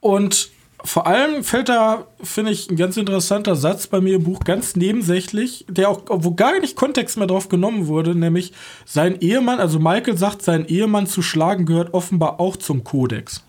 Und 0.00 0.50
vor 0.84 1.06
allem 1.06 1.44
fällt 1.44 1.68
da, 1.68 2.06
finde 2.22 2.52
ich, 2.52 2.70
ein 2.70 2.76
ganz 2.76 2.96
interessanter 2.96 3.56
Satz 3.56 3.86
bei 3.86 4.00
mir 4.00 4.16
im 4.16 4.24
Buch 4.24 4.40
ganz 4.40 4.76
nebensächlich, 4.76 5.64
der 5.68 5.88
auch, 5.88 6.02
wo 6.08 6.34
gar 6.34 6.58
nicht 6.60 6.76
Kontext 6.76 7.16
mehr 7.16 7.26
drauf 7.26 7.48
genommen 7.48 7.86
wurde, 7.86 8.14
nämlich 8.14 8.52
sein 8.84 9.20
Ehemann, 9.20 9.60
also 9.60 9.78
Michael 9.78 10.16
sagt, 10.16 10.42
sein 10.42 10.66
Ehemann 10.66 11.06
zu 11.06 11.22
schlagen 11.22 11.66
gehört 11.66 11.94
offenbar 11.94 12.40
auch 12.40 12.56
zum 12.56 12.84
Kodex. 12.84 13.44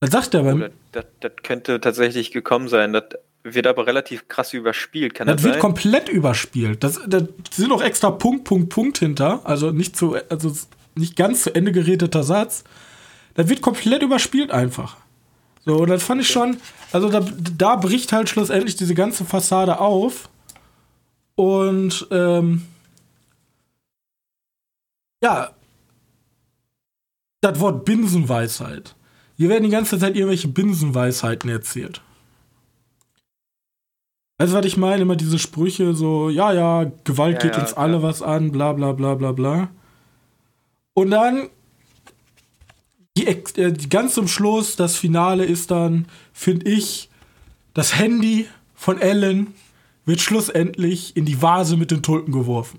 Was 0.00 0.10
sagt 0.10 0.34
er 0.34 0.40
Oh, 0.42 0.44
beim. 0.44 0.60
das, 0.60 0.70
das, 0.92 1.04
das 1.20 1.32
könnte 1.42 1.80
tatsächlich 1.80 2.30
gekommen 2.30 2.68
sein. 2.68 2.92
Das 2.92 3.04
wird 3.42 3.66
aber 3.66 3.86
relativ 3.86 4.28
krass 4.28 4.52
überspielt. 4.52 5.14
Kann 5.14 5.26
das, 5.26 5.36
Das 5.36 5.44
wird 5.44 5.54
sein? 5.54 5.60
komplett 5.60 6.08
überspielt. 6.08 6.84
Das, 6.84 7.00
da 7.06 7.20
sind 7.50 7.72
auch 7.72 7.82
extra 7.82 8.10
Punkt, 8.10 8.44
Punkt, 8.44 8.68
Punkt 8.68 8.98
hinter. 8.98 9.40
Also 9.44 9.70
nicht 9.70 9.96
zu, 9.96 10.16
also 10.28 10.52
nicht 10.94 11.16
ganz 11.16 11.42
zu 11.44 11.54
Ende 11.54 11.72
geredeter 11.72 12.22
Satz. 12.22 12.64
Das 13.34 13.48
wird 13.48 13.62
komplett 13.62 14.02
überspielt 14.02 14.50
einfach. 14.50 14.96
So, 15.66 15.78
und 15.78 15.90
das 15.90 16.02
fand 16.04 16.20
ich 16.22 16.28
schon, 16.28 16.56
also 16.92 17.10
da, 17.10 17.20
da 17.20 17.76
bricht 17.76 18.12
halt 18.12 18.28
schlussendlich 18.28 18.76
diese 18.76 18.94
ganze 18.94 19.24
Fassade 19.24 19.80
auf. 19.80 20.28
Und 21.34 22.06
ähm, 22.12 22.62
ja, 25.22 25.50
das 27.40 27.58
Wort 27.60 27.84
Binsenweisheit. 27.84 28.94
Hier 29.36 29.48
werden 29.48 29.64
die 29.64 29.70
ganze 29.70 29.98
Zeit 29.98 30.14
irgendwelche 30.14 30.48
Binsenweisheiten 30.48 31.50
erzählt. 31.50 32.00
Weißt 34.38 34.52
du, 34.52 34.56
was 34.56 34.66
ich 34.66 34.76
meine? 34.76 35.02
Immer 35.02 35.16
diese 35.16 35.38
Sprüche 35.38 35.94
so, 35.94 36.30
ja, 36.30 36.52
ja, 36.52 36.90
Gewalt 37.04 37.42
Ja, 37.42 37.48
geht 37.48 37.56
ja, 37.56 37.62
uns 37.62 37.72
klar. 37.72 37.84
alle 37.84 38.02
was 38.02 38.22
an, 38.22 38.52
bla 38.52 38.72
bla 38.72 38.92
bla 38.92 39.14
bla 39.14 39.32
bla. 39.32 39.68
Und 40.94 41.10
dann 41.10 41.50
die, 43.16 43.26
äh, 43.26 43.72
die 43.72 43.88
ganz 43.88 44.14
zum 44.14 44.28
Schluss, 44.28 44.76
das 44.76 44.96
Finale 44.96 45.44
ist 45.44 45.70
dann, 45.70 46.06
finde 46.32 46.70
ich, 46.70 47.08
das 47.74 47.98
Handy 47.98 48.46
von 48.74 49.00
Ellen 49.00 49.54
wird 50.04 50.20
schlussendlich 50.20 51.16
in 51.16 51.24
die 51.24 51.40
Vase 51.42 51.76
mit 51.76 51.90
den 51.90 52.02
Tulpen 52.02 52.32
geworfen. 52.32 52.78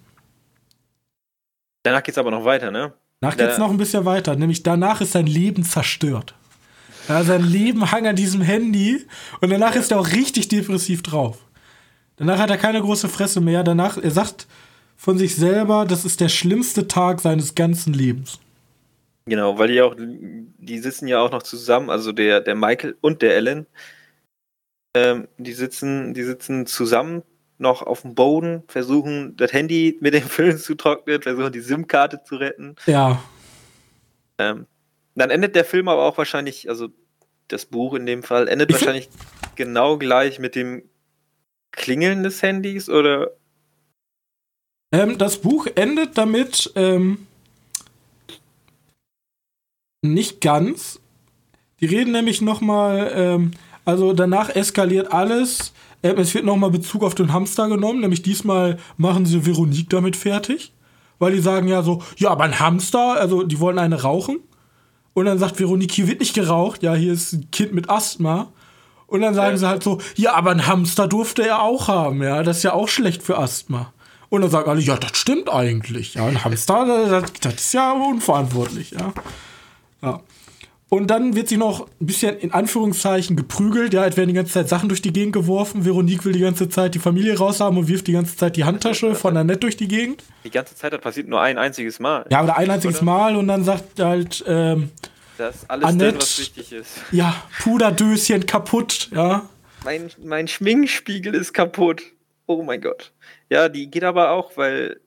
Danach 1.83 2.03
geht's 2.03 2.17
aber 2.17 2.31
noch 2.31 2.45
weiter, 2.45 2.71
ne? 2.71 2.93
Danach 3.19 3.37
geht's 3.37 3.53
Ja. 3.57 3.59
noch 3.59 3.69
ein 3.71 3.77
bisschen 3.77 4.05
weiter, 4.05 4.35
nämlich 4.35 4.63
danach 4.63 5.01
ist 5.01 5.11
sein 5.13 5.27
Leben 5.27 5.63
zerstört. 5.63 6.35
Ja, 7.07 7.23
sein 7.23 7.43
Leben 7.43 7.89
hang 7.91 8.05
an 8.05 8.15
diesem 8.15 8.41
Handy 8.41 9.05
und 9.39 9.49
danach 9.49 9.75
ist 9.75 9.91
er 9.91 9.99
auch 9.99 10.11
richtig 10.11 10.49
depressiv 10.49 11.01
drauf. 11.03 11.37
Danach 12.17 12.37
hat 12.39 12.49
er 12.49 12.57
keine 12.57 12.81
große 12.81 13.07
Fresse 13.07 13.39
mehr. 13.41 13.63
Danach, 13.63 13.97
er 13.97 14.11
sagt 14.11 14.47
von 14.97 15.17
sich 15.17 15.35
selber, 15.35 15.85
das 15.85 16.03
ist 16.03 16.19
der 16.19 16.29
schlimmste 16.29 16.87
Tag 16.87 17.21
seines 17.21 17.55
ganzen 17.55 17.93
Lebens. 17.93 18.39
Genau, 19.27 19.59
weil 19.59 19.67
die 19.67 19.81
auch, 19.81 19.95
die 19.97 20.79
sitzen 20.79 21.07
ja 21.07 21.19
auch 21.19 21.31
noch 21.31 21.43
zusammen, 21.43 21.89
also 21.89 22.13
der, 22.13 22.39
der 22.41 22.55
Michael 22.55 22.97
und 23.01 23.21
der 23.21 23.35
Ellen. 23.35 23.67
Ähm, 24.95 25.27
die 25.37 25.51
sitzen, 25.53 26.13
die 26.13 26.23
sitzen 26.23 26.65
zusammen 26.65 27.23
noch 27.57 27.81
auf 27.81 28.03
dem 28.03 28.15
Boden, 28.15 28.63
versuchen 28.67 29.35
das 29.35 29.51
Handy 29.51 29.97
mit 29.99 30.13
dem 30.13 30.23
Film 30.29 30.57
zu 30.57 30.75
trocknen, 30.75 31.21
versuchen 31.21 31.51
die 31.51 31.59
SIM-Karte 31.59 32.23
zu 32.23 32.37
retten. 32.37 32.75
Ja, 32.85 33.21
Ähm, 34.37 34.65
dann 35.15 35.29
endet 35.31 35.55
der 35.55 35.65
Film 35.65 35.87
aber 35.87 36.03
auch 36.03 36.17
wahrscheinlich, 36.17 36.69
also 36.69 36.89
das 37.47 37.65
Buch 37.65 37.95
in 37.95 38.05
dem 38.05 38.23
Fall, 38.23 38.47
endet 38.47 38.69
Ich 38.69 38.75
wahrscheinlich 38.75 39.09
genau 39.55 39.97
gleich 39.97 40.39
mit 40.39 40.55
dem 40.55 40.83
Klingeln 41.71 42.23
des 42.23 42.41
Handys 42.41 42.87
oder 42.89 43.31
ähm, 44.91 45.17
das 45.17 45.37
Buch 45.39 45.67
endet 45.75 46.17
damit 46.17 46.71
ähm, 46.75 47.26
nicht 50.01 50.41
ganz. 50.41 50.99
Die 51.79 51.85
reden 51.85 52.11
nämlich 52.11 52.41
noch 52.41 52.61
mal, 52.61 53.11
ähm, 53.13 53.51
also 53.85 54.13
danach 54.13 54.49
eskaliert 54.49 55.11
alles. 55.11 55.73
Ähm, 56.03 56.17
es 56.17 56.33
wird 56.33 56.45
noch 56.45 56.57
mal 56.57 56.71
Bezug 56.71 57.03
auf 57.03 57.15
den 57.15 57.33
Hamster 57.33 57.67
genommen, 57.67 58.01
nämlich 58.01 58.21
diesmal 58.21 58.77
machen 58.97 59.25
sie 59.25 59.45
Veronique 59.45 59.89
damit 59.89 60.15
fertig, 60.15 60.73
weil 61.19 61.33
die 61.33 61.39
sagen 61.41 61.67
ja 61.67 61.81
so, 61.83 62.01
ja, 62.17 62.29
aber 62.29 62.43
ein 62.43 62.59
Hamster, 62.59 63.19
also 63.19 63.43
die 63.43 63.59
wollen 63.59 63.79
eine 63.79 64.01
rauchen. 64.01 64.39
Und 65.13 65.25
dann 65.25 65.39
sagt 65.39 65.59
Veronique, 65.59 65.93
hier 65.93 66.07
wird 66.07 66.19
nicht 66.19 66.35
geraucht, 66.35 66.83
ja, 66.83 66.93
hier 66.93 67.13
ist 67.13 67.33
ein 67.33 67.49
Kind 67.51 67.73
mit 67.73 67.89
Asthma. 67.89 68.49
Und 69.07 69.21
dann 69.21 69.33
sagen 69.33 69.53
Ja. 69.53 69.57
sie 69.57 69.67
halt 69.67 69.83
so, 69.83 69.99
ja, 70.15 70.33
aber 70.35 70.51
ein 70.51 70.67
Hamster 70.67 71.07
durfte 71.07 71.47
er 71.47 71.61
auch 71.63 71.87
haben, 71.87 72.21
ja, 72.21 72.43
das 72.43 72.57
ist 72.57 72.63
ja 72.63 72.73
auch 72.73 72.87
schlecht 72.87 73.23
für 73.23 73.37
Asthma. 73.37 73.93
Und 74.29 74.41
dann 74.41 74.51
sagen 74.51 74.69
alle, 74.69 74.81
ja, 74.81 74.97
das 74.97 75.17
stimmt 75.17 75.49
eigentlich, 75.51 76.15
ja, 76.15 76.25
ein 76.27 76.43
Hamster, 76.43 77.07
das, 77.09 77.31
das 77.41 77.53
ist 77.55 77.73
ja 77.73 77.93
unverantwortlich, 77.93 78.91
ja. 78.91 79.13
Ja. 80.11 80.21
Und 80.89 81.07
dann 81.07 81.35
wird 81.35 81.49
sie 81.49 81.57
noch 81.57 81.81
ein 81.99 82.05
bisschen 82.05 82.37
in 82.37 82.53
Anführungszeichen 82.53 83.35
geprügelt. 83.35 83.93
Ja, 83.93 84.05
es 84.05 84.15
werden 84.15 84.29
die 84.29 84.33
ganze 84.35 84.53
Zeit 84.53 84.69
Sachen 84.69 84.87
durch 84.87 85.01
die 85.01 85.11
Gegend 85.11 85.33
geworfen. 85.33 85.83
Veronique 85.83 86.23
will 86.23 86.31
die 86.31 86.39
ganze 86.39 86.69
Zeit 86.69 86.95
die 86.95 86.99
Familie 86.99 87.37
raushaben 87.37 87.77
und 87.77 87.89
wirft 87.89 88.07
die 88.07 88.13
ganze 88.13 88.37
Zeit 88.37 88.55
die 88.55 88.63
Handtasche 88.63 89.13
von 89.13 89.35
Annette 89.35 89.59
durch 89.59 89.75
die 89.75 89.89
Gegend. 89.89 90.23
die 90.45 90.49
ganze 90.49 90.75
Zeit, 90.75 90.93
das 90.93 91.01
passiert 91.01 91.27
nur 91.27 91.41
ein 91.41 91.57
einziges 91.57 91.99
Mal. 91.99 92.25
Ja, 92.31 92.41
oder 92.41 92.55
ein 92.55 92.69
einziges 92.71 92.97
Oder? 92.97 93.05
Mal 93.05 93.35
und 93.35 93.49
dann 93.49 93.65
sagt 93.65 93.99
halt, 93.99 94.45
ähm, 94.47 94.89
Das 95.37 95.55
ist 95.57 95.69
alles 95.69 95.85
Annette- 95.87 96.11
drin, 96.11 96.21
was 96.21 96.39
wichtig 96.39 96.71
ist. 96.71 96.89
ja, 97.11 97.35
Puderdöschen 97.61 98.45
kaputt, 98.45 99.09
ja. 99.13 99.49
Mein, 99.83 100.09
mein 100.23 100.47
Schminkspiegel 100.47 101.35
ist 101.35 101.53
kaputt. 101.53 102.01
Oh 102.45 102.63
mein 102.63 102.79
Gott. 102.79 103.11
Ja, 103.49 103.67
die 103.67 103.91
geht 103.91 104.05
aber 104.05 104.31
auch, 104.31 104.55
weil. 104.55 105.01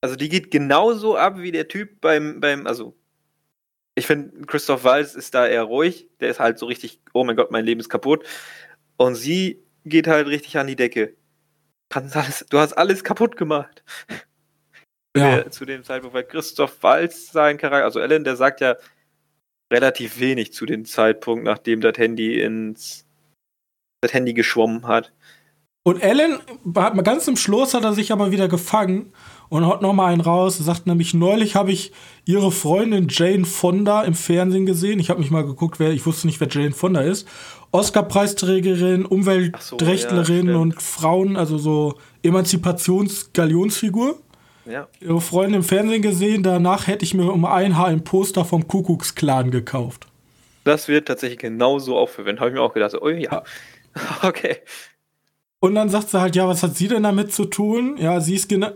Also 0.00 0.14
die 0.14 0.28
geht 0.28 0.52
genauso 0.52 1.16
ab 1.16 1.38
wie 1.38 1.50
der 1.50 1.66
Typ 1.66 2.00
beim, 2.00 2.38
beim, 2.40 2.68
also 2.68 2.94
ich 3.98 4.06
finde, 4.06 4.46
Christoph 4.46 4.84
Waltz 4.84 5.14
ist 5.14 5.34
da 5.34 5.46
eher 5.46 5.64
ruhig. 5.64 6.08
Der 6.20 6.30
ist 6.30 6.40
halt 6.40 6.58
so 6.58 6.66
richtig, 6.66 7.00
oh 7.12 7.24
mein 7.24 7.36
Gott, 7.36 7.50
mein 7.50 7.64
Leben 7.64 7.80
ist 7.80 7.88
kaputt. 7.88 8.24
Und 8.96 9.14
sie 9.14 9.62
geht 9.84 10.06
halt 10.06 10.26
richtig 10.26 10.56
an 10.58 10.66
die 10.66 10.76
Decke. 10.76 11.14
Alles, 11.90 12.46
du 12.50 12.58
hast 12.58 12.74
alles 12.74 13.04
kaputt 13.04 13.36
gemacht. 13.36 13.82
Ja, 15.16 15.36
Der, 15.36 15.50
zu 15.50 15.64
dem 15.64 15.84
Zeitpunkt, 15.84 16.14
weil 16.14 16.24
Christoph 16.24 16.82
Waltz 16.82 17.32
sein 17.32 17.56
Charakter, 17.56 17.84
also 17.84 17.98
Ellen, 17.98 18.24
der 18.24 18.36
sagt 18.36 18.60
ja 18.60 18.76
relativ 19.72 20.20
wenig 20.20 20.52
zu 20.52 20.66
dem 20.66 20.84
Zeitpunkt, 20.84 21.44
nachdem 21.44 21.80
das 21.80 21.96
Handy 21.98 22.40
ins 22.40 23.06
das 24.00 24.14
Handy 24.14 24.32
geschwommen 24.32 24.86
hat. 24.86 25.12
Und 25.84 26.02
mal 26.02 27.02
ganz 27.02 27.24
zum 27.24 27.36
Schluss 27.36 27.74
hat 27.74 27.84
er 27.84 27.94
sich 27.94 28.12
aber 28.12 28.30
wieder 28.30 28.48
gefangen 28.48 29.12
und 29.48 29.66
haut 29.66 29.82
noch 29.82 29.92
mal 29.92 30.12
einen 30.12 30.20
raus. 30.20 30.58
Sagt 30.58 30.86
nämlich, 30.86 31.14
neulich 31.14 31.54
habe 31.54 31.72
ich 31.72 31.92
ihre 32.24 32.50
Freundin 32.52 33.08
Jane 33.10 33.44
Fonda 33.44 34.02
im 34.02 34.14
Fernsehen 34.14 34.66
gesehen. 34.66 35.00
Ich 35.00 35.10
habe 35.10 35.20
mich 35.20 35.30
mal 35.30 35.44
geguckt, 35.44 35.78
wer, 35.78 35.90
ich 35.90 36.04
wusste 36.06 36.26
nicht, 36.26 36.40
wer 36.40 36.48
Jane 36.48 36.72
Fonda 36.72 37.00
ist. 37.00 37.26
Oscar-Preisträgerin, 37.70 39.04
Umweltrechtlerin 39.04 40.46
stimmt. 40.46 40.56
und 40.56 40.82
Frauen, 40.82 41.36
also 41.36 41.58
so 41.58 41.94
Emanzipations-Galionsfigur. 42.22 44.18
Ja. 44.64 44.86
Ihre 45.00 45.20
Freundin 45.20 45.56
im 45.56 45.62
Fernsehen 45.62 46.02
gesehen. 46.02 46.42
Danach 46.42 46.86
hätte 46.86 47.04
ich 47.04 47.14
mir 47.14 47.32
um 47.32 47.44
ein 47.44 47.76
Haar 47.76 47.86
ein 47.86 48.04
Poster 48.04 48.44
vom 48.44 48.68
Kuckucksklan 48.68 49.50
gekauft. 49.50 50.06
Das 50.64 50.88
wird 50.88 51.08
tatsächlich 51.08 51.38
genauso 51.38 51.96
aufverwendet. 51.96 52.40
Habe 52.40 52.50
ich 52.50 52.56
mir 52.56 52.62
auch 52.62 52.74
gedacht, 52.74 52.90
so, 52.90 53.00
oh 53.00 53.08
ja. 53.08 53.42
Okay. 54.22 54.58
Und 55.60 55.74
dann 55.74 55.88
sagt 55.88 56.10
sie 56.10 56.20
halt, 56.20 56.36
ja, 56.36 56.46
was 56.46 56.62
hat 56.62 56.76
sie 56.76 56.88
denn 56.88 57.02
damit 57.02 57.32
zu 57.32 57.46
tun? 57.46 57.96
Ja, 57.98 58.20
sie 58.20 58.36
ist 58.36 58.48
genau, 58.48 58.70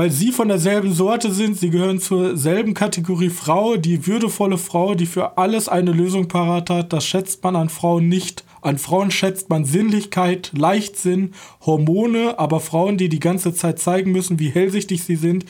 weil 0.00 0.10
sie 0.10 0.32
von 0.32 0.48
derselben 0.48 0.94
Sorte 0.94 1.30
sind, 1.30 1.58
sie 1.58 1.68
gehören 1.68 2.00
zur 2.00 2.34
selben 2.34 2.72
Kategorie 2.72 3.28
Frau, 3.28 3.76
die 3.76 4.06
würdevolle 4.06 4.56
Frau, 4.56 4.94
die 4.94 5.04
für 5.04 5.36
alles 5.36 5.68
eine 5.68 5.92
Lösung 5.92 6.26
parat 6.26 6.70
hat. 6.70 6.94
Das 6.94 7.04
schätzt 7.04 7.44
man 7.44 7.54
an 7.54 7.68
Frauen 7.68 8.08
nicht. 8.08 8.42
An 8.62 8.78
Frauen 8.78 9.10
schätzt 9.10 9.50
man 9.50 9.66
Sinnlichkeit, 9.66 10.52
Leichtsinn, 10.56 11.34
Hormone, 11.66 12.38
aber 12.38 12.60
Frauen, 12.60 12.96
die 12.96 13.10
die 13.10 13.20
ganze 13.20 13.52
Zeit 13.52 13.78
zeigen 13.78 14.10
müssen, 14.10 14.38
wie 14.38 14.48
hellsichtig 14.48 15.04
sie 15.04 15.16
sind, 15.16 15.44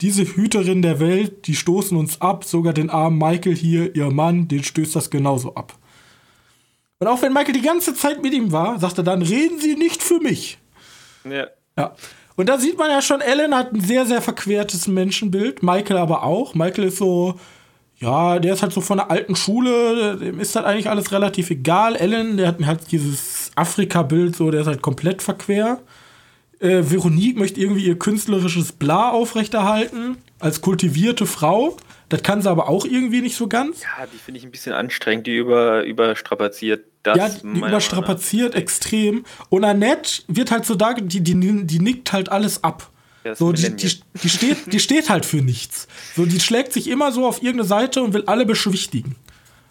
diese 0.00 0.24
Hüterin 0.24 0.82
der 0.82 0.98
Welt, 0.98 1.46
die 1.46 1.54
stoßen 1.54 1.96
uns 1.96 2.20
ab, 2.20 2.42
sogar 2.42 2.72
den 2.72 2.90
armen 2.90 3.18
Michael 3.18 3.54
hier, 3.54 3.94
ihr 3.94 4.10
Mann, 4.10 4.48
den 4.48 4.64
stößt 4.64 4.96
das 4.96 5.08
genauso 5.08 5.54
ab. 5.54 5.78
Und 6.98 7.06
auch 7.06 7.22
wenn 7.22 7.32
Michael 7.32 7.54
die 7.54 7.62
ganze 7.62 7.94
Zeit 7.94 8.24
mit 8.24 8.34
ihm 8.34 8.50
war, 8.50 8.80
sagt 8.80 8.98
er 8.98 9.04
dann, 9.04 9.22
reden 9.22 9.60
Sie 9.60 9.76
nicht 9.76 10.02
für 10.02 10.18
mich. 10.18 10.58
Ja. 11.24 11.46
Ja. 11.78 11.94
Und 12.36 12.48
da 12.48 12.58
sieht 12.58 12.78
man 12.78 12.90
ja 12.90 13.00
schon, 13.00 13.20
Ellen 13.20 13.54
hat 13.54 13.72
ein 13.72 13.80
sehr, 13.80 14.06
sehr 14.06 14.20
verquertes 14.20 14.88
Menschenbild. 14.88 15.62
Michael 15.62 15.98
aber 15.98 16.24
auch. 16.24 16.54
Michael 16.54 16.84
ist 16.84 16.98
so, 16.98 17.38
ja, 17.98 18.38
der 18.38 18.54
ist 18.54 18.62
halt 18.62 18.72
so 18.72 18.80
von 18.80 18.98
der 18.98 19.10
alten 19.10 19.36
Schule, 19.36 20.16
dem 20.16 20.40
ist 20.40 20.56
halt 20.56 20.66
eigentlich 20.66 20.90
alles 20.90 21.12
relativ 21.12 21.50
egal. 21.50 21.94
Ellen, 21.96 22.36
der 22.36 22.48
hat 22.48 22.64
halt 22.64 22.90
dieses 22.90 23.52
Afrika-Bild, 23.54 24.34
so, 24.34 24.50
der 24.50 24.62
ist 24.62 24.66
halt 24.66 24.82
komplett 24.82 25.22
verquer. 25.22 25.80
Äh, 26.58 26.82
Veronique 26.82 27.38
möchte 27.38 27.60
irgendwie 27.60 27.86
ihr 27.86 27.98
künstlerisches 27.98 28.72
Bla 28.72 29.10
aufrechterhalten, 29.10 30.16
als 30.40 30.60
kultivierte 30.60 31.26
Frau. 31.26 31.76
Das 32.08 32.22
kann 32.22 32.42
sie 32.42 32.50
aber 32.50 32.68
auch 32.68 32.84
irgendwie 32.84 33.22
nicht 33.22 33.36
so 33.36 33.48
ganz. 33.48 33.82
Ja, 33.82 34.06
die 34.12 34.18
finde 34.18 34.38
ich 34.38 34.44
ein 34.44 34.50
bisschen 34.50 34.72
anstrengend, 34.72 35.26
die 35.26 35.36
über, 35.36 35.84
überstrapaziert. 35.84 36.84
Das 37.02 37.16
ja, 37.16 37.28
die 37.28 37.58
überstrapaziert 37.58 38.54
extrem. 38.54 39.24
Und 39.48 39.64
Annette 39.64 40.22
wird 40.28 40.50
halt 40.50 40.64
so 40.64 40.74
da, 40.74 40.94
die, 40.94 41.20
die, 41.20 41.66
die 41.66 41.78
nickt 41.80 42.12
halt 42.12 42.28
alles 42.28 42.62
ab. 42.62 42.90
Ja, 43.24 43.34
So, 43.34 43.52
die, 43.52 43.74
die, 43.74 44.00
die, 44.22 44.28
steht, 44.28 44.72
die 44.72 44.80
steht 44.80 45.08
halt 45.08 45.24
für 45.24 45.38
nichts. 45.38 45.88
So, 46.14 46.26
die 46.26 46.40
schlägt 46.40 46.72
sich 46.72 46.88
immer 46.88 47.10
so 47.10 47.26
auf 47.26 47.38
irgendeine 47.42 47.68
Seite 47.68 48.02
und 48.02 48.12
will 48.12 48.24
alle 48.26 48.44
beschwichtigen. 48.44 49.16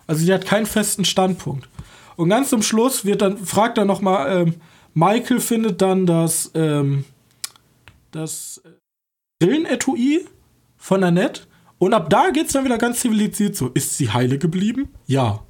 Also 0.08 0.26
die 0.26 0.34
hat 0.34 0.46
keinen 0.46 0.66
festen 0.66 1.06
Standpunkt. 1.06 1.70
Und 2.16 2.30
ganz 2.30 2.50
zum 2.50 2.62
Schluss 2.62 3.06
wird 3.06 3.22
dann, 3.22 3.38
fragt 3.38 3.78
er 3.78 3.86
nochmal, 3.86 4.48
ähm, 4.48 4.56
Michael 4.94 5.40
findet 5.40 5.82
dann 5.82 6.06
das, 6.06 6.52
ähm, 6.54 7.06
das 8.12 8.62
Brillenetui 9.40 10.26
von 10.78 11.04
Annette. 11.04 11.42
Und 11.84 11.94
ab 11.94 12.10
da 12.10 12.30
geht's 12.30 12.54
dann 12.54 12.64
wieder 12.66 12.78
ganz 12.78 13.00
zivilisiert 13.02 13.56
so. 13.56 13.68
Ist 13.74 13.98
sie 13.98 14.10
heile 14.10 14.38
geblieben? 14.38 14.94
Ja. 15.06 15.44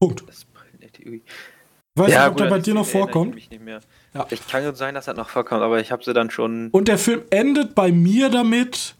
Punkt. 0.00 0.22
Das. 0.28 0.46
Ich 0.90 2.04
weiß 2.04 2.10
Ja, 2.12 2.20
nicht, 2.20 2.26
ob 2.28 2.32
gut, 2.34 2.40
der 2.44 2.50
bei 2.50 2.58
dir 2.60 2.74
noch 2.74 2.86
ich 2.86 2.92
vorkommt. 2.92 3.60
mehr. 3.64 3.80
Ja. 4.14 4.26
Ich 4.30 4.46
kann 4.46 4.64
gut 4.64 4.76
sein, 4.76 4.94
dass 4.94 5.06
das 5.06 5.16
noch 5.16 5.28
vorkommt, 5.28 5.62
aber 5.62 5.80
ich 5.80 5.90
habe 5.90 6.04
sie 6.04 6.12
dann 6.12 6.30
schon. 6.30 6.68
Und 6.70 6.86
der 6.86 6.98
Film 6.98 7.22
endet 7.30 7.74
bei 7.74 7.90
mir 7.90 8.28
damit, 8.30 8.94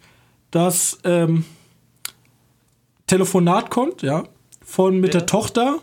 dass 0.51 0.99
ähm, 1.05 1.45
Telefonat 3.07 3.70
kommt, 3.70 4.03
ja, 4.03 4.24
von 4.64 4.99
mit 5.01 5.14
Ja. 5.14 5.20
der 5.20 5.26
Tochter 5.26 5.78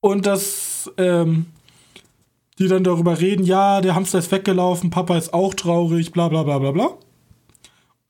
und 0.00 0.26
dass 0.26 0.90
ähm, 0.96 1.46
die 2.58 2.66
dann 2.66 2.82
darüber 2.82 3.20
reden, 3.20 3.44
ja, 3.44 3.80
der 3.80 3.94
Hamster 3.94 4.18
ist 4.18 4.32
weggelaufen, 4.32 4.90
Papa 4.90 5.16
ist 5.16 5.32
auch 5.32 5.54
traurig, 5.54 6.10
bla 6.10 6.28
bla 6.28 6.42
bla 6.42 6.58
bla 6.58 6.72
bla. 6.72 6.96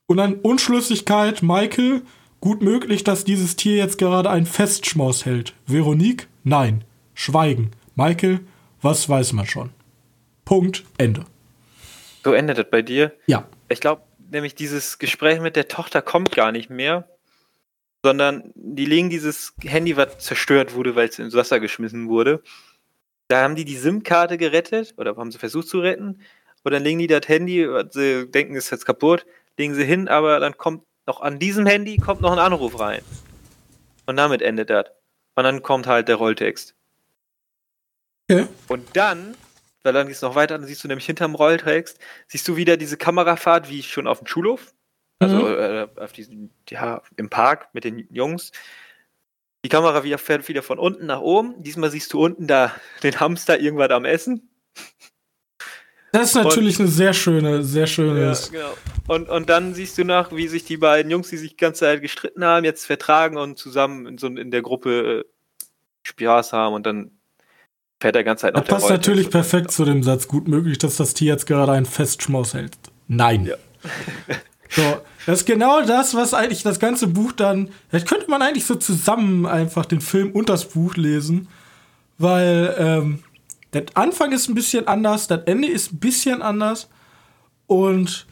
Und 0.09 0.17
dann 0.17 0.39
Unschlüssigkeit, 0.39 1.43
Michael, 1.43 2.01
gut 2.41 2.63
möglich, 2.63 3.03
dass 3.03 3.25
dieses 3.25 3.55
Tier 3.55 3.75
jetzt 3.75 3.99
gerade 3.99 4.31
einen 4.31 4.47
Festschmaus 4.47 5.23
hält. 5.23 5.53
Veronique, 5.67 6.27
nein. 6.43 6.83
Schweigen. 7.13 7.69
Michael, 7.93 8.39
was 8.81 9.07
weiß 9.07 9.33
man 9.33 9.45
schon. 9.45 9.69
Punkt, 10.45 10.83
Ende. 10.97 11.25
So 12.23 12.33
endet 12.33 12.57
das 12.57 12.65
bei 12.71 12.81
dir? 12.81 13.13
Ja. 13.27 13.47
Ich 13.67 13.81
glaube, 13.81 14.01
nämlich 14.31 14.55
dieses 14.55 14.97
Gespräch 14.97 15.41
mit 15.41 15.55
der 15.55 15.67
Tochter 15.67 16.01
kommt 16.01 16.31
gar 16.31 16.51
nicht 16.51 16.71
mehr, 16.71 17.07
sondern 18.03 18.51
die 18.55 18.85
legen 18.85 19.11
dieses 19.11 19.53
Handy, 19.63 19.95
was 19.95 20.17
zerstört 20.17 20.73
wurde, 20.73 20.95
weil 20.95 21.09
es 21.09 21.19
ins 21.19 21.35
Wasser 21.35 21.59
geschmissen 21.59 22.09
wurde. 22.09 22.41
Da 23.27 23.43
haben 23.43 23.53
die 23.53 23.65
die 23.65 23.77
SIM-Karte 23.77 24.39
gerettet 24.39 24.95
oder 24.97 25.15
haben 25.17 25.31
sie 25.31 25.37
versucht 25.37 25.67
zu 25.67 25.81
retten. 25.81 26.21
Und 26.63 26.71
dann 26.71 26.83
legen 26.83 26.97
die 26.97 27.05
das 27.05 27.27
Handy, 27.27 27.69
was 27.69 27.93
sie 27.93 28.27
denken, 28.27 28.55
ist 28.55 28.71
jetzt 28.71 28.87
kaputt, 28.87 29.23
legen 29.59 29.75
sie 29.75 29.85
hin, 29.85 30.07
aber 30.07 30.39
dann 30.39 30.57
kommt 30.57 30.83
noch 31.05 31.21
an 31.21 31.37
diesem 31.37 31.65
Handy 31.67 31.97
kommt 31.97 32.21
noch 32.21 32.31
ein 32.31 32.39
Anruf 32.39 32.79
rein. 32.79 33.01
Und 34.07 34.17
damit 34.17 34.41
endet 34.41 34.69
das. 34.71 34.85
Und 35.35 35.43
dann 35.43 35.61
kommt 35.61 35.85
halt 35.85 36.07
der 36.07 36.15
Rolltext. 36.15 36.73
Okay. 38.29 38.47
Und 38.67 38.95
dann, 38.95 39.35
weil 39.83 39.93
dann 39.93 40.07
geht 40.07 40.15
es 40.15 40.21
noch 40.21 40.35
weiter, 40.35 40.57
dann 40.57 40.67
siehst 40.67 40.83
du 40.83 40.87
nämlich 40.87 41.05
hinterm 41.05 41.35
Rolltext, 41.35 41.99
siehst 42.27 42.47
du 42.47 42.55
wieder 42.55 42.77
diese 42.77 42.97
Kamerafahrt, 42.97 43.69
wie 43.69 43.83
schon 43.83 44.07
auf 44.07 44.19
dem 44.19 44.27
Schulhof. 44.27 44.73
Also 45.19 45.35
Mhm. 45.37 45.59
äh, 45.59 45.87
auf 45.97 46.13
diesen, 46.13 46.53
ja, 46.69 47.01
im 47.17 47.29
Park 47.29 47.69
mit 47.73 47.83
den 47.83 48.07
Jungs. 48.11 48.51
Die 49.65 49.69
Kamera 49.69 50.03
wieder, 50.03 50.17
fährt 50.17 50.47
wieder 50.47 50.63
von 50.63 50.79
unten 50.79 51.05
nach 51.05 51.19
oben. 51.19 51.61
Diesmal 51.61 51.91
siehst 51.91 52.13
du 52.13 52.23
unten 52.23 52.47
da 52.47 52.73
den 53.03 53.19
Hamster 53.19 53.59
irgendwas 53.59 53.89
am 53.89 54.05
Essen. 54.05 54.49
Das 56.11 56.29
ist 56.29 56.35
natürlich 56.35 56.79
eine 56.79 56.87
sehr 56.87 57.13
schöne, 57.13 57.63
sehr 57.63 57.87
schönes. 57.87 58.51
genau. 58.51 58.73
Und, 59.07 59.29
und 59.29 59.49
dann 59.49 59.73
siehst 59.73 59.97
du 59.97 60.05
noch, 60.05 60.31
wie 60.35 60.47
sich 60.47 60.65
die 60.65 60.77
beiden 60.77 61.11
Jungs, 61.11 61.29
die 61.29 61.37
sich 61.37 61.51
die 61.51 61.57
ganze 61.57 61.81
Zeit 61.81 62.01
gestritten 62.01 62.43
haben, 62.43 62.65
jetzt 62.65 62.85
vertragen 62.85 63.37
und 63.37 63.57
zusammen 63.57 64.05
in, 64.07 64.17
so, 64.17 64.27
in 64.27 64.51
der 64.51 64.61
Gruppe 64.61 65.19
äh, 65.19 65.67
Spaß 66.03 66.53
haben 66.53 66.73
und 66.75 66.85
dann 66.85 67.11
fährt 68.01 68.15
der 68.15 68.23
ganze 68.23 68.43
Zeit 68.43 68.53
noch 68.55 68.61
Das 68.61 68.69
passt 68.69 68.89
natürlich 68.89 69.25
und- 69.25 69.31
perfekt 69.31 69.71
zu 69.71 69.85
dem 69.85 70.03
Satz. 70.03 70.27
Gut 70.27 70.47
möglich, 70.47 70.77
dass 70.77 70.95
das 70.97 71.13
Tier 71.13 71.33
jetzt 71.33 71.45
gerade 71.45 71.71
einen 71.73 71.85
Festschmaus 71.85 72.53
hält. 72.53 72.73
Nein. 73.07 73.45
Ja. 73.45 73.55
So, 74.71 74.83
das 75.25 75.39
ist 75.39 75.45
genau 75.47 75.81
das, 75.83 76.13
was 76.13 76.35
eigentlich 76.35 76.61
das 76.61 76.79
ganze 76.79 77.07
Buch 77.07 77.31
dann. 77.31 77.69
Vielleicht 77.89 78.07
könnte 78.07 78.29
man 78.29 78.43
eigentlich 78.43 78.65
so 78.65 78.75
zusammen 78.75 79.47
einfach 79.47 79.83
den 79.87 79.99
Film 79.99 80.31
und 80.31 80.47
das 80.47 80.65
Buch 80.69 80.95
lesen, 80.95 81.47
weil 82.19 82.75
ähm, 82.77 83.23
der 83.73 83.85
Anfang 83.93 84.31
ist 84.31 84.49
ein 84.49 84.55
bisschen 84.55 84.87
anders, 84.87 85.27
das 85.27 85.41
Ende 85.45 85.67
ist 85.67 85.93
ein 85.93 85.99
bisschen 85.99 86.41
anders 86.41 86.89
und 87.67 88.25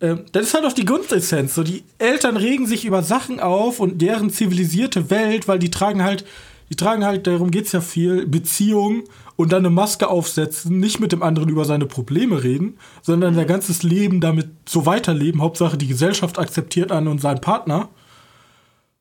ähm, 0.00 0.24
das 0.32 0.46
ist 0.46 0.54
halt 0.54 0.64
auch 0.64 0.72
die 0.72 0.84
Grundessenz. 0.84 1.54
So, 1.54 1.62
die 1.62 1.84
Eltern 1.98 2.36
regen 2.36 2.66
sich 2.66 2.84
über 2.84 3.02
Sachen 3.02 3.40
auf 3.40 3.80
und 3.80 4.00
deren 4.00 4.30
zivilisierte 4.30 5.10
Welt, 5.10 5.48
weil 5.48 5.58
die 5.58 5.70
tragen 5.70 6.02
halt, 6.02 6.24
die 6.70 6.76
tragen 6.76 7.04
halt, 7.04 7.26
darum 7.26 7.50
geht's 7.50 7.72
ja 7.72 7.80
viel, 7.80 8.26
Beziehung 8.26 9.04
und 9.36 9.52
dann 9.52 9.64
eine 9.64 9.70
Maske 9.70 10.08
aufsetzen, 10.08 10.78
nicht 10.78 11.00
mit 11.00 11.12
dem 11.12 11.22
anderen 11.22 11.48
über 11.48 11.64
seine 11.64 11.86
Probleme 11.86 12.42
reden, 12.42 12.78
sondern 13.02 13.34
sein 13.34 13.46
ganzes 13.46 13.82
Leben 13.82 14.20
damit 14.20 14.48
so 14.68 14.86
weiterleben. 14.86 15.42
Hauptsache 15.42 15.76
die 15.76 15.88
Gesellschaft 15.88 16.38
akzeptiert 16.38 16.92
einen 16.92 17.08
und 17.08 17.20
seinen 17.20 17.40
Partner. 17.40 17.88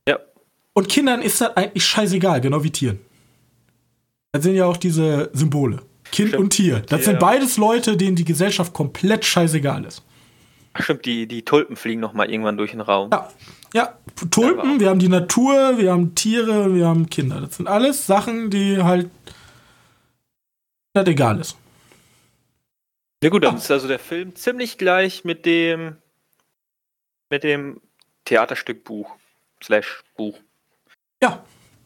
Ja, 0.07 0.17
Und 0.73 0.89
Kindern 0.89 1.21
ist 1.21 1.41
das 1.41 1.55
eigentlich 1.55 1.85
scheißegal, 1.85 2.41
genau 2.41 2.63
wie 2.63 2.71
Tieren. 2.71 2.99
Das 4.31 4.43
sind 4.43 4.55
ja 4.55 4.65
auch 4.65 4.77
diese 4.77 5.29
Symbole. 5.33 5.81
Kind 6.11 6.29
Stimmt. 6.29 6.43
und 6.43 6.49
Tier. 6.51 6.79
Das 6.81 7.03
sind 7.05 7.13
Ja. 7.15 7.19
beides 7.19 7.57
Leute, 7.57 7.97
denen 7.97 8.15
die 8.15 8.25
Gesellschaft 8.25 8.73
komplett 8.73 9.25
scheißegal 9.25 9.85
ist. 9.85 10.03
Ach, 10.73 10.83
stimmt, 10.83 11.05
die, 11.05 11.27
die 11.27 11.43
Tulpen 11.43 11.75
fliegen 11.75 11.99
noch 12.01 12.13
mal 12.13 12.29
irgendwann 12.29 12.57
durch 12.57 12.71
den 12.71 12.81
Raum. 12.81 13.09
Ja, 13.11 13.29
ja, 13.73 13.97
Tulpen, 14.31 14.79
wir 14.79 14.89
haben 14.89 14.99
die 14.99 15.07
Natur, 15.09 15.77
wir 15.77 15.91
haben 15.91 16.15
Tiere, 16.15 16.73
wir 16.73 16.87
haben 16.87 17.09
Kinder. 17.09 17.41
Das 17.41 17.57
sind 17.57 17.67
alles 17.67 18.05
Sachen, 18.07 18.49
die 18.49 18.81
halt 18.81 19.09
das 20.93 21.07
egal 21.07 21.39
ist. 21.39 21.55
Ja 23.23 23.29
gut, 23.29 23.43
dann 23.43 23.55
Ja. 23.55 23.59
ist 23.59 23.69
also 23.71 23.87
der 23.87 23.99
Film 23.99 24.35
ziemlich 24.35 24.77
gleich 24.77 25.23
mit 25.25 25.45
dem 25.45 25.97
mit 27.29 27.43
dem 27.43 27.81
Theaterstück 28.25 28.83
Buch 28.83 29.11
slash 29.63 30.03
Buch. 30.15 30.39
Ja, 31.21 31.43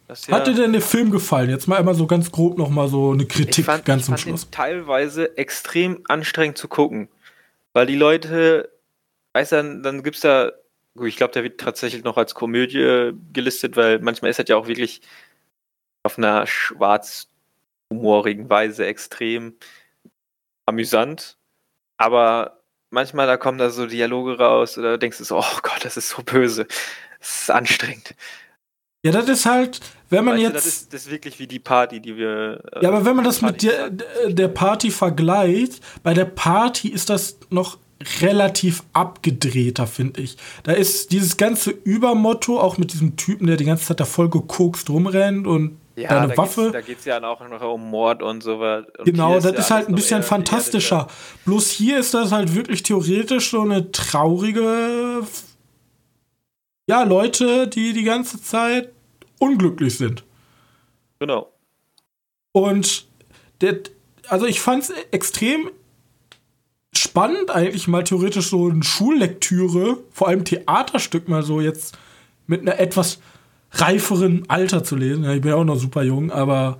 ja, 0.07 0.35
hat 0.35 0.47
dir 0.47 0.53
denn 0.53 0.73
der 0.73 0.81
Film 0.81 1.11
gefallen? 1.11 1.49
Jetzt 1.49 1.67
mal 1.67 1.77
einmal 1.77 1.95
so 1.95 2.07
ganz 2.07 2.31
grob 2.31 2.57
noch 2.57 2.69
mal 2.69 2.87
so 2.87 3.11
eine 3.11 3.25
Kritik 3.25 3.65
fand, 3.65 3.85
ganz 3.85 4.05
zum 4.05 4.17
Schluss. 4.17 4.47
Teilweise 4.51 5.37
extrem 5.37 6.01
anstrengend 6.07 6.57
zu 6.57 6.67
gucken, 6.67 7.09
weil 7.73 7.85
die 7.85 7.95
Leute, 7.95 8.69
weißt 9.33 9.53
du, 9.53 9.55
dann, 9.57 9.83
dann 9.83 10.03
gibt's 10.03 10.21
da, 10.21 10.51
gut, 10.95 11.07
ich 11.07 11.17
glaube, 11.17 11.33
der 11.33 11.43
wird 11.43 11.59
tatsächlich 11.59 12.03
noch 12.03 12.17
als 12.17 12.35
Komödie 12.35 13.11
gelistet, 13.31 13.75
weil 13.75 13.99
manchmal 13.99 14.31
ist 14.31 14.39
das 14.39 14.49
ja 14.49 14.57
auch 14.57 14.67
wirklich 14.67 15.01
auf 16.03 16.17
einer 16.17 16.45
schwarzhumorigen 16.45 18.49
Weise 18.49 18.85
extrem 18.85 19.55
amüsant, 20.65 21.37
aber 21.97 22.59
manchmal 22.89 23.27
da 23.27 23.37
kommen 23.37 23.57
da 23.57 23.69
so 23.69 23.87
Dialoge 23.87 24.37
raus 24.37 24.77
oder 24.77 24.97
denkst 24.97 25.17
du 25.17 25.23
so, 25.23 25.39
oh 25.39 25.59
Gott, 25.61 25.83
das 25.83 25.97
ist 25.97 26.09
so 26.09 26.21
böse, 26.23 26.67
das 27.19 27.41
ist 27.41 27.51
anstrengend. 27.51 28.15
Ja, 29.05 29.11
das 29.11 29.27
ist 29.27 29.45
halt, 29.45 29.81
wenn 30.09 30.23
man 30.23 30.35
Weißt 30.35 30.41
du, 30.41 30.45
jetzt 30.45 30.55
das, 30.55 30.65
ist, 30.65 30.93
das 30.93 31.01
ist 31.05 31.11
wirklich 31.11 31.37
wie 31.39 31.47
die 31.47 31.59
Party, 31.59 31.99
die 31.99 32.15
wir. 32.15 32.61
äh, 32.71 32.83
Ja, 32.83 32.89
aber 32.89 33.03
wenn 33.05 33.15
man 33.17 33.25
das 33.25 33.41
mit 33.41 33.57
Party 33.65 33.97
der, 33.97 34.29
der 34.29 34.47
Party 34.47 34.91
vergleicht, 34.91 35.81
bei 36.03 36.13
der 36.13 36.25
Party 36.25 36.87
ist 36.87 37.09
das 37.09 37.37
noch 37.49 37.77
relativ 38.21 38.83
abgedrehter, 38.93 39.87
finde 39.87 40.21
ich. 40.21 40.37
Da 40.63 40.71
ist 40.71 41.11
dieses 41.11 41.37
ganze 41.37 41.71
Übermotto, 41.71 42.59
auch 42.59 42.77
mit 42.77 42.93
diesem 42.93 43.15
Typen, 43.17 43.47
der 43.47 43.57
die 43.57 43.65
ganze 43.65 43.85
Zeit 43.85 43.99
da 43.99 44.05
voll 44.05 44.29
gekokst 44.29 44.89
rumrennt 44.89 45.47
und 45.47 45.77
Ja, 45.95 46.09
deine 46.09 46.29
da 46.29 46.37
Waffe. 46.37 46.61
Geht's, 46.61 46.73
da 46.73 46.81
geht 46.81 46.99
es 46.99 47.05
ja 47.05 47.21
auch 47.23 47.47
noch 47.47 47.61
um 47.61 47.89
Mord 47.89 48.23
und 48.23 48.41
so 48.41 48.59
was. 48.59 48.85
Und 48.99 49.05
Genau, 49.05 49.35
das 49.35 49.45
ja 49.45 49.51
ist 49.51 49.71
halt 49.71 49.89
ein 49.89 49.95
bisschen 49.95 50.23
fantastischer. 50.23 51.07
Bloß 51.45 51.69
hier 51.69 51.99
ist 51.99 52.13
das 52.13 52.31
halt 52.31 52.55
wirklich 52.55 52.83
theoretisch 52.83 53.51
so 53.51 53.61
eine 53.61 53.91
traurige. 53.91 55.25
Ja, 56.87 57.03
Leute, 57.03 57.67
die 57.67 57.93
die 57.93 58.03
ganze 58.03 58.41
Zeit 58.41 58.92
unglücklich 59.43 59.97
sind. 59.97 60.23
Genau. 61.19 61.51
Und 62.51 63.07
der, 63.61 63.79
also 64.27 64.45
ich 64.45 64.61
fand 64.61 64.83
es 64.83 64.89
extrem 65.11 65.69
spannend, 66.93 67.51
eigentlich 67.51 67.87
mal 67.87 68.03
theoretisch 68.03 68.49
so 68.49 68.69
eine 68.69 68.83
Schullektüre, 68.83 69.97
vor 70.11 70.27
allem 70.27 70.45
Theaterstück 70.45 71.27
mal 71.27 71.43
so 71.43 71.59
jetzt 71.59 71.97
mit 72.47 72.61
einer 72.61 72.79
etwas 72.79 73.19
reiferen 73.71 74.43
Alter 74.49 74.83
zu 74.83 74.95
lesen. 74.95 75.23
Ja, 75.23 75.33
ich 75.33 75.41
bin 75.41 75.51
ja 75.51 75.57
auch 75.57 75.63
noch 75.63 75.77
super 75.77 76.03
jung, 76.03 76.31
aber 76.31 76.79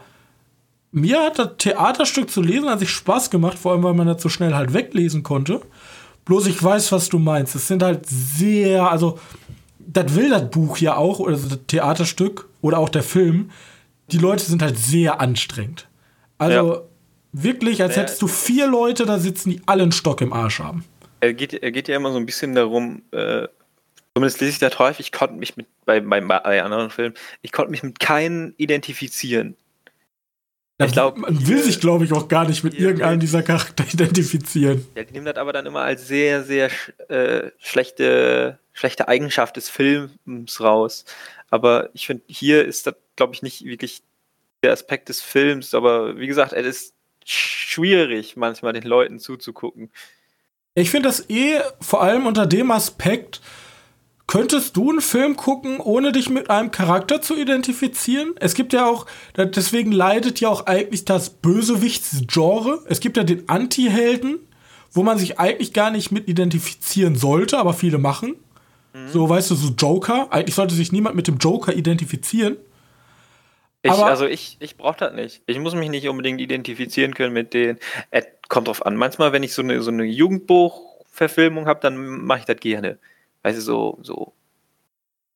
mir 0.92 1.24
hat 1.24 1.40
das 1.40 1.58
Theaterstück 1.58 2.30
zu 2.30 2.42
lesen 2.42 2.68
an 2.68 2.78
sich 2.78 2.92
Spaß 2.92 3.32
gemacht, 3.32 3.58
vor 3.58 3.72
allem 3.72 3.84
weil 3.84 3.96
man 3.96 4.08
das 4.08 4.22
so 4.22 4.30
schnell 4.30 4.54
halt 4.54 4.74
weglesen 4.74 5.24
konnte. 5.24 5.62
Bloß 6.26 6.46
ich 6.48 6.62
weiß, 6.62 6.92
was 6.92 7.10
du 7.10 7.18
meinst. 7.18 7.56
Es 7.56 7.68
sind 7.68 7.82
halt 7.82 8.06
sehr, 8.06 8.90
also 8.90 9.20
das 9.88 10.16
will 10.16 10.30
das 10.30 10.50
Buch 10.50 10.78
ja 10.78 10.96
auch, 10.96 11.20
oder 11.20 11.38
das 11.38 11.60
Theaterstück 11.68 12.48
oder 12.62 12.78
auch 12.80 12.90
der 12.90 13.04
Film. 13.04 13.52
Die 14.12 14.18
Leute 14.18 14.44
sind 14.44 14.62
halt 14.62 14.78
sehr 14.78 15.22
anstrengend. 15.22 15.88
Also 16.38 16.88
wirklich, 17.32 17.82
als 17.82 17.96
Ja, 17.96 18.02
hättest 18.02 18.22
du 18.22 18.28
vier 18.28 18.68
Leute 18.68 19.06
da 19.06 19.18
sitzen, 19.20 19.52
die 19.52 19.62
alle 19.66 19.84
einen 19.84 19.92
Stock 19.92 20.22
im 20.22 20.34
Arsch 20.34 20.60
haben. 20.60 20.84
Er 21.22 21.34
geht, 21.34 21.54
er 21.54 21.72
geht 21.72 21.88
ja 21.88 21.96
immer 21.96 22.12
so 22.12 22.18
ein 22.18 22.26
bisschen 22.26 22.54
darum, 22.54 23.02
äh, 23.12 23.48
zumindest 24.14 24.42
lese 24.42 24.52
ich 24.52 24.60
das 24.60 24.78
häufig, 24.78 25.08
ich 25.08 25.12
konnte 25.12 25.36
mich 25.36 25.56
mit, 25.56 25.68
bei, 25.86 26.02
bei, 26.02 26.20
bei 26.20 26.62
anderen 26.62 26.90
Filmen, 26.90 27.16
ich 27.42 27.52
konnte 27.52 27.72
mich 27.72 27.82
mit 27.82 28.00
keinen 28.00 28.54
identifizieren. 28.58 29.56
Ich 30.84 30.92
glaub, 30.92 31.18
man 31.18 31.48
will 31.48 31.60
sich, 31.64 31.80
glaube 31.80 32.04
ich, 32.04 32.12
auch 32.12 32.28
gar 32.28 32.46
nicht 32.46 32.64
mit 32.64 32.74
irgendeinem 32.74 33.20
dieser 33.22 33.42
Charakter 33.42 33.86
identifizieren. 33.94 34.86
Ja, 34.98 35.04
die 35.04 35.14
nehmen 35.14 35.26
das 35.26 35.38
aber 35.38 35.54
dann 35.54 35.66
immer 35.66 35.82
als 35.82 36.08
sehr, 36.08 36.44
sehr 36.44 36.70
sch- 36.70 37.10
äh, 37.10 37.52
schlechte, 37.60 38.60
schlechte 38.74 39.08
Eigenschaft 39.08 39.56
des 39.56 39.70
Films 39.70 40.60
raus. 40.60 41.06
Aber 41.50 41.90
ich 41.94 42.08
finde, 42.08 42.24
hier 42.28 42.66
ist 42.66 42.88
das, 42.88 42.96
glaube 43.16 43.34
ich, 43.34 43.44
nicht 43.44 43.64
wirklich 43.64 44.02
der 44.64 44.74
Aspekt 44.74 45.10
des 45.10 45.22
Films. 45.22 45.74
Aber 45.74 46.18
wie 46.18 46.28
gesagt, 46.28 46.54
es 46.54 46.66
ist 46.66 46.94
schwierig, 47.26 48.36
manchmal 48.36 48.74
den 48.74 48.84
Leuten 48.84 49.20
zuzugucken. 49.20 49.92
Ich 50.76 50.90
finde 50.90 51.10
das 51.10 51.30
eh 51.30 51.60
vor 51.80 52.02
allem 52.02 52.26
unter 52.26 52.48
dem 52.48 52.72
Aspekt, 52.72 53.42
könntest 54.26 54.76
du 54.76 54.90
einen 54.90 55.02
Film 55.02 55.36
gucken, 55.36 55.80
ohne 55.80 56.12
dich 56.12 56.30
mit 56.30 56.50
einem 56.50 56.72
Charakter 56.72 57.22
zu 57.22 57.38
identifizieren? 57.38 58.34
Es 58.40 58.56
gibt 58.56 58.74
ja 58.74 58.88
auch, 58.88 59.06
deswegen 59.38 59.92
leidet 59.92 60.40
ja 60.40 60.50
auch 60.50 60.66
eigentlich 60.66 61.06
das 61.06 61.30
Bösewichtsgenre. 61.30 62.80
Es 62.88 63.00
gibt 63.00 63.18
ja 63.18 63.24
den 63.24 63.48
Anti-Helden, 63.48 64.40
wo 64.92 65.04
man 65.04 65.20
sich 65.20 65.40
eigentlich 65.40 65.74
gar 65.74 65.92
nicht 65.92 66.12
mit 66.12 66.28
identifizieren 66.28 67.16
sollte, 67.16 67.60
aber 67.60 67.74
viele 67.74 68.00
machen. 68.00 68.36
So, 68.94 69.28
weißt 69.28 69.50
du, 69.52 69.56
so 69.56 69.74
Joker. 69.74 70.28
Eigentlich 70.32 70.56
sollte 70.56 70.76
sich 70.76 70.92
niemand 70.92 71.16
mit 71.16 71.28
dem 71.28 71.38
Joker 71.38 71.74
identifizieren. 71.74 72.58
Ich, 73.82 73.92
also 73.92 74.26
ich, 74.26 74.58
ich 74.62 74.78
brauche 74.78 74.98
das 74.98 75.14
nicht. 75.14 75.42
Ich 75.46 75.60
muss 75.60 75.76
mich 75.76 75.90
nicht 75.90 76.08
unbedingt 76.08 76.40
identifizieren 76.40 77.14
können 77.14 77.34
mit 77.34 77.54
den. 77.54 77.80
Es 78.12 78.26
kommt 78.48 78.70
drauf 78.70 78.86
an. 78.86 78.96
Manchmal, 78.96 79.34
wenn 79.34 79.44
ich 79.44 79.54
so 79.54 79.62
eine, 79.62 79.82
so 79.82 79.92
eine 79.92 80.06
Jugendbuchverfilmung 80.06 81.66
habe, 81.66 81.82
dann 81.82 81.98
mache 81.98 82.40
ich 82.40 82.46
das 82.46 82.58
gerne. 82.58 82.98
Weißt 83.42 83.58
du, 83.58 83.62
so, 83.62 84.00
so 84.02 84.34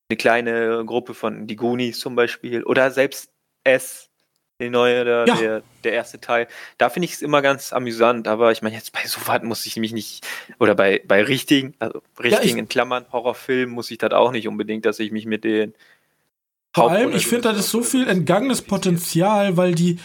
eine 0.09 0.17
kleine 0.17 0.85
Gruppe 0.85 1.13
von 1.13 1.45
die 1.47 1.57
Goonies 1.57 1.99
zum 1.99 2.15
Beispiel. 2.15 2.63
Oder 2.63 2.91
selbst 2.91 3.31
S. 3.65 4.06
Die 4.59 4.69
neue, 4.71 5.05
der, 5.05 5.25
Ja. 5.27 5.35
der, 5.35 5.63
der 5.83 5.91
erste 5.93 6.19
Teil. 6.19 6.47
Da 6.79 6.89
finde 6.89 7.05
ich 7.05 7.13
es 7.13 7.21
immer 7.21 7.43
ganz 7.43 7.73
amüsant, 7.73 8.27
aber 8.27 8.51
ich 8.51 8.63
meine, 8.63 8.75
jetzt 8.75 8.91
bei 8.91 9.05
so 9.05 9.19
was 9.27 9.43
muss 9.43 9.65
ich 9.67 9.75
mich 9.77 9.93
nicht, 9.93 10.25
oder 10.59 10.73
bei, 10.73 11.01
bei 11.07 11.21
richtigen, 11.23 11.75
also 11.77 12.01
richtigen 12.19 12.55
ich- 12.55 12.57
in 12.57 12.67
Klammern, 12.69 13.05
Horrorfilmen 13.11 13.73
muss 13.73 13.91
ich 13.91 13.99
das 13.99 14.13
auch 14.13 14.31
nicht 14.31 14.47
unbedingt, 14.47 14.85
dass 14.85 14.97
ich 14.99 15.11
mich 15.11 15.27
mit 15.27 15.43
den 15.43 15.75
Vor 16.73 16.89
allem, 16.89 17.15
ich 17.15 17.27
finde, 17.27 17.49
das 17.49 17.59
ist 17.59 17.69
so 17.69 17.83
viel 17.83 18.07
entgangenes 18.07 18.63
Potenzial, 18.63 19.57
weil 19.57 19.75
die, 19.75 19.99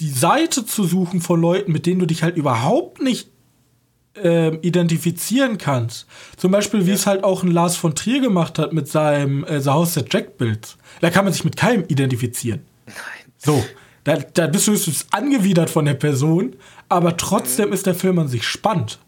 die 0.00 0.10
Seite 0.10 0.64
zu 0.64 0.84
suchen 0.84 1.20
von 1.20 1.38
Leuten, 1.40 1.70
mit 1.72 1.84
denen 1.84 2.00
du 2.00 2.06
dich 2.06 2.22
halt 2.22 2.36
überhaupt 2.36 3.02
nicht 3.02 3.28
ähm, 4.16 4.58
identifizieren 4.62 5.58
kannst. 5.58 6.06
Zum 6.38 6.50
Beispiel, 6.50 6.86
wie 6.86 6.92
es 6.92 7.06
halt 7.06 7.24
auch 7.24 7.42
ein 7.42 7.50
Lars 7.50 7.76
von 7.76 7.94
Trier 7.94 8.20
gemacht 8.22 8.58
hat 8.58 8.72
mit 8.72 8.88
seinem 8.88 9.44
äh, 9.44 9.60
The 9.60 9.68
House 9.70 9.94
That 9.94 10.12
Jack 10.12 10.38
Bild. 10.38 10.76
Da 11.02 11.10
kann 11.10 11.24
man 11.24 11.34
sich 11.34 11.44
mit 11.44 11.56
keinem 11.58 11.84
identifizieren. 11.88 12.64
Nein. 12.86 12.96
So, 13.36 13.62
da, 14.04 14.16
da 14.16 14.46
bist 14.46 14.66
du 14.66 14.72
höchstens 14.72 15.06
angewidert 15.10 15.70
von 15.70 15.84
der 15.84 15.94
Person, 15.94 16.56
aber 16.88 17.16
trotzdem 17.16 17.72
ist 17.72 17.86
der 17.86 17.94
Film 17.94 18.18
an 18.18 18.28
sich 18.28 18.46
spannend. 18.46 18.98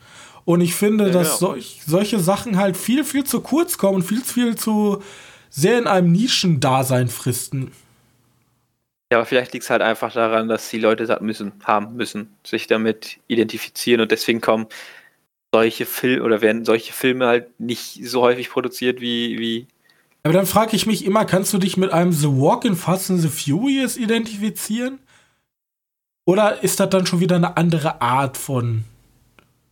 Und 0.45 0.61
ich 0.61 0.75
finde, 0.75 1.07
Ja, 1.07 1.13
dass 1.13 1.39
genau. 1.39 1.53
solch, 1.53 1.81
solche 1.87 2.19
Sachen 2.19 2.57
halt 2.57 2.77
viel, 2.77 3.05
viel 3.05 3.25
zu 3.25 3.41
kurz 3.41 3.79
kommen 3.79 3.97
und 3.97 4.03
viel, 4.03 4.23
viel 4.23 4.57
zu 4.57 5.03
sehr 5.49 5.79
in 5.79 5.87
einem 5.87 6.13
Nischendasein 6.13 7.09
fristen. 7.09 7.73
Ja, 9.13 9.19
aber 9.19 9.27
vielleicht 9.27 9.53
liegt 9.53 9.65
es 9.65 9.71
halt 9.71 9.83
einfach 9.83 10.13
daran, 10.13 10.49
dass 10.49 10.71
die 10.71 10.79
Leute 10.79 11.05
das 11.05 11.21
müssen, 11.21 11.53
haben 11.65 11.97
müssen, 11.97 12.37
sich 12.47 12.69
damit 12.69 13.19
identifizieren 13.27 14.01
und 14.01 14.13
deswegen 14.13 14.41
kommen 14.41 14.67
solche 15.53 15.85
Filme 15.85 16.23
oder 16.23 16.43
werden 16.43 16.65
solche 16.65 16.93
Filme 16.93 17.27
halt 17.27 17.59
nicht 17.59 18.07
so 18.09 18.23
häufig 18.23 18.51
produziert 18.51 19.01
wie, 19.01 19.39
wie 19.39 19.67
Aber 20.23 20.35
dann 20.35 20.47
frage 20.47 20.77
ich 20.77 20.87
mich 20.87 21.05
immer, 21.05 21.25
kannst 21.25 21.53
du 21.53 21.59
dich 21.59 21.77
mit 21.77 21.93
einem 21.93 22.13
The 22.13 22.29
Walk 22.29 22.65
in 22.65 22.77
Fast 22.77 23.11
and 23.11 23.21
the 23.21 23.29
Furious 23.29 23.97
identifizieren? 23.97 24.99
Oder 26.27 26.63
ist 26.63 26.79
das 26.79 26.91
dann 26.91 27.07
schon 27.07 27.21
wieder 27.21 27.37
eine 27.37 27.57
andere 27.57 28.01
Art 28.03 28.37
von. 28.37 28.85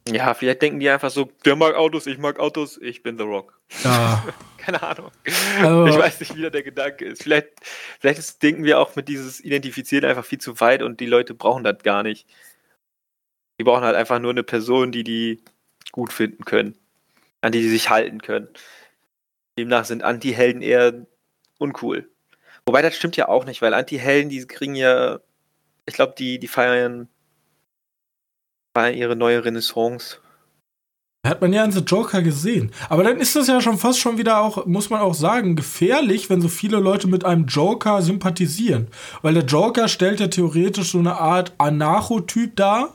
ja, 0.09 0.33
vielleicht 0.35 0.63
denken 0.63 0.81
die 0.81 0.89
einfach 0.89 1.11
so, 1.11 1.31
der 1.45 1.55
mag 1.55 1.75
Autos, 1.75 2.07
ich 2.07 2.19
mag 2.19 2.39
Autos, 2.41 2.79
ich 2.81 3.03
bin 3.03 3.19
The 3.19 3.25
Rock. 3.25 3.61
Ja, 3.85 4.25
Keine 4.59 4.83
Ahnung. 4.83 5.11
Also- 5.61 5.87
ich 5.87 5.97
weiß 5.99 6.21
nicht, 6.21 6.37
wie 6.37 6.43
da 6.43 6.51
der 6.51 6.63
Gedanke 6.63 7.05
ist. 7.07 7.23
Vielleicht, 7.23 7.49
vielleicht 8.01 8.19
ist, 8.19 8.43
denken 8.43 8.65
wir 8.65 8.79
auch 8.79 8.97
mit 8.97 9.09
dieses 9.09 9.41
Identifizieren 9.41 10.05
einfach 10.05 10.25
viel 10.25 10.41
zu 10.41 10.61
weit 10.61 10.83
und 10.83 11.01
die 11.01 11.07
Leute 11.07 11.35
brauchen 11.35 11.65
das 11.65 11.79
gar 11.83 12.03
nicht. 12.03 12.27
Die 13.59 13.65
brauchen 13.65 13.83
halt 13.85 13.97
einfach 13.97 14.19
nur 14.19 14.31
eine 14.31 14.43
Person, 14.43 14.93
die 14.93 15.05
die 15.05 15.43
gut 15.93 16.13
finden 16.13 16.45
können, 16.45 16.77
an 17.41 17.53
die 17.53 17.63
sie 17.63 17.71
sich 17.71 17.89
halten 17.89 18.21
können. 18.21 18.49
Demnach 19.59 19.85
sind 19.85 20.03
Anti-Helden 20.03 20.63
eher 20.63 21.07
uncool. 21.59 22.09
Wobei 22.65 22.83
das 22.83 22.97
stimmt 22.97 23.17
ja 23.17 23.29
auch 23.29 23.45
nicht, 23.45 23.61
weil 23.61 23.75
Anti-Helden, 23.75 24.31
die 24.31 24.47
kriegen 24.47 24.75
ja, 24.75 25.19
ich 25.87 25.95
glaube, 25.95 26.15
die, 26.17 26.39
die 26.39 26.49
feiern, 26.49 27.09
feiern 28.77 28.95
ihre 28.95 29.17
neue 29.17 29.45
Renaissance. 29.45 30.19
hat 31.27 31.41
man 31.41 31.53
ja 31.53 31.65
in 31.65 31.73
The 31.73 31.81
Joker 31.81 32.23
gesehen. 32.23 32.73
Aber 32.89 33.03
dann 33.03 33.19
ist 33.19 33.35
das 33.37 33.49
ja 33.49 33.61
schon 33.61 33.79
fast 33.79 33.99
schon 33.99 34.19
wieder 34.19 34.41
auch, 34.41 34.67
muss 34.67 34.91
man 34.91 35.01
auch 35.01 35.15
sagen, 35.15 35.57
gefährlich, 35.57 36.31
wenn 36.31 36.41
so 36.41 36.49
viele 36.49 36.79
Leute 36.79 37.09
mit 37.09 37.25
einem 37.25 37.47
Joker 37.47 38.03
sympathisieren. 38.03 38.89
Weil 39.23 39.35
der 39.35 39.45
Joker 39.45 39.89
stellt 39.89 40.21
ja 40.21 40.29
theoretisch 40.29 40.93
so 40.93 40.99
eine 40.99 41.17
Art 41.17 41.53
Anarcho-Typ 41.59 42.55
dar, 42.55 42.95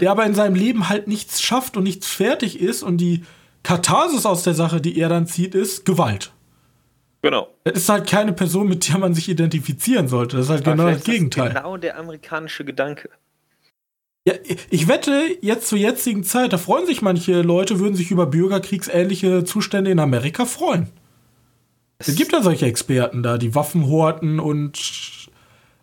der 0.00 0.12
aber 0.12 0.24
in 0.24 0.34
seinem 0.34 0.54
Leben 0.54 0.88
halt 0.88 1.08
nichts 1.08 1.42
schafft 1.42 1.76
und 1.76 1.82
nichts 1.82 2.06
fertig 2.06 2.60
ist. 2.60 2.82
Und 2.82 2.98
die 2.98 3.24
Katharsis 3.62 4.26
aus 4.26 4.42
der 4.42 4.54
Sache, 4.54 4.80
die 4.80 4.98
er 4.98 5.08
dann 5.08 5.26
zieht, 5.26 5.54
ist 5.54 5.84
Gewalt. 5.84 6.32
Genau. 7.22 7.48
Das 7.64 7.74
ist 7.74 7.88
halt 7.88 8.08
keine 8.08 8.32
Person, 8.32 8.68
mit 8.68 8.88
der 8.88 8.98
man 8.98 9.14
sich 9.14 9.28
identifizieren 9.28 10.08
sollte. 10.08 10.36
Das 10.36 10.46
ist 10.46 10.50
halt 10.50 10.66
Aber 10.66 10.72
genau 10.72 10.82
vielleicht 10.84 11.00
das 11.00 11.08
ist 11.08 11.14
Gegenteil. 11.14 11.54
Genau 11.54 11.76
der 11.76 11.98
amerikanische 11.98 12.64
Gedanke. 12.64 13.10
Ja, 14.24 14.34
ich 14.70 14.86
wette, 14.86 15.20
jetzt 15.40 15.68
zur 15.68 15.78
jetzigen 15.78 16.22
Zeit, 16.22 16.52
da 16.52 16.58
freuen 16.58 16.86
sich 16.86 17.02
manche 17.02 17.42
Leute, 17.42 17.80
würden 17.80 17.96
sich 17.96 18.10
über 18.10 18.26
bürgerkriegsähnliche 18.26 19.44
Zustände 19.44 19.90
in 19.90 19.98
Amerika 19.98 20.44
freuen. 20.44 20.90
Es 21.98 22.14
gibt 22.14 22.32
ja 22.32 22.42
solche 22.42 22.66
Experten 22.66 23.22
da, 23.22 23.38
die 23.38 23.54
Waffen 23.54 23.86
horten 23.86 24.40
und 24.40 24.78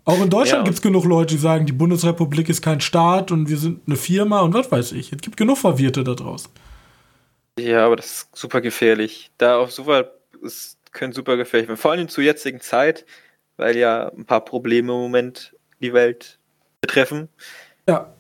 auch 0.06 0.22
in 0.22 0.30
Deutschland 0.30 0.62
Ja, 0.62 0.64
gibt 0.64 0.78
es 0.78 0.82
genug 0.82 1.06
Leute, 1.06 1.36
die 1.36 1.40
sagen, 1.40 1.66
die 1.66 1.74
Bundesrepublik 1.74 2.50
ist 2.50 2.62
kein 2.62 2.82
Staat 2.82 3.32
und 3.32 3.50
wir 3.50 3.58
sind 3.58 3.82
eine 3.88 3.96
Firma 3.96 4.42
und 4.42 4.54
was 4.54 4.72
weiß 4.72 4.92
ich. 4.94 5.14
Es 5.14 5.22
gibt 5.22 5.38
genug 5.38 5.58
Verwirrte 5.58 6.04
da 6.04 6.16
draußen. 6.16 6.50
Ja, 7.64 7.86
aber 7.86 7.96
das 7.96 8.06
ist 8.06 8.36
super 8.36 8.62
gefährlich. 8.62 9.32
Da 9.38 9.58
auf 9.58 9.72
sowas 9.72 10.06
es 10.44 10.78
können 10.92 11.14
super 11.14 11.38
gefährlich 11.38 11.68
werden. 11.68 11.80
Vor 11.80 11.92
allem 11.92 12.08
zur 12.08 12.24
jetzigen 12.24 12.62
Zeit, 12.62 13.06
weil 13.58 13.78
ja 13.78 14.10
ein 14.10 14.26
paar 14.26 14.44
Probleme 14.44 14.94
im 14.94 15.00
Moment 15.00 15.56
die 15.82 15.94
Welt 15.94 16.40
betreffen, 16.82 17.30
Ja, 17.88 18.14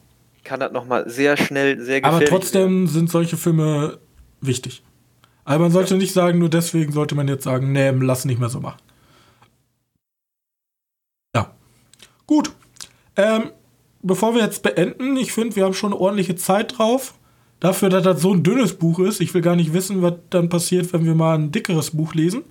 kann 0.44 0.60
das 0.60 0.72
nochmal 0.72 1.10
sehr 1.10 1.38
schnell 1.38 1.80
sehr 1.80 2.04
aber 2.04 2.20
gefährlich 2.20 2.30
trotzdem 2.30 2.88
sind 2.88 3.10
solche 3.10 3.38
Filme 3.38 4.00
wichtig. 4.42 4.84
Aber 5.46 5.64
man 5.64 5.72
sollte 5.72 5.96
nicht 5.96 6.14
sagen, 6.14 6.40
nur 6.40 6.50
deswegen 6.50 6.92
sollte 6.92 7.16
man 7.16 7.28
jetzt 7.28 7.44
sagen, 7.44 7.72
nee, 7.72 7.90
lass 7.90 8.26
nicht 8.26 8.40
mehr 8.40 8.50
so 8.50 8.60
machen. 8.60 8.80
Ja. 11.36 11.54
Gut. 12.28 12.52
Ähm, 13.16 13.52
bevor 14.02 14.36
wir 14.36 14.42
jetzt 14.42 14.62
beenden, 14.62 15.18
ich 15.18 15.34
finde, 15.34 15.56
wir 15.56 15.66
haben 15.66 15.74
schon 15.74 15.94
eine 15.94 16.02
ordentliche 16.02 16.36
Zeit 16.36 16.78
drauf. 16.78 17.16
Dafür, 17.60 17.89
dass 17.89 18.03
das 18.03 18.22
so 18.22 18.34
ein 18.34 18.43
dünnes 18.43 18.74
Buch 18.74 18.99
ist. 18.99 19.20
Ich 19.20 19.34
will 19.34 19.41
gar 19.41 19.55
nicht 19.55 19.74
wissen, 19.74 20.01
was 20.01 20.14
dann 20.30 20.49
passiert, 20.49 20.93
wenn 20.93 21.05
wir 21.05 21.16
mal 21.16 21.38
ein 21.38 21.51
dickeres 21.51 21.91
Buch 21.91 22.14
lesen. 22.14 22.43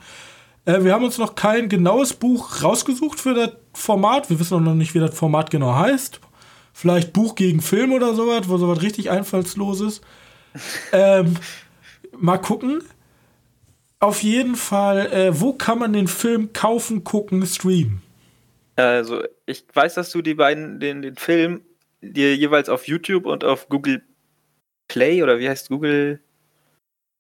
Äh, 0.67 0.85
wir 0.85 0.93
haben 0.93 1.05
uns 1.05 1.17
noch 1.17 1.35
kein 1.35 1.69
genaues 1.69 2.13
Buch 2.13 2.63
rausgesucht 2.63 3.19
für 3.19 3.35
das 3.35 3.53
Format. 3.73 4.29
Wir 4.29 4.39
wissen 4.39 4.55
auch 4.55 4.61
noch 4.61 4.75
nicht, 4.75 4.95
wie 4.95 4.99
das 4.99 5.17
Format 5.17 5.51
genau 5.51 5.75
heißt. 5.75 6.21
Vielleicht 6.75 7.13
Buch 7.13 7.35
gegen 7.35 7.63
Film 7.63 7.93
oder 7.93 8.15
sowas, 8.15 8.49
wo 8.49 8.59
sowas 8.59 8.83
richtig 8.83 9.11
einfallsloses. 9.11 10.03
ähm, 10.93 11.37
mal 12.17 12.39
gucken. 12.39 12.83
Auf 14.01 14.23
jeden 14.23 14.55
Fall, 14.55 15.07
äh, 15.13 15.41
wo 15.41 15.55
kann 15.55 15.79
man 15.79 15.93
den 15.93 16.07
Film 16.07 16.53
kaufen, 16.53 17.03
gucken, 17.03 17.45
streamen? 17.47 18.01
Also, 18.77 19.23
ich 19.45 19.65
weiß, 19.73 19.95
dass 19.95 20.11
du 20.11 20.23
die 20.23 20.35
beiden, 20.35 20.79
den, 20.79 21.03
den 21.03 21.17
Film 21.17 21.63
dir 22.01 22.37
jeweils 22.37 22.69
auf 22.69 22.87
YouTube 22.87 23.27
und 23.27 23.43
auf 23.43 23.69
Google 23.69 24.03
Play 24.89 25.23
oder 25.23 25.39
wie 25.39 25.49
heißt 25.49 25.69
Google? 25.69 26.21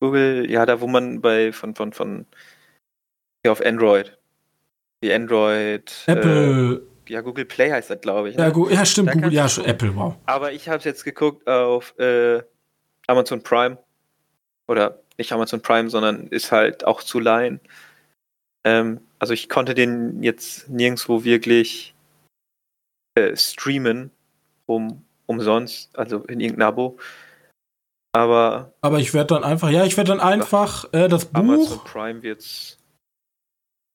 Google, 0.00 0.50
ja, 0.50 0.64
da 0.66 0.80
wo 0.80 0.86
man 0.86 1.20
bei 1.20 1.52
von, 1.52 1.74
von, 1.74 1.92
von 1.92 2.26
ja, 3.44 3.52
auf 3.52 3.64
Android. 3.64 4.16
Die 5.02 5.12
Android. 5.12 5.92
Äh, 6.06 6.12
Apple. 6.12 6.86
ja, 7.08 7.20
Google 7.20 7.44
Play 7.44 7.70
heißt 7.70 7.90
das, 7.90 8.00
glaube 8.00 8.30
ich. 8.30 8.36
ja, 8.36 8.46
Ne? 8.46 8.52
gu- 8.52 8.68
ja, 8.68 8.84
stimmt, 8.84 9.08
da 9.08 9.12
Google, 9.14 9.32
ja, 9.32 9.46
gucken. 9.48 9.64
Apple, 9.70 9.96
wow. 9.96 10.14
Aber 10.26 10.52
ich 10.52 10.68
habe 10.68 10.78
es 10.78 10.84
jetzt 10.84 11.04
geguckt 11.04 11.46
auf 11.48 11.96
äh, 11.98 12.42
Amazon 13.06 13.42
Prime. 13.42 13.78
Oder 14.68 15.00
nicht 15.16 15.32
Amazon 15.32 15.62
Prime, 15.62 15.88
sondern 15.90 16.26
ist 16.28 16.52
halt 16.52 16.84
auch 16.84 17.02
zu 17.02 17.18
leihen. 17.20 17.60
Ähm, 18.64 19.00
also 19.18 19.32
ich 19.34 19.48
konnte 19.48 19.74
den 19.74 20.22
jetzt 20.22 20.68
nirgendwo 20.68 21.24
wirklich 21.24 21.94
äh, 23.16 23.34
streamen, 23.36 24.10
um, 24.66 25.04
umsonst, 25.26 25.96
also 25.98 26.18
in 26.24 26.38
irgendein 26.40 26.68
Abo. 26.68 26.98
Aber 28.12 28.72
Aber 28.80 28.98
ich 28.98 29.12
werde 29.14 29.34
dann 29.34 29.44
einfach, 29.44 29.70
ja, 29.70 29.84
ich 29.84 29.96
werde 29.96 30.08
dann 30.12 30.20
einfach 30.20 30.86
äh, 30.92 31.08
das 31.08 31.34
Amazon 31.34 31.78
Buch. 31.78 31.84
Prime 31.84 32.22
wird's 32.22 32.78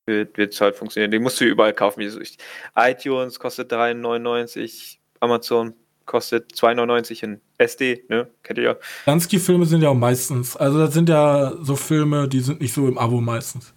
wird 0.05 0.37
wird's 0.37 0.59
halt 0.59 0.75
funktionieren. 0.75 1.11
Den 1.11 1.23
musst 1.23 1.39
du 1.39 1.45
überall 1.45 1.73
kaufen. 1.73 2.01
Ich- 2.01 2.37
iTunes 2.75 3.39
kostet 3.39 3.71
3,99, 3.71 4.97
Amazon 5.21 5.73
kostet 6.05 6.51
2,99 6.53 7.23
in 7.23 7.41
SD, 7.57 8.03
ne? 8.09 8.27
Kennt 8.43 8.59
ihr 8.59 8.65
ja. 8.65 8.75
Lansky-Filme 9.05 9.65
sind 9.65 9.81
ja 9.81 9.89
auch 9.89 9.93
meistens. 9.95 10.57
Also, 10.57 10.79
das 10.79 10.93
sind 10.93 11.07
ja 11.07 11.53
so 11.61 11.77
Filme, 11.77 12.27
die 12.27 12.41
sind 12.41 12.59
nicht 12.59 12.73
so 12.73 12.85
im 12.87 12.97
Abo 12.97 13.21
meistens. 13.21 13.73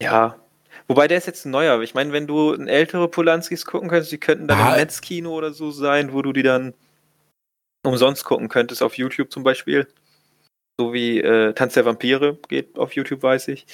Ja. 0.00 0.36
Wobei 0.88 1.06
der 1.06 1.18
ist 1.18 1.26
jetzt 1.26 1.44
ein 1.44 1.50
neuer. 1.50 1.80
Ich 1.82 1.92
meine, 1.94 2.12
wenn 2.12 2.26
du 2.26 2.54
ältere 2.54 3.06
Polanskis 3.08 3.66
gucken 3.66 3.90
könntest, 3.90 4.10
die 4.12 4.18
könnten 4.18 4.48
dann 4.48 4.58
Ah. 4.58 4.70
im 4.72 4.80
Netzkino 4.80 5.30
oder 5.34 5.52
so 5.52 5.70
sein, 5.70 6.14
wo 6.14 6.22
du 6.22 6.32
die 6.32 6.42
dann 6.42 6.72
umsonst 7.84 8.24
gucken 8.24 8.48
könntest, 8.48 8.82
auf 8.82 8.96
YouTube 8.96 9.32
zum 9.32 9.42
Beispiel. 9.42 9.88
So 10.80 10.92
wie 10.92 11.20
äh, 11.20 11.52
Tanz 11.52 11.74
der 11.74 11.84
Vampire 11.84 12.38
geht 12.48 12.78
auf 12.78 12.94
YouTube, 12.94 13.22
weiß 13.22 13.48
ich. 13.48 13.66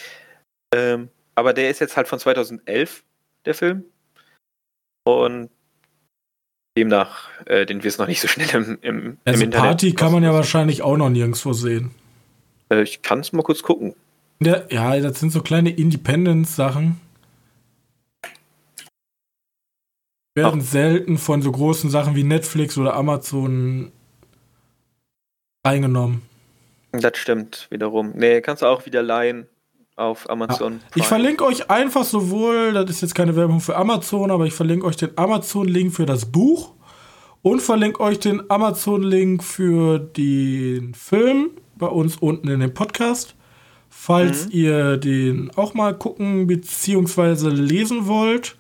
Ähm, 0.75 1.09
aber 1.35 1.53
der 1.53 1.71
ist 1.71 1.81
jetzt 1.81 1.97
halt 1.97 2.09
von 2.09 2.19
2011, 2.19 3.05
der 3.45 3.55
Film. 3.55 3.85
Und 5.05 5.51
demnach, 6.77 7.29
äh, 7.47 7.67
den 7.67 7.83
wirst 7.83 7.99
du 7.99 8.03
noch 8.03 8.09
nicht 8.09 8.21
so 8.21 8.29
schnell 8.29 8.49
im, 8.55 8.79
im, 8.83 9.19
Also, 9.25 9.39
im 9.39 9.45
Internet. 9.47 9.53
Party 9.53 9.95
kann 9.95 10.13
man 10.13 10.23
ja 10.23 10.33
wahrscheinlich 10.33 10.83
auch 10.83 10.97
noch 10.97 11.09
nirgendwo 11.11 11.53
sehen. 11.53 11.93
Äh, 12.71 12.83
ich 12.83 13.03
kann 13.03 13.21
es 13.21 13.33
mal 13.33 13.43
kurz 13.43 13.63
gucken. 13.63 13.95
Ja, 14.41 14.63
ja, 14.71 14.99
das 15.01 15.19
sind 15.19 15.31
so 15.31 15.43
kleine 15.43 15.71
Independence-Sachen. 15.71 17.01
Werden 20.37 20.61
selten 20.61 21.19
von 21.19 21.43
so 21.43 21.51
großen 21.51 21.91
Sachen 21.91 22.15
wie 22.15 22.23
Netflix 22.23 22.79
oder 22.79 22.95
Amazon 22.95 23.91
eingenommen. 25.63 26.23
Das 26.93 27.17
stimmt 27.17 27.67
wiederum. 27.71 28.13
Nee, 28.15 28.41
kannst 28.41 28.63
du 28.63 28.67
auch 28.67 28.87
wieder 28.87 29.03
leihen 29.03 29.47
auf 29.97 30.31
Amazon. 30.31 30.75
Ja. 30.75 31.03
Ich 31.03 31.05
verlinke 31.05 31.45
euch 31.45 31.71
einfach 31.71 32.05
sowohl, 32.05 32.73
das 32.73 32.89
ist 32.89 33.03
jetzt 33.03 33.15
keine 33.15 33.35
Werbung 33.37 33.61
für 33.61 33.77
Amazon, 33.77 34.31
aber 34.31 34.47
ich 34.47 34.55
verlinke 34.55 34.87
euch 34.87 34.97
den 34.97 35.17
Amazon-Link 35.17 35.93
für 35.93 36.07
das 36.07 36.27
Buch 36.27 36.73
und 37.43 37.61
verlinke 37.61 38.01
euch 38.01 38.19
den 38.21 38.49
Amazon-Link 38.51 39.43
für 39.43 39.99
den 39.99 40.95
Film 40.95 41.51
bei 41.77 41.87
uns 41.87 42.17
unten 42.17 42.49
in 42.49 42.61
dem 42.61 42.75
Podcast. 42.75 43.35
Falls 43.91 44.47
mhm. 44.47 44.53
ihr 44.53 44.97
den 44.99 45.51
auch 45.57 45.75
mal 45.75 45.95
gucken 45.95 46.47
bzw. 46.47 47.49
lesen 47.49 48.07
wollt. 48.07 48.57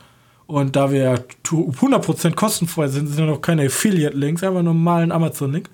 Und 0.46 0.76
da 0.76 0.90
wir 0.90 1.02
ja 1.02 1.14
100% 1.44 2.34
kostenfrei 2.34 2.88
sind, 2.88 3.06
sind 3.06 3.18
ja 3.18 3.26
noch 3.26 3.42
keine 3.42 3.66
Affiliate-Links, 3.66 4.42
einfach 4.42 4.62
nur 4.62 4.74
mal 4.74 5.02
ein 5.02 5.12
Amazon-Link. 5.12 5.68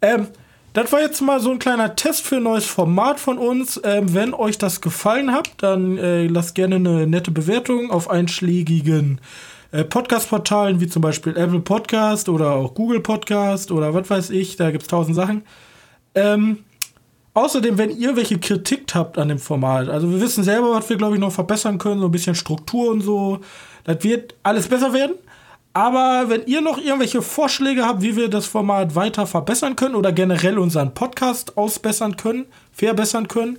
Ähm, 0.00 0.28
das 0.76 0.92
war 0.92 1.00
jetzt 1.00 1.22
mal 1.22 1.40
so 1.40 1.50
ein 1.50 1.58
kleiner 1.58 1.96
Test 1.96 2.26
für 2.26 2.36
ein 2.36 2.42
neues 2.42 2.66
Format 2.66 3.18
von 3.18 3.38
uns. 3.38 3.80
Ähm, 3.82 4.12
wenn 4.12 4.34
euch 4.34 4.58
das 4.58 4.82
gefallen 4.82 5.32
hat, 5.32 5.48
dann 5.56 5.96
äh, 5.96 6.26
lasst 6.26 6.54
gerne 6.54 6.74
eine 6.74 7.06
nette 7.06 7.30
Bewertung 7.30 7.90
auf 7.90 8.10
einschlägigen 8.10 9.18
äh, 9.72 9.84
Podcast-Portalen, 9.84 10.78
wie 10.78 10.86
zum 10.86 11.00
Beispiel 11.00 11.34
Apple 11.34 11.60
Podcast 11.60 12.28
oder 12.28 12.52
auch 12.52 12.74
Google 12.74 13.00
Podcast 13.00 13.70
oder 13.70 13.94
was 13.94 14.10
weiß 14.10 14.28
ich. 14.28 14.56
Da 14.56 14.70
gibt 14.70 14.82
es 14.82 14.88
tausend 14.88 15.16
Sachen. 15.16 15.44
Ähm, 16.14 16.58
Außerdem, 17.32 17.76
wenn 17.76 17.90
ihr 17.90 18.16
welche 18.16 18.38
Kritik 18.38 18.94
habt 18.94 19.18
an 19.18 19.28
dem 19.28 19.38
Format, 19.38 19.90
also 19.90 20.10
wir 20.10 20.22
wissen 20.22 20.42
selber, 20.42 20.70
was 20.70 20.88
wir, 20.88 20.96
glaube 20.96 21.16
ich, 21.16 21.20
noch 21.20 21.32
verbessern 21.32 21.76
können, 21.76 22.00
so 22.00 22.06
ein 22.06 22.10
bisschen 22.10 22.34
Struktur 22.34 22.90
und 22.90 23.02
so, 23.02 23.40
das 23.84 24.02
wird 24.04 24.34
alles 24.42 24.68
besser 24.68 24.94
werden. 24.94 25.16
Aber 25.76 26.30
wenn 26.30 26.46
ihr 26.46 26.62
noch 26.62 26.78
irgendwelche 26.78 27.20
Vorschläge 27.20 27.84
habt, 27.84 28.00
wie 28.00 28.16
wir 28.16 28.30
das 28.30 28.46
Format 28.46 28.94
weiter 28.94 29.26
verbessern 29.26 29.76
können 29.76 29.94
oder 29.94 30.10
generell 30.10 30.58
unseren 30.58 30.94
Podcast 30.94 31.58
ausbessern 31.58 32.16
können, 32.16 32.46
verbessern 32.72 33.28
können, 33.28 33.58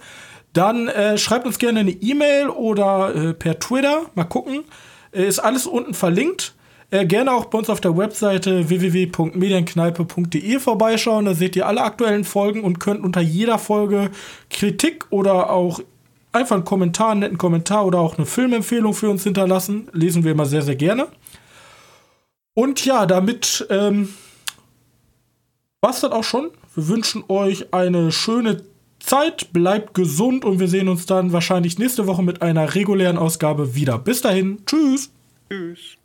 dann 0.51 0.88
äh, 0.88 1.20
schreibt 1.20 1.45
uns 1.45 1.59
gerne 1.59 1.82
eine 1.82 1.91
E-Mail 1.91 2.49
oder 2.49 3.13
äh, 3.13 3.34
per 3.36 3.59
Twitter. 3.59 4.07
Mal 4.15 4.24
gucken. 4.24 4.63
Äh, 5.11 5.28
ist 5.28 5.38
alles 5.38 5.68
unten 5.68 5.93
verlinkt. 5.93 6.55
Äh, 6.89 7.05
gerne 7.05 7.32
auch 7.32 7.45
bei 7.45 7.59
uns 7.59 7.70
auf 7.70 7.82
der 7.82 7.95
Webseite 7.95 8.68
www.medienkneipe.de 8.68 10.57
vorbeischauen. 10.57 11.26
Da 11.26 11.36
seht 11.36 11.55
ihr 11.55 11.68
alle 11.68 11.84
aktuellen 11.84 12.24
Folgen 12.24 12.63
und 12.63 12.80
könnt 12.80 13.03
unter 13.03 13.22
jeder 13.22 13.59
Folge 13.59 14.09
Kritik 14.49 15.05
oder 15.11 15.51
auch 15.51 15.82
einfach 16.32 16.55
einen 16.55 16.65
Kommentar, 16.65 17.11
einen 17.11 17.20
netten 17.20 17.38
Kommentar 17.38 17.86
oder 17.86 17.99
auch 17.99 18.18
eine 18.18 18.26
Filmempfehlung 18.26 18.95
für 18.95 19.11
uns 19.11 19.24
hinterlassen. 19.24 19.88
Lesen 19.93 20.24
wir 20.24 20.32
immer 20.32 20.47
sehr, 20.47 20.63
sehr 20.63 20.76
gerne. 20.76 21.09
Und 22.57 22.83
ja, 22.85 23.05
damit 23.05 23.67
ähm, 23.69 24.09
war 25.79 25.91
es 25.91 25.99
dann 25.99 26.11
auch 26.11 26.23
schon. 26.23 26.49
Wir 26.73 26.87
wünschen 26.87 27.23
euch 27.27 27.71
eine 27.71 28.11
schöne 28.11 28.63
Zeit, 28.99 29.53
bleibt 29.53 29.93
gesund 29.93 30.43
und 30.43 30.59
wir 30.59 30.67
sehen 30.67 30.89
uns 30.89 31.05
dann 31.05 31.33
wahrscheinlich 31.33 31.77
nächste 31.77 32.07
Woche 32.07 32.23
mit 32.23 32.41
einer 32.41 32.73
regulären 32.73 33.19
Ausgabe 33.19 33.75
wieder. 33.75 33.99
Bis 33.99 34.23
dahin, 34.23 34.65
tschüss. 34.65 35.11
Tschüss. 35.51 35.97